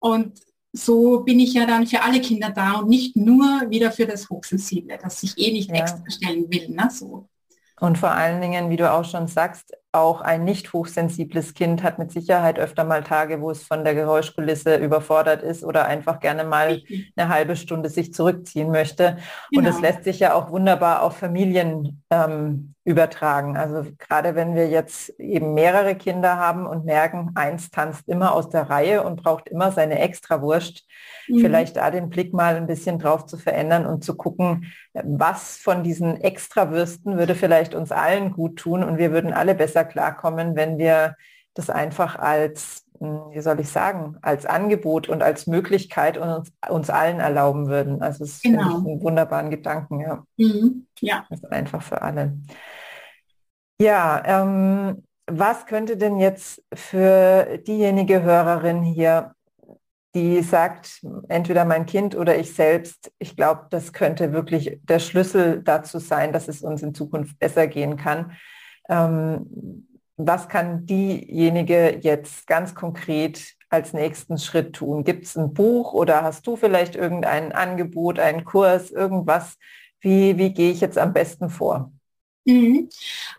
Und 0.00 0.40
so 0.72 1.20
bin 1.20 1.38
ich 1.38 1.54
ja 1.54 1.66
dann 1.66 1.86
für 1.86 2.02
alle 2.02 2.20
Kinder 2.20 2.50
da 2.50 2.74
und 2.74 2.88
nicht 2.88 3.16
nur 3.16 3.70
wieder 3.70 3.92
für 3.92 4.06
das 4.06 4.28
Hochsensible, 4.28 4.98
das 5.00 5.20
sich 5.20 5.38
eh 5.38 5.52
nicht 5.52 5.70
ja. 5.70 5.76
extra 5.76 6.10
stellen 6.10 6.50
will. 6.50 6.68
Ne? 6.70 6.90
So. 6.90 7.28
Und 7.80 7.96
vor 7.96 8.10
allen 8.10 8.40
Dingen, 8.40 8.70
wie 8.70 8.76
du 8.76 8.92
auch 8.92 9.04
schon 9.04 9.28
sagst, 9.28 9.72
auch 9.94 10.20
ein 10.20 10.44
nicht 10.44 10.72
hochsensibles 10.72 11.54
Kind 11.54 11.82
hat 11.82 11.98
mit 11.98 12.10
Sicherheit 12.10 12.58
öfter 12.58 12.84
mal 12.84 13.02
Tage, 13.02 13.40
wo 13.40 13.50
es 13.50 13.62
von 13.62 13.84
der 13.84 13.94
Geräuschkulisse 13.94 14.76
überfordert 14.76 15.42
ist 15.42 15.64
oder 15.64 15.86
einfach 15.86 16.20
gerne 16.20 16.44
mal 16.44 16.82
eine 17.16 17.28
halbe 17.28 17.56
Stunde 17.56 17.88
sich 17.88 18.12
zurückziehen 18.12 18.70
möchte. 18.70 19.18
Genau. 19.50 19.60
Und 19.60 19.74
es 19.74 19.80
lässt 19.80 20.04
sich 20.04 20.20
ja 20.20 20.34
auch 20.34 20.50
wunderbar 20.50 21.02
auf 21.02 21.16
Familien 21.16 22.02
ähm, 22.10 22.74
übertragen. 22.84 23.56
Also 23.56 23.86
gerade 23.98 24.34
wenn 24.34 24.54
wir 24.54 24.68
jetzt 24.68 25.08
eben 25.18 25.54
mehrere 25.54 25.94
Kinder 25.94 26.36
haben 26.36 26.66
und 26.66 26.84
merken, 26.84 27.30
eins 27.34 27.70
tanzt 27.70 28.08
immer 28.08 28.34
aus 28.34 28.50
der 28.50 28.68
Reihe 28.68 29.02
und 29.02 29.22
braucht 29.22 29.48
immer 29.48 29.72
seine 29.72 29.98
Extrawurst, 30.00 30.86
mhm. 31.28 31.38
vielleicht 31.38 31.76
da 31.76 31.90
den 31.90 32.10
Blick 32.10 32.34
mal 32.34 32.56
ein 32.56 32.66
bisschen 32.66 32.98
drauf 32.98 33.24
zu 33.24 33.38
verändern 33.38 33.86
und 33.86 34.04
zu 34.04 34.14
gucken, 34.16 34.72
was 34.92 35.56
von 35.56 35.82
diesen 35.82 36.20
Extrawürsten 36.20 37.16
würde 37.16 37.34
vielleicht 37.34 37.74
uns 37.74 37.90
allen 37.90 38.32
gut 38.32 38.56
tun 38.56 38.84
und 38.84 38.98
wir 38.98 39.12
würden 39.12 39.32
alle 39.32 39.54
besser 39.54 39.83
klarkommen, 39.84 40.56
wenn 40.56 40.78
wir 40.78 41.16
das 41.54 41.70
einfach 41.70 42.16
als, 42.16 42.84
hm, 42.98 43.30
wie 43.30 43.40
soll 43.40 43.60
ich 43.60 43.68
sagen, 43.68 44.16
als 44.22 44.46
Angebot 44.46 45.08
und 45.08 45.22
als 45.22 45.46
Möglichkeit 45.46 46.18
uns, 46.18 46.52
uns 46.68 46.90
allen 46.90 47.20
erlauben 47.20 47.68
würden. 47.68 48.02
Also 48.02 48.24
es 48.24 48.42
genau. 48.42 48.60
ich 48.60 48.74
einen 48.74 49.02
wunderbaren 49.02 49.50
Gedanken, 49.50 50.00
ja. 50.00 50.24
Mhm. 50.36 50.86
Ja. 51.00 51.26
Das 51.30 51.40
ist 51.40 51.52
einfach 51.52 51.82
für 51.82 52.02
alle. 52.02 52.38
Ja, 53.80 54.22
ähm, 54.24 55.04
was 55.26 55.66
könnte 55.66 55.96
denn 55.96 56.18
jetzt 56.18 56.62
für 56.72 57.58
diejenige 57.66 58.22
Hörerin 58.22 58.82
hier 58.82 59.34
die 60.14 60.42
sagt, 60.42 61.04
entweder 61.28 61.64
mein 61.64 61.86
Kind 61.86 62.14
oder 62.14 62.38
ich 62.38 62.54
selbst, 62.54 63.12
ich 63.18 63.36
glaube, 63.36 63.66
das 63.70 63.92
könnte 63.92 64.32
wirklich 64.32 64.78
der 64.84 65.00
Schlüssel 65.00 65.60
dazu 65.64 65.98
sein, 65.98 66.32
dass 66.32 66.46
es 66.46 66.62
uns 66.62 66.82
in 66.82 66.94
Zukunft 66.94 67.38
besser 67.40 67.66
gehen 67.66 67.96
kann. 67.96 68.32
Ähm, 68.88 69.86
was 70.16 70.48
kann 70.48 70.86
diejenige 70.86 71.98
jetzt 72.00 72.46
ganz 72.46 72.74
konkret 72.74 73.54
als 73.68 73.92
nächsten 73.92 74.38
Schritt 74.38 74.74
tun? 74.74 75.04
Gibt 75.04 75.24
es 75.24 75.36
ein 75.36 75.52
Buch 75.52 75.92
oder 75.92 76.22
hast 76.22 76.46
du 76.46 76.56
vielleicht 76.56 76.94
irgendein 76.94 77.52
Angebot, 77.52 78.18
einen 78.18 78.44
Kurs, 78.44 78.90
irgendwas? 78.90 79.56
Wie, 80.00 80.38
wie 80.38 80.52
gehe 80.52 80.70
ich 80.70 80.80
jetzt 80.80 80.98
am 80.98 81.12
besten 81.12 81.50
vor? 81.50 81.92
Mhm. 82.44 82.88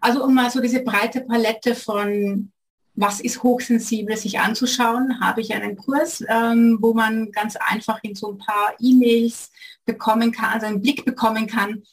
Also 0.02 0.24
um 0.24 0.34
mal 0.34 0.50
so 0.50 0.60
diese 0.62 0.84
breite 0.84 1.22
Palette 1.22 1.76
von 1.76 2.52
was 2.96 3.20
ist 3.20 3.44
hochsensibel, 3.44 4.16
sich 4.16 4.40
anzuschauen, 4.40 5.20
habe 5.20 5.42
ich 5.42 5.54
einen 5.54 5.76
Kurs, 5.76 6.24
ähm, 6.30 6.78
wo 6.82 6.94
man 6.94 7.32
ganz 7.32 7.58
einfach 7.58 8.00
in 8.04 8.16
so 8.16 8.32
ein 8.32 8.38
paar 8.38 8.74
E-Mails 8.80 9.52
bekommen 9.86 10.32
kann, 10.32 10.54
also 10.54 10.66
einen 10.68 10.82
Blick 10.82 11.04
bekommen 11.04 11.48
kann, 11.48 11.84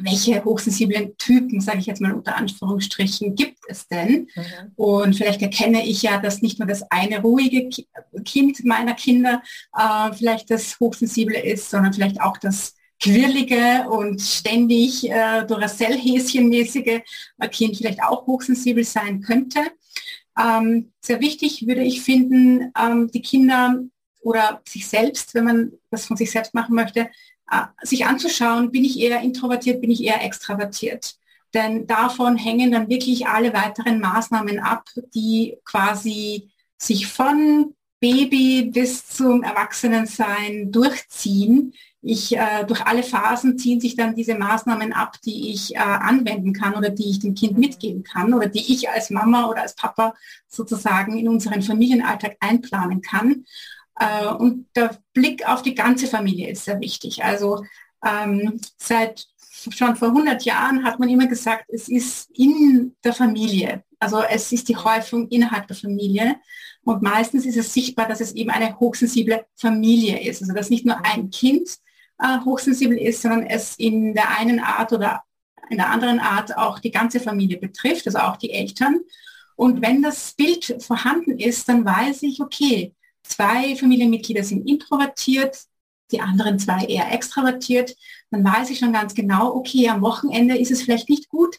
welche 0.00 0.44
hochsensiblen 0.44 1.16
Typen, 1.18 1.60
sage 1.60 1.78
ich 1.78 1.86
jetzt 1.86 2.00
mal 2.00 2.12
unter 2.12 2.36
Anführungsstrichen, 2.36 3.34
gibt 3.34 3.58
es 3.68 3.88
denn? 3.88 4.28
Mhm. 4.34 4.44
Und 4.76 5.16
vielleicht 5.16 5.42
erkenne 5.42 5.86
ich 5.86 6.02
ja, 6.02 6.18
dass 6.18 6.40
nicht 6.40 6.58
nur 6.58 6.68
das 6.68 6.88
eine 6.90 7.20
ruhige 7.20 7.68
Kind 8.24 8.64
meiner 8.64 8.94
Kinder 8.94 9.42
äh, 9.76 10.12
vielleicht 10.12 10.50
das 10.50 10.78
hochsensible 10.78 11.38
ist, 11.38 11.68
sondern 11.68 11.92
vielleicht 11.92 12.20
auch 12.20 12.36
das 12.36 12.74
quirlige 13.00 13.88
und 13.88 14.20
ständig 14.20 15.08
äh, 15.10 15.44
Duracell-Häschen-mäßige 15.46 17.02
Kind 17.50 17.76
vielleicht 17.76 18.02
auch 18.02 18.26
hochsensibel 18.26 18.84
sein 18.84 19.20
könnte. 19.20 19.60
Ähm, 20.38 20.92
sehr 21.00 21.20
wichtig 21.20 21.66
würde 21.66 21.82
ich 21.82 22.02
finden, 22.02 22.72
ähm, 22.78 23.10
die 23.12 23.22
Kinder 23.22 23.80
oder 24.20 24.60
sich 24.68 24.86
selbst, 24.86 25.34
wenn 25.34 25.44
man 25.44 25.72
das 25.90 26.06
von 26.06 26.16
sich 26.16 26.30
selbst 26.30 26.54
machen 26.54 26.74
möchte, 26.74 27.00
äh, 27.00 27.08
sich 27.82 28.06
anzuschauen, 28.06 28.70
bin 28.70 28.84
ich 28.84 28.98
eher 28.98 29.20
introvertiert, 29.20 29.80
bin 29.80 29.90
ich 29.90 30.04
eher 30.04 30.24
extravertiert. 30.24 31.16
Denn 31.54 31.86
davon 31.86 32.36
hängen 32.36 32.72
dann 32.72 32.88
wirklich 32.88 33.26
alle 33.26 33.54
weiteren 33.54 34.00
Maßnahmen 34.00 34.58
ab, 34.58 34.88
die 35.14 35.56
quasi 35.64 36.50
sich 36.76 37.06
von 37.06 37.74
Baby 38.00 38.70
bis 38.72 39.06
zum 39.08 39.42
Erwachsenensein 39.42 40.70
durchziehen. 40.70 41.72
Ich, 42.00 42.36
äh, 42.36 42.64
durch 42.64 42.86
alle 42.86 43.02
Phasen 43.02 43.58
ziehen 43.58 43.80
sich 43.80 43.96
dann 43.96 44.14
diese 44.14 44.36
Maßnahmen 44.36 44.92
ab, 44.92 45.20
die 45.24 45.50
ich 45.50 45.74
äh, 45.74 45.78
anwenden 45.78 46.52
kann 46.52 46.76
oder 46.76 46.90
die 46.90 47.10
ich 47.10 47.18
dem 47.18 47.34
Kind 47.34 47.58
mitgeben 47.58 48.04
kann 48.04 48.32
oder 48.34 48.46
die 48.46 48.72
ich 48.72 48.88
als 48.88 49.10
Mama 49.10 49.48
oder 49.48 49.62
als 49.62 49.74
Papa 49.74 50.14
sozusagen 50.46 51.18
in 51.18 51.28
unseren 51.28 51.62
Familienalltag 51.62 52.36
einplanen 52.38 53.00
kann. 53.00 53.44
Äh, 53.98 54.26
und 54.26 54.66
der 54.76 54.96
Blick 55.12 55.46
auf 55.48 55.62
die 55.62 55.74
ganze 55.74 56.06
Familie 56.06 56.50
ist 56.50 56.64
sehr 56.64 56.80
wichtig. 56.80 57.24
Also 57.24 57.64
ähm, 58.04 58.60
seit 58.76 59.26
schon 59.70 59.96
vor 59.96 60.08
100 60.08 60.44
Jahren 60.44 60.84
hat 60.84 61.00
man 61.00 61.08
immer 61.08 61.26
gesagt, 61.26 61.64
es 61.68 61.88
ist 61.88 62.30
in 62.32 62.94
der 63.02 63.12
Familie. 63.12 63.82
Also 63.98 64.22
es 64.22 64.52
ist 64.52 64.68
die 64.68 64.76
Häufung 64.76 65.28
innerhalb 65.28 65.66
der 65.66 65.76
Familie. 65.76 66.36
Und 66.84 67.02
meistens 67.02 67.44
ist 67.44 67.56
es 67.56 67.74
sichtbar, 67.74 68.06
dass 68.06 68.20
es 68.20 68.32
eben 68.34 68.50
eine 68.50 68.78
hochsensible 68.78 69.44
Familie 69.56 70.22
ist. 70.22 70.42
Also 70.42 70.54
dass 70.54 70.70
nicht 70.70 70.86
nur 70.86 71.04
ein 71.04 71.30
Kind 71.30 71.68
äh, 72.20 72.38
hochsensibel 72.44 72.96
ist, 72.96 73.22
sondern 73.22 73.46
es 73.46 73.76
in 73.76 74.14
der 74.14 74.38
einen 74.38 74.60
Art 74.60 74.92
oder 74.92 75.24
in 75.70 75.78
der 75.78 75.90
anderen 75.90 76.20
Art 76.20 76.56
auch 76.56 76.78
die 76.78 76.90
ganze 76.90 77.20
Familie 77.20 77.58
betrifft, 77.58 78.06
also 78.06 78.18
auch 78.18 78.36
die 78.36 78.52
Eltern. 78.52 79.00
Und 79.56 79.82
wenn 79.82 80.02
das 80.02 80.32
Bild 80.34 80.76
vorhanden 80.80 81.38
ist, 81.38 81.68
dann 81.68 81.84
weiß 81.84 82.22
ich, 82.22 82.40
okay, 82.40 82.94
zwei 83.28 83.76
Familienmitglieder 83.76 84.44
sind 84.44 84.68
introvertiert, 84.68 85.58
die 86.10 86.20
anderen 86.20 86.58
zwei 86.58 86.84
eher 86.84 87.12
extravertiert, 87.12 87.96
dann 88.30 88.44
weiß 88.44 88.70
ich 88.70 88.78
schon 88.78 88.92
ganz 88.92 89.14
genau, 89.14 89.54
okay, 89.54 89.88
am 89.88 90.00
Wochenende 90.02 90.56
ist 90.56 90.70
es 90.70 90.82
vielleicht 90.82 91.08
nicht 91.08 91.28
gut, 91.28 91.58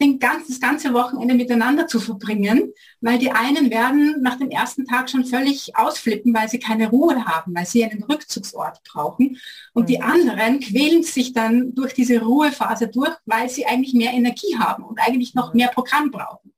den 0.00 0.20
ganz, 0.20 0.46
das 0.46 0.60
ganze 0.60 0.94
Wochenende 0.94 1.34
miteinander 1.34 1.88
zu 1.88 1.98
verbringen, 1.98 2.72
weil 3.00 3.18
die 3.18 3.32
einen 3.32 3.70
werden 3.70 4.22
nach 4.22 4.36
dem 4.36 4.50
ersten 4.50 4.84
Tag 4.84 5.10
schon 5.10 5.24
völlig 5.24 5.76
ausflippen, 5.76 6.32
weil 6.32 6.48
sie 6.48 6.60
keine 6.60 6.88
Ruhe 6.88 7.24
haben, 7.24 7.52
weil 7.54 7.66
sie 7.66 7.84
einen 7.84 8.04
Rückzugsort 8.04 8.80
brauchen. 8.84 9.38
Und 9.72 9.88
die 9.88 9.98
mhm. 9.98 10.04
anderen 10.04 10.60
quälen 10.60 11.02
sich 11.02 11.32
dann 11.32 11.74
durch 11.74 11.94
diese 11.94 12.20
Ruhephase 12.20 12.86
durch, 12.86 13.12
weil 13.26 13.48
sie 13.48 13.66
eigentlich 13.66 13.94
mehr 13.94 14.12
Energie 14.12 14.56
haben 14.56 14.84
und 14.84 15.00
eigentlich 15.00 15.34
noch 15.34 15.52
mhm. 15.52 15.58
mehr 15.58 15.68
Programm 15.68 16.12
brauchen. 16.12 16.52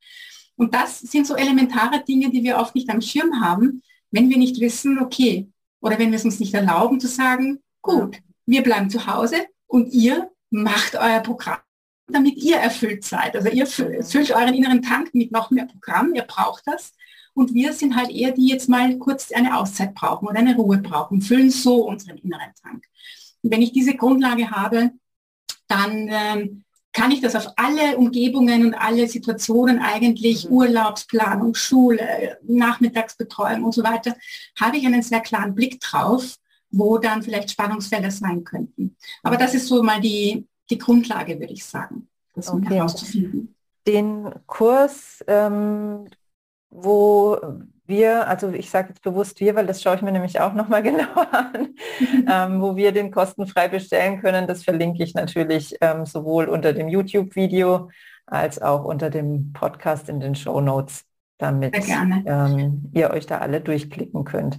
Und 0.57 0.75
das 0.75 1.01
sind 1.01 1.27
so 1.27 1.35
elementare 1.35 2.05
Dinge, 2.05 2.29
die 2.31 2.43
wir 2.43 2.59
oft 2.59 2.75
nicht 2.75 2.91
am 2.91 3.01
Schirm 3.01 3.41
haben, 3.41 3.83
wenn 4.11 4.29
wir 4.29 4.39
nicht 4.39 4.61
wissen, 4.61 4.99
okay, 4.99 5.49
oder 5.81 5.99
wenn 5.99 6.11
wir 6.11 6.17
es 6.17 6.25
uns 6.25 6.41
nicht 6.41 6.55
erlauben 6.55 7.01
zu 7.01 7.09
sagen, 7.09 7.61
gut, 7.83 8.19
wir 8.47 8.63
bleiben 8.63 8.91
zu 8.91 9.07
Hause 9.07 9.47
und 9.67 9.93
ihr 9.93 10.31
macht 10.51 10.97
euer 10.97 11.21
Programm, 11.21 11.61
damit 12.09 12.37
ihr 12.37 12.57
erfüllt 12.57 13.05
seid. 13.05 13.37
Also 13.37 13.49
ihr 13.49 13.67
füllt 13.67 14.31
euren 14.33 14.55
inneren 14.55 14.83
Tank 14.83 15.15
mit 15.15 15.33
noch 15.33 15.51
mehr 15.51 15.67
Programm, 15.67 16.15
ihr 16.15 16.23
braucht 16.23 16.67
das. 16.67 16.93
Und 17.33 17.55
wir 17.55 17.73
sind 17.73 17.95
halt 17.97 18.11
eher 18.11 18.33
die 18.33 18.49
jetzt 18.49 18.69
mal 18.69 18.99
kurz 18.99 19.31
eine 19.31 19.57
Auszeit 19.57 19.95
brauchen 19.95 20.27
oder 20.27 20.41
eine 20.41 20.57
Ruhe 20.57 20.79
brauchen, 20.79 21.23
füllen 21.23 21.51
so 21.51 21.87
unseren 21.87 22.19
inneren 22.19 22.53
Tank. 22.61 22.85
Und 23.43 23.53
wenn 23.53 23.63
ich 23.63 23.73
diese 23.73 23.95
Grundlage 23.95 24.51
habe, 24.51 24.91
dann 25.69 26.09
ähm, 26.11 26.65
kann 26.93 27.11
ich 27.13 27.21
das 27.21 27.37
auf 27.37 27.47
alle 27.57 27.97
Umgebungen 27.97 28.67
und 28.67 28.75
alle 28.75 29.07
Situationen 29.07 29.79
eigentlich, 29.79 30.47
mhm. 30.47 30.53
Urlaubsplanung, 30.57 31.55
Schule, 31.55 32.39
Nachmittagsbetreuung 32.43 33.65
und 33.65 33.75
so 33.75 33.83
weiter, 33.85 34.17
habe 34.59 34.77
ich 34.77 34.87
einen 34.87 35.03
sehr 35.03 35.21
klaren 35.21 35.55
Blick 35.55 35.81
drauf, 35.81 36.37
wo 36.71 36.99
dann 36.99 37.23
vielleicht 37.23 37.51
Spannungsfelder 37.51 38.11
sein 38.11 38.45
könnten. 38.45 38.97
Aber 39.23 39.37
das 39.37 39.55
ist 39.55 39.69
so 39.69 39.83
mal 39.83 40.01
die, 40.01 40.47
die 40.69 40.79
Grundlage, 40.79 41.39
würde 41.39 41.53
ich 41.53 41.65
sagen, 41.65 42.09
das 42.35 42.49
okay. 42.49 42.75
herauszufinden. 42.75 43.55
Den 43.87 44.31
Kurs, 44.47 45.25
ähm, 45.27 46.07
wo 46.71 47.39
wir, 47.87 48.29
also 48.29 48.51
ich 48.51 48.71
sage 48.71 48.89
jetzt 48.91 49.03
bewusst 49.03 49.41
wir, 49.41 49.55
weil 49.55 49.67
das 49.67 49.83
schaue 49.83 49.97
ich 49.97 50.03
mir 50.03 50.13
nämlich 50.13 50.41
auch 50.41 50.55
nochmal 50.55 50.83
genauer 50.85 51.29
an, 51.33 51.75
ähm, 52.29 52.63
wo 52.63 52.77
wir 52.77 52.93
den 52.93 53.11
kostenfrei 53.11 53.69
bestellen 53.69 54.21
können. 54.21 54.47
Das 54.47 54.65
verlinke 54.65 55.03
ich 55.03 55.15
natürlich 55.15 55.77
ähm, 55.81 56.07
sowohl 56.07 56.47
unter 56.47 56.73
dem 56.73 56.89
YouTube-Video 56.89 57.91
als 58.27 58.63
auch 58.63 58.85
unter 58.85 59.11
dem 59.11 59.53
Podcast 59.53 60.09
in 60.09 60.21
den 60.21 60.37
Show 60.37 60.61
Notes, 60.61 61.05
damit 61.39 61.75
ähm, 62.27 62.91
ihr 62.95 63.11
euch 63.11 63.27
da 63.27 63.39
alle 63.39 63.61
durchklicken 63.61 64.25
könnt. 64.25 64.59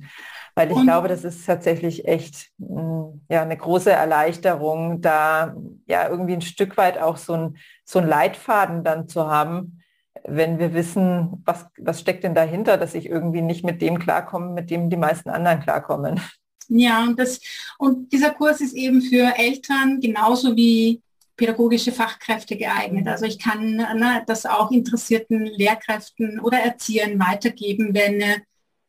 Weil 0.54 0.70
ich 0.70 0.76
Und 0.76 0.84
glaube, 0.84 1.08
das 1.08 1.24
ist 1.24 1.46
tatsächlich 1.46 2.06
echt 2.06 2.50
mm, 2.58 3.22
ja, 3.30 3.42
eine 3.44 3.56
große 3.56 3.92
Erleichterung, 3.92 5.00
da 5.00 5.56
ja 5.88 6.10
irgendwie 6.10 6.34
ein 6.34 6.42
Stück 6.42 6.76
weit 6.76 6.98
auch 6.98 7.16
so 7.16 7.34
ein, 7.34 7.58
so 7.86 8.00
ein 8.00 8.08
Leitfaden 8.08 8.84
dann 8.84 9.08
zu 9.08 9.28
haben, 9.28 9.81
wenn 10.28 10.60
wir 10.60 10.74
wissen, 10.74 11.42
was, 11.46 11.66
was 11.78 12.00
steckt 12.00 12.24
denn 12.24 12.36
dahinter, 12.36 12.78
dass 12.78 12.94
ich 12.94 13.06
irgendwie 13.06 13.42
nicht 13.42 13.64
mit 13.64 13.82
dem 13.82 14.00
klarkomme, 14.00 14.54
mit 14.54 14.70
dem 14.70 14.90
die 14.90 14.98
meisten 14.98 15.30
anderen 15.30 15.60
klarkommen. 15.60 16.20
Ja, 16.68 17.04
und, 17.04 17.20
das, 17.20 17.40
und 17.78 18.12
dieser 18.14 18.32
Kurs 18.32 18.62
ist 18.62 18.74
eben 18.74 19.02
für 19.02 19.38
Eltern 19.38 20.00
genauso 20.00 20.56
wie 20.56 21.02
pädagogische 21.36 21.92
Fachkräfte 21.92 22.56
geeignet. 22.56 23.08
Also 23.08 23.26
ich 23.26 23.40
kann 23.40 23.76
ne, 23.76 24.24
das 24.28 24.46
auch 24.46 24.72
interessierten 24.72 25.46
Lehrkräften 25.46 26.40
oder 26.40 26.60
Erziehern 26.60 27.20
weitergeben, 27.20 27.94
wenn 27.94 28.22
äh, 28.22 28.40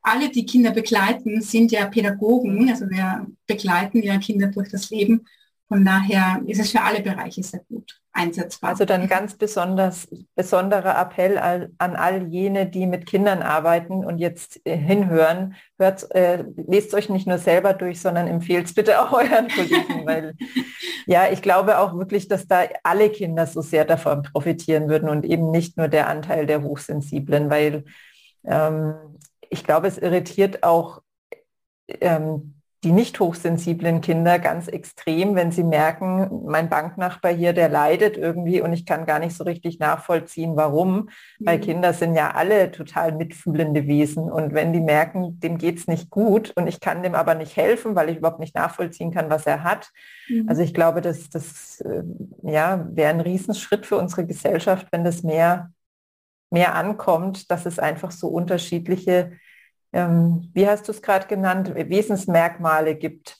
alle, 0.02 0.28
die 0.28 0.44
Kinder 0.44 0.72
begleiten, 0.72 1.40
sind 1.40 1.72
ja 1.72 1.86
Pädagogen, 1.86 2.68
also 2.68 2.90
wir 2.90 3.26
begleiten 3.46 4.02
ja 4.02 4.18
Kinder 4.18 4.48
durch 4.48 4.68
das 4.68 4.90
Leben. 4.90 5.26
Von 5.68 5.84
daher 5.84 6.42
ist 6.46 6.60
es 6.60 6.72
für 6.72 6.82
alle 6.82 7.00
Bereiche 7.00 7.42
sehr 7.42 7.64
gut 7.68 8.01
einsetzbar. 8.12 8.70
Also 8.70 8.84
dann 8.84 9.08
ganz 9.08 9.34
besonders 9.34 10.08
besonderer 10.34 11.00
Appell 11.00 11.38
an 11.38 11.96
all 11.96 12.28
jene, 12.28 12.66
die 12.66 12.86
mit 12.86 13.06
Kindern 13.06 13.42
arbeiten 13.42 14.04
und 14.04 14.18
jetzt 14.18 14.60
äh, 14.64 14.76
hinhören. 14.76 15.54
Hört, 15.78 16.10
äh, 16.14 16.44
lest 16.68 16.94
euch 16.94 17.08
nicht 17.08 17.26
nur 17.26 17.38
selber 17.38 17.72
durch, 17.72 18.00
sondern 18.00 18.28
empfehlt 18.28 18.66
es 18.66 18.74
bitte 18.74 19.00
auch 19.02 19.12
euren 19.12 19.48
Kollegen, 19.48 20.06
weil 20.06 20.34
ja, 21.06 21.30
ich 21.30 21.42
glaube 21.42 21.78
auch 21.78 21.96
wirklich, 21.96 22.28
dass 22.28 22.46
da 22.46 22.62
alle 22.82 23.10
Kinder 23.10 23.46
so 23.46 23.62
sehr 23.62 23.84
davon 23.84 24.22
profitieren 24.22 24.88
würden 24.88 25.08
und 25.08 25.24
eben 25.24 25.50
nicht 25.50 25.76
nur 25.76 25.88
der 25.88 26.08
Anteil 26.08 26.46
der 26.46 26.62
Hochsensiblen, 26.62 27.50
weil 27.50 27.84
ähm, 28.44 28.94
ich 29.48 29.64
glaube, 29.64 29.86
es 29.86 29.98
irritiert 29.98 30.62
auch 30.62 31.02
ähm, 31.88 32.61
die 32.84 32.90
nicht 32.90 33.20
hochsensiblen 33.20 34.00
Kinder 34.00 34.40
ganz 34.40 34.66
extrem, 34.66 35.36
wenn 35.36 35.52
sie 35.52 35.62
merken, 35.62 36.42
mein 36.46 36.68
Banknachbar 36.68 37.32
hier, 37.32 37.52
der 37.52 37.68
leidet 37.68 38.16
irgendwie 38.16 38.60
und 38.60 38.72
ich 38.72 38.86
kann 38.86 39.06
gar 39.06 39.20
nicht 39.20 39.36
so 39.36 39.44
richtig 39.44 39.78
nachvollziehen, 39.78 40.56
warum. 40.56 41.08
Mhm. 41.38 41.46
Weil 41.46 41.60
Kinder 41.60 41.92
sind 41.92 42.16
ja 42.16 42.32
alle 42.32 42.72
total 42.72 43.12
mitfühlende 43.12 43.86
Wesen. 43.86 44.24
Und 44.24 44.52
wenn 44.52 44.72
die 44.72 44.80
merken, 44.80 45.38
dem 45.38 45.58
geht 45.58 45.78
es 45.78 45.86
nicht 45.86 46.10
gut 46.10 46.52
und 46.56 46.66
ich 46.66 46.80
kann 46.80 47.04
dem 47.04 47.14
aber 47.14 47.36
nicht 47.36 47.56
helfen, 47.56 47.94
weil 47.94 48.08
ich 48.08 48.16
überhaupt 48.16 48.40
nicht 48.40 48.56
nachvollziehen 48.56 49.12
kann, 49.12 49.30
was 49.30 49.46
er 49.46 49.62
hat. 49.62 49.90
Mhm. 50.28 50.48
Also 50.48 50.62
ich 50.62 50.74
glaube, 50.74 51.02
dass 51.02 51.30
das 51.30 51.80
äh, 51.82 52.02
ja, 52.42 52.84
wäre 52.90 53.10
ein 53.10 53.20
Riesenschritt 53.20 53.86
für 53.86 53.96
unsere 53.96 54.26
Gesellschaft, 54.26 54.88
wenn 54.90 55.04
das 55.04 55.22
mehr, 55.22 55.70
mehr 56.50 56.74
ankommt, 56.74 57.48
dass 57.52 57.64
es 57.64 57.78
einfach 57.78 58.10
so 58.10 58.26
unterschiedliche 58.26 59.38
ähm, 59.92 60.50
wie 60.54 60.66
hast 60.66 60.88
du 60.88 60.92
es 60.92 61.02
gerade 61.02 61.26
genannt, 61.26 61.72
Wesensmerkmale 61.74 62.94
gibt. 62.94 63.36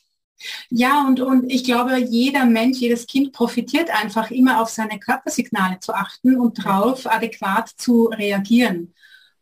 Ja, 0.71 1.07
und, 1.07 1.21
und 1.21 1.51
ich 1.51 1.65
glaube, 1.65 1.97
jeder 1.99 2.45
Mensch, 2.47 2.79
jedes 2.79 3.07
Kind 3.07 3.33
profitiert 3.33 3.91
einfach 3.91 4.31
immer 4.31 4.61
auf 4.61 4.69
seine 4.69 4.99
Körpersignale 4.99 5.79
zu 5.81 5.95
achten 5.95 6.37
und 6.37 6.65
darauf 6.65 7.07
adäquat 7.07 7.69
zu 7.77 8.07
reagieren. 8.07 8.93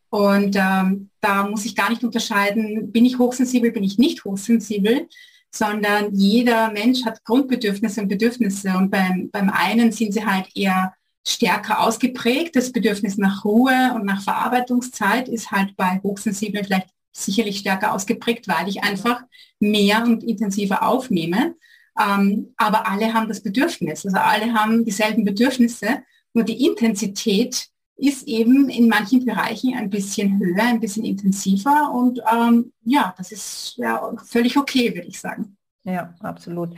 Und 0.09 0.55
ähm, 0.57 1.09
da 1.21 1.47
muss 1.47 1.65
ich 1.65 1.75
gar 1.75 1.89
nicht 1.89 2.03
unterscheiden, 2.03 2.91
bin 2.91 3.05
ich 3.05 3.17
hochsensibel, 3.17 3.71
bin 3.71 3.83
ich 3.83 3.97
nicht 3.97 4.25
hochsensibel, 4.25 5.07
sondern 5.49 6.13
jeder 6.13 6.71
Mensch 6.71 7.05
hat 7.05 7.23
Grundbedürfnisse 7.23 8.01
und 8.01 8.09
Bedürfnisse. 8.09 8.69
Und 8.77 8.91
beim, 8.91 9.29
beim 9.31 9.49
einen 9.49 9.91
sind 9.91 10.13
sie 10.13 10.25
halt 10.25 10.49
eher 10.55 10.93
stärker 11.25 11.81
ausgeprägt. 11.81 12.55
Das 12.55 12.71
Bedürfnis 12.71 13.17
nach 13.17 13.45
Ruhe 13.45 13.93
und 13.95 14.05
nach 14.05 14.21
Verarbeitungszeit 14.21 15.29
ist 15.29 15.51
halt 15.51 15.75
bei 15.77 15.99
Hochsensiblen 16.03 16.65
vielleicht 16.65 16.89
sicherlich 17.11 17.59
stärker 17.59 17.93
ausgeprägt, 17.93 18.47
weil 18.47 18.67
ich 18.67 18.83
einfach 18.83 19.21
mehr 19.59 20.03
und 20.03 20.23
intensiver 20.23 20.83
aufnehme. 20.83 21.55
Ähm, 21.99 22.53
aber 22.57 22.87
alle 22.87 23.13
haben 23.13 23.27
das 23.27 23.43
Bedürfnis, 23.43 24.05
also 24.05 24.17
alle 24.17 24.53
haben 24.53 24.85
dieselben 24.85 25.25
Bedürfnisse, 25.25 26.03
nur 26.33 26.45
die 26.45 26.65
Intensität 26.65 27.67
ist 27.97 28.27
eben 28.27 28.69
in 28.69 28.87
manchen 28.87 29.25
Bereichen 29.25 29.75
ein 29.75 29.89
bisschen 29.89 30.39
höher, 30.39 30.63
ein 30.63 30.79
bisschen 30.79 31.05
intensiver 31.05 31.91
und 31.93 32.19
ähm, 32.31 32.71
ja, 32.83 33.13
das 33.17 33.31
ist 33.31 33.75
ja 33.77 34.11
völlig 34.25 34.57
okay, 34.57 34.95
würde 34.95 35.07
ich 35.07 35.19
sagen. 35.19 35.57
Ja, 35.83 36.15
absolut. 36.21 36.75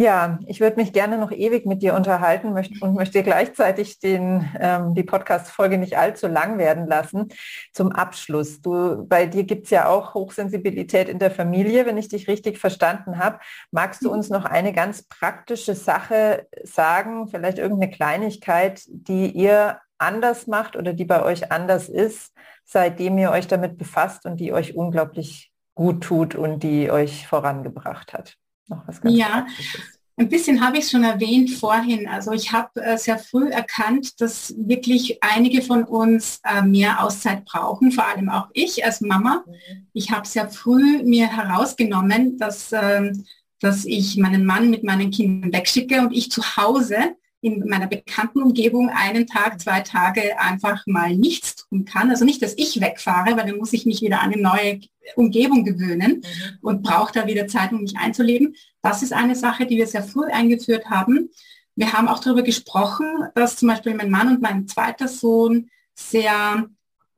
Ja, 0.00 0.38
ich 0.46 0.60
würde 0.60 0.76
mich 0.76 0.92
gerne 0.92 1.18
noch 1.18 1.32
ewig 1.32 1.66
mit 1.66 1.82
dir 1.82 1.94
unterhalten 1.94 2.54
und 2.80 2.94
möchte 2.94 3.24
gleichzeitig 3.24 3.98
den, 3.98 4.48
ähm, 4.60 4.94
die 4.94 5.02
Podcast-Folge 5.02 5.76
nicht 5.76 5.98
allzu 5.98 6.28
lang 6.28 6.56
werden 6.56 6.86
lassen. 6.86 7.30
Zum 7.72 7.90
Abschluss. 7.90 8.60
Du, 8.60 9.04
bei 9.08 9.26
dir 9.26 9.42
gibt 9.42 9.64
es 9.64 9.70
ja 9.70 9.88
auch 9.88 10.14
Hochsensibilität 10.14 11.08
in 11.08 11.18
der 11.18 11.32
Familie, 11.32 11.84
wenn 11.84 11.96
ich 11.96 12.06
dich 12.06 12.28
richtig 12.28 12.60
verstanden 12.60 13.18
habe. 13.18 13.40
Magst 13.72 14.04
du 14.04 14.12
uns 14.12 14.30
noch 14.30 14.44
eine 14.44 14.72
ganz 14.72 15.02
praktische 15.02 15.74
Sache 15.74 16.46
sagen, 16.62 17.26
vielleicht 17.26 17.58
irgendeine 17.58 17.90
Kleinigkeit, 17.90 18.82
die 18.86 19.32
ihr 19.32 19.80
anders 19.98 20.46
macht 20.46 20.76
oder 20.76 20.92
die 20.92 21.06
bei 21.06 21.24
euch 21.24 21.50
anders 21.50 21.88
ist, 21.88 22.32
seitdem 22.64 23.18
ihr 23.18 23.32
euch 23.32 23.48
damit 23.48 23.76
befasst 23.76 24.26
und 24.26 24.38
die 24.38 24.52
euch 24.52 24.76
unglaublich 24.76 25.50
gut 25.74 26.04
tut 26.04 26.36
und 26.36 26.62
die 26.62 26.88
euch 26.88 27.26
vorangebracht 27.26 28.12
hat? 28.12 28.36
Noch 28.68 28.86
was 28.86 29.00
ganz 29.00 29.16
ja. 29.16 29.42
Praktisches. 29.42 29.98
Ein 30.18 30.28
bisschen 30.28 30.60
habe 30.60 30.78
ich 30.78 30.88
schon 30.88 31.04
erwähnt 31.04 31.48
vorhin. 31.50 32.08
Also 32.08 32.32
ich 32.32 32.50
habe 32.52 32.82
äh, 32.82 32.98
sehr 32.98 33.20
früh 33.20 33.50
erkannt, 33.50 34.20
dass 34.20 34.52
wirklich 34.58 35.22
einige 35.22 35.62
von 35.62 35.84
uns 35.84 36.40
äh, 36.42 36.60
mehr 36.60 37.04
Auszeit 37.04 37.44
brauchen, 37.44 37.92
vor 37.92 38.04
allem 38.04 38.28
auch 38.28 38.48
ich 38.52 38.84
als 38.84 39.00
Mama. 39.00 39.44
Mhm. 39.46 39.86
Ich 39.92 40.10
habe 40.10 40.26
sehr 40.26 40.48
früh 40.48 41.04
mir 41.04 41.28
herausgenommen, 41.28 42.36
dass, 42.36 42.72
äh, 42.72 43.12
dass 43.60 43.84
ich 43.84 44.16
meinen 44.16 44.44
Mann 44.44 44.70
mit 44.70 44.82
meinen 44.82 45.12
Kindern 45.12 45.52
wegschicke 45.52 46.00
und 46.00 46.12
ich 46.12 46.32
zu 46.32 46.42
Hause 46.56 47.14
in 47.40 47.68
meiner 47.68 47.86
bekannten 47.86 48.42
Umgebung 48.42 48.90
einen 48.90 49.26
Tag, 49.26 49.60
zwei 49.60 49.80
Tage 49.80 50.38
einfach 50.40 50.84
mal 50.86 51.14
nichts 51.14 51.56
tun 51.56 51.84
kann. 51.84 52.10
Also 52.10 52.24
nicht, 52.24 52.42
dass 52.42 52.54
ich 52.56 52.80
wegfahre, 52.80 53.36
weil 53.36 53.46
dann 53.46 53.58
muss 53.58 53.72
ich 53.72 53.86
mich 53.86 54.02
wieder 54.02 54.20
an 54.20 54.32
eine 54.32 54.42
neue 54.42 54.80
Umgebung 55.14 55.64
gewöhnen 55.64 56.22
mhm. 56.22 56.58
und 56.62 56.82
brauche 56.82 57.12
da 57.12 57.26
wieder 57.26 57.46
Zeit, 57.46 57.72
um 57.72 57.82
mich 57.82 57.96
einzuleben. 57.96 58.56
Das 58.82 59.02
ist 59.02 59.12
eine 59.12 59.36
Sache, 59.36 59.66
die 59.66 59.76
wir 59.76 59.86
sehr 59.86 60.02
früh 60.02 60.26
eingeführt 60.26 60.90
haben. 60.90 61.30
Wir 61.76 61.92
haben 61.92 62.08
auch 62.08 62.18
darüber 62.18 62.42
gesprochen, 62.42 63.06
dass 63.36 63.56
zum 63.56 63.68
Beispiel 63.68 63.94
mein 63.94 64.10
Mann 64.10 64.28
und 64.28 64.42
mein 64.42 64.66
zweiter 64.66 65.06
Sohn 65.06 65.70
sehr 65.94 66.68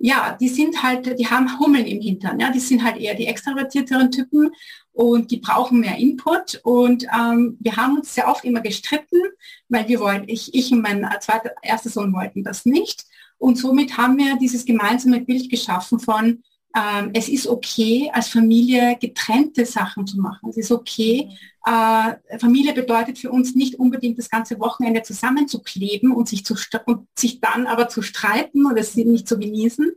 ja, 0.01 0.37
die 0.41 0.49
sind 0.49 0.83
halt, 0.83 1.19
die 1.19 1.27
haben 1.27 1.59
Hummeln 1.59 1.87
im 1.87 2.01
Hintern, 2.01 2.41
ja, 2.41 2.51
die 2.51 2.59
sind 2.59 2.83
halt 2.83 2.97
eher 2.97 3.15
die 3.15 3.27
extravertierteren 3.27 4.11
Typen 4.11 4.51
und 4.93 5.31
die 5.31 5.37
brauchen 5.37 5.81
mehr 5.81 5.97
Input. 5.97 6.61
Und 6.65 7.05
ähm, 7.05 7.59
wir 7.61 7.77
haben 7.77 7.99
uns 7.99 8.15
sehr 8.15 8.29
oft 8.29 8.45
immer 8.45 8.61
gestritten, 8.61 9.21
weil 9.69 9.89
wir 9.89 10.01
wollten, 10.01 10.29
ich, 10.29 10.55
ich 10.55 10.73
und 10.73 10.81
mein 10.81 11.07
zweiter, 11.21 11.53
erster 11.63 11.91
Sohn 11.91 12.15
wollten 12.15 12.43
das 12.43 12.65
nicht. 12.65 13.05
Und 13.37 13.59
somit 13.59 13.99
haben 13.99 14.17
wir 14.17 14.37
dieses 14.37 14.65
gemeinsame 14.65 15.21
Bild 15.21 15.51
geschaffen 15.51 16.01
von, 16.01 16.43
ähm, 16.77 17.11
es 17.15 17.29
ist 17.29 17.49
okay, 17.49 18.11
als 18.13 18.29
Familie 18.29 18.97
getrennte 19.01 19.67
Sachen 19.67 20.07
zu 20.07 20.19
machen. 20.21 20.51
Es 20.51 20.57
ist 20.57 20.71
okay. 20.71 21.31
Äh, 21.67 22.39
Familie 22.39 22.73
bedeutet 22.73 23.19
für 23.19 23.31
uns 23.31 23.55
nicht 23.55 23.75
unbedingt 23.75 24.19
das 24.19 24.31
ganze 24.31 24.59
Wochenende 24.61 25.03
zusammenzukleben 25.03 26.13
und 26.13 26.29
sich, 26.29 26.45
zu, 26.45 26.55
und 26.87 27.09
sich 27.19 27.41
dann 27.41 27.67
aber 27.67 27.89
zu 27.89 28.03
streiten 28.03 28.67
oder 28.67 28.81
es 28.81 28.95
nicht 28.95 29.27
zu 29.27 29.39
genießen, 29.39 29.91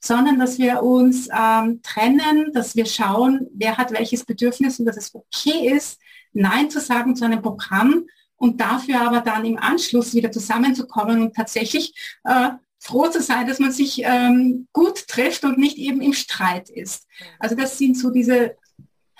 sondern 0.00 0.38
dass 0.38 0.58
wir 0.58 0.82
uns 0.82 1.28
ähm, 1.30 1.80
trennen, 1.82 2.52
dass 2.52 2.74
wir 2.74 2.86
schauen, 2.86 3.46
wer 3.54 3.76
hat 3.76 3.92
welches 3.92 4.24
Bedürfnis 4.24 4.78
und 4.78 4.86
dass 4.86 4.96
es 4.96 5.14
okay 5.14 5.68
ist, 5.74 6.00
Nein 6.32 6.70
zu 6.70 6.80
sagen 6.80 7.16
zu 7.16 7.24
einem 7.24 7.42
Programm 7.42 8.06
und 8.36 8.60
dafür 8.60 9.00
aber 9.02 9.20
dann 9.20 9.44
im 9.44 9.58
Anschluss 9.58 10.14
wieder 10.14 10.32
zusammenzukommen 10.32 11.22
und 11.22 11.36
tatsächlich 11.36 11.94
äh, 12.24 12.50
froh 12.84 13.08
zu 13.08 13.22
sein, 13.22 13.46
dass 13.46 13.58
man 13.58 13.72
sich 13.72 14.02
ähm, 14.04 14.68
gut 14.72 15.08
trifft 15.08 15.44
und 15.44 15.58
nicht 15.58 15.78
eben 15.78 16.02
im 16.02 16.12
Streit 16.12 16.68
ist. 16.68 17.06
Also 17.38 17.56
das 17.56 17.78
sind 17.78 17.96
so 17.96 18.10
diese 18.10 18.56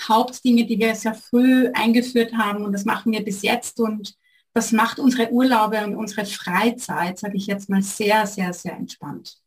Hauptdinge, 0.06 0.66
die 0.66 0.78
wir 0.78 0.94
sehr 0.94 1.14
früh 1.14 1.70
eingeführt 1.72 2.34
haben 2.34 2.64
und 2.64 2.72
das 2.72 2.84
machen 2.84 3.12
wir 3.12 3.24
bis 3.24 3.42
jetzt 3.42 3.80
und 3.80 4.14
das 4.52 4.70
macht 4.70 4.98
unsere 4.98 5.32
Urlaube 5.32 5.82
und 5.84 5.96
unsere 5.96 6.26
Freizeit, 6.26 7.18
sage 7.18 7.36
ich 7.36 7.46
jetzt 7.46 7.70
mal, 7.70 7.82
sehr, 7.82 8.26
sehr, 8.26 8.52
sehr 8.52 8.74
entspannt. 8.74 9.38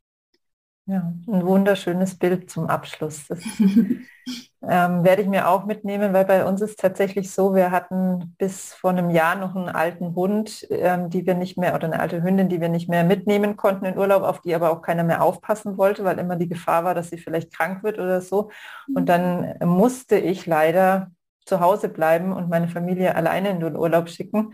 Ja, 0.87 1.13
ein 1.27 1.45
wunderschönes 1.45 2.17
Bild 2.17 2.49
zum 2.49 2.67
Abschluss. 2.67 3.27
Das 3.27 3.39
ähm, 4.67 5.03
werde 5.03 5.21
ich 5.21 5.27
mir 5.27 5.47
auch 5.47 5.65
mitnehmen, 5.65 6.13
weil 6.13 6.25
bei 6.25 6.43
uns 6.43 6.61
ist 6.61 6.79
tatsächlich 6.79 7.31
so, 7.31 7.53
wir 7.53 7.71
hatten 7.71 8.35
bis 8.37 8.73
vor 8.73 8.89
einem 8.89 9.11
Jahr 9.11 9.35
noch 9.35 9.55
einen 9.55 9.69
alten 9.69 10.15
Hund, 10.15 10.65
ähm, 10.71 11.09
die 11.09 11.25
wir 11.27 11.35
nicht 11.35 11.57
mehr, 11.57 11.75
oder 11.75 11.85
eine 11.85 11.99
alte 11.99 12.23
Hündin, 12.23 12.49
die 12.49 12.59
wir 12.59 12.69
nicht 12.69 12.89
mehr 12.89 13.03
mitnehmen 13.03 13.55
konnten 13.55 13.85
in 13.85 13.97
Urlaub, 13.97 14.23
auf 14.23 14.41
die 14.41 14.55
aber 14.55 14.71
auch 14.71 14.81
keiner 14.81 15.03
mehr 15.03 15.21
aufpassen 15.21 15.77
wollte, 15.77 16.03
weil 16.03 16.17
immer 16.17 16.35
die 16.35 16.49
Gefahr 16.49 16.83
war, 16.83 16.95
dass 16.95 17.09
sie 17.09 17.19
vielleicht 17.19 17.53
krank 17.53 17.83
wird 17.83 17.99
oder 17.99 18.21
so. 18.21 18.49
Und 18.95 19.07
dann 19.09 19.55
musste 19.63 20.17
ich 20.17 20.45
leider 20.47 21.11
zu 21.45 21.59
Hause 21.59 21.89
bleiben 21.89 22.33
und 22.33 22.49
meine 22.49 22.67
Familie 22.67 23.15
alleine 23.15 23.49
in 23.49 23.59
den 23.59 23.75
Urlaub 23.75 24.09
schicken. 24.09 24.53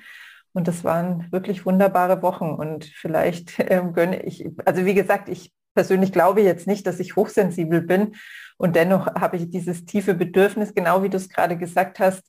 Und 0.54 0.68
das 0.68 0.84
waren 0.84 1.32
wirklich 1.32 1.66
wunderbare 1.66 2.22
Wochen. 2.22 2.52
Und 2.52 2.86
vielleicht 2.86 3.60
ähm, 3.60 3.94
gönne 3.94 4.24
ich, 4.24 4.46
also 4.66 4.86
wie 4.86 4.94
gesagt, 4.94 5.30
ich 5.30 5.54
persönlich 5.74 6.12
glaube 6.12 6.42
jetzt 6.42 6.68
nicht, 6.68 6.86
dass 6.88 7.00
ich 7.00 7.16
hochsensibel 7.16 7.82
bin. 7.82 8.16
Und 8.58 8.76
dennoch 8.76 9.08
habe 9.16 9.38
ich 9.38 9.50
dieses 9.50 9.86
tiefe 9.86 10.14
Bedürfnis, 10.14 10.74
genau 10.74 11.04
wie 11.04 11.10
du 11.10 11.18
es 11.18 11.30
gerade 11.30 11.58
gesagt 11.58 12.00
hast, 12.00 12.24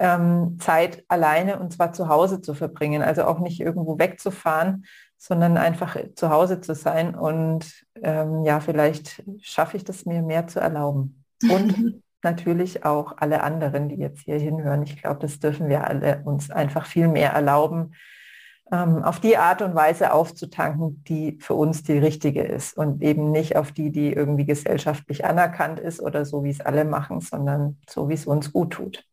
ähm, 0.00 0.58
Zeit 0.60 1.04
alleine 1.08 1.58
und 1.58 1.72
zwar 1.72 1.92
zu 1.92 2.08
Hause 2.08 2.40
zu 2.40 2.54
verbringen. 2.54 3.02
Also 3.02 3.24
auch 3.24 3.40
nicht 3.40 3.60
irgendwo 3.60 3.98
wegzufahren, 3.98 4.84
sondern 5.16 5.56
einfach 5.56 5.96
zu 6.14 6.30
Hause 6.30 6.60
zu 6.60 6.74
sein. 6.74 7.14
Und 7.14 7.84
ähm, 8.02 8.44
ja, 8.44 8.60
vielleicht 8.60 9.22
schaffe 9.40 9.76
ich 9.76 9.84
das 9.84 10.04
mir 10.06 10.22
mehr 10.22 10.46
zu 10.46 10.60
erlauben. 10.60 11.24
Und 11.42 12.02
natürlich 12.22 12.84
auch 12.84 13.14
alle 13.18 13.42
anderen, 13.42 13.88
die 13.88 13.96
jetzt 13.96 14.20
hier 14.20 14.38
hinhören. 14.38 14.82
Ich 14.82 15.00
glaube, 15.00 15.20
das 15.20 15.38
dürfen 15.38 15.68
wir 15.68 15.86
alle 15.86 16.22
uns 16.24 16.50
einfach 16.50 16.86
viel 16.86 17.08
mehr 17.08 17.32
erlauben, 17.32 17.94
ähm, 18.72 19.02
auf 19.02 19.20
die 19.20 19.36
Art 19.36 19.62
und 19.62 19.74
Weise 19.74 20.12
aufzutanken, 20.12 21.02
die 21.04 21.38
für 21.40 21.54
uns 21.54 21.82
die 21.82 21.98
richtige 21.98 22.42
ist 22.42 22.76
und 22.76 23.02
eben 23.02 23.30
nicht 23.30 23.56
auf 23.56 23.72
die, 23.72 23.90
die 23.90 24.12
irgendwie 24.12 24.44
gesellschaftlich 24.44 25.24
anerkannt 25.24 25.80
ist 25.80 26.00
oder 26.00 26.24
so, 26.24 26.44
wie 26.44 26.50
es 26.50 26.60
alle 26.60 26.84
machen, 26.84 27.20
sondern 27.20 27.78
so, 27.88 28.08
wie 28.08 28.14
es 28.14 28.26
uns 28.26 28.52
gut 28.52 28.72
tut. 28.72 29.04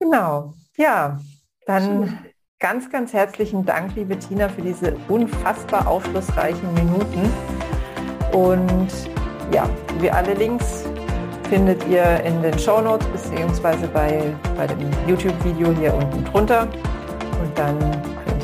Genau, 0.00 0.54
ja, 0.76 1.20
dann 1.66 2.18
ganz, 2.58 2.90
ganz 2.90 3.12
herzlichen 3.12 3.64
Dank, 3.64 3.94
liebe 3.96 4.18
Tina, 4.18 4.48
für 4.48 4.62
diese 4.62 4.96
unfassbar 5.08 5.86
aufschlussreichen 5.86 6.74
Minuten. 6.74 7.32
Und 8.32 8.88
ja, 9.52 9.68
wie 10.00 10.10
alle 10.10 10.34
Links 10.34 10.84
findet 11.48 11.86
ihr 11.88 12.20
in 12.24 12.42
den 12.42 12.58
Show 12.58 12.80
Notes 12.80 13.06
beziehungsweise 13.08 13.86
bei, 13.88 14.34
bei 14.56 14.66
dem 14.66 14.90
YouTube-Video 15.06 15.72
hier 15.72 15.94
unten 15.94 16.24
drunter. 16.24 16.68
Und 17.40 17.56
dann 17.56 17.95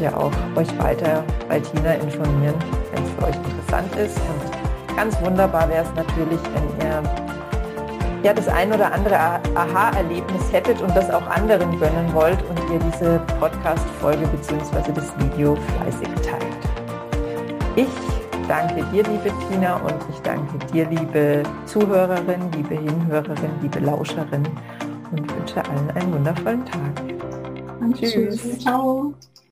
ihr 0.03 0.17
auch 0.17 0.33
euch 0.57 0.69
weiter 0.79 1.25
bei 1.49 1.61
Tina 1.61 1.95
informieren, 1.95 2.55
wenn 2.93 3.05
es 3.05 3.11
für 3.13 3.25
euch 3.25 3.37
interessant 3.37 3.97
ist. 3.97 4.17
Und 4.19 4.97
ganz 4.97 5.21
wunderbar 5.23 5.69
wäre 5.69 5.85
es 5.85 5.95
natürlich, 5.95 6.41
wenn 6.55 6.87
ihr 6.87 7.03
ja, 8.23 8.33
das 8.33 8.47
ein 8.49 8.73
oder 8.73 8.93
andere 8.93 9.17
Aha-Erlebnis 9.17 10.53
hättet 10.53 10.81
und 10.81 10.95
das 10.97 11.11
auch 11.11 11.27
anderen 11.27 11.79
gönnen 11.79 12.13
wollt 12.13 12.39
und 12.49 12.59
ihr 12.73 12.79
diese 12.93 13.21
Podcast-Folge 13.41 14.27
bzw. 14.29 14.93
das 14.95 15.13
Video 15.19 15.57
fleißig 15.57 16.09
teilt. 16.25 16.43
Ich 17.75 17.89
danke 18.47 18.85
dir, 18.93 19.03
liebe 19.03 19.33
Tina, 19.49 19.77
und 19.77 19.97
ich 20.11 20.21
danke 20.23 20.59
dir, 20.73 20.87
liebe 20.89 21.43
Zuhörerin, 21.67 22.51
liebe 22.55 22.75
Hinhörerin, 22.75 23.51
liebe 23.61 23.81
Lauscherin 23.81 24.47
und 25.11 25.37
wünsche 25.37 25.65
allen 25.65 25.91
einen 25.91 26.13
wundervollen 26.13 26.65
Tag. 26.65 27.03
Tschüss. 27.95 28.59
Ciao. 28.61 29.15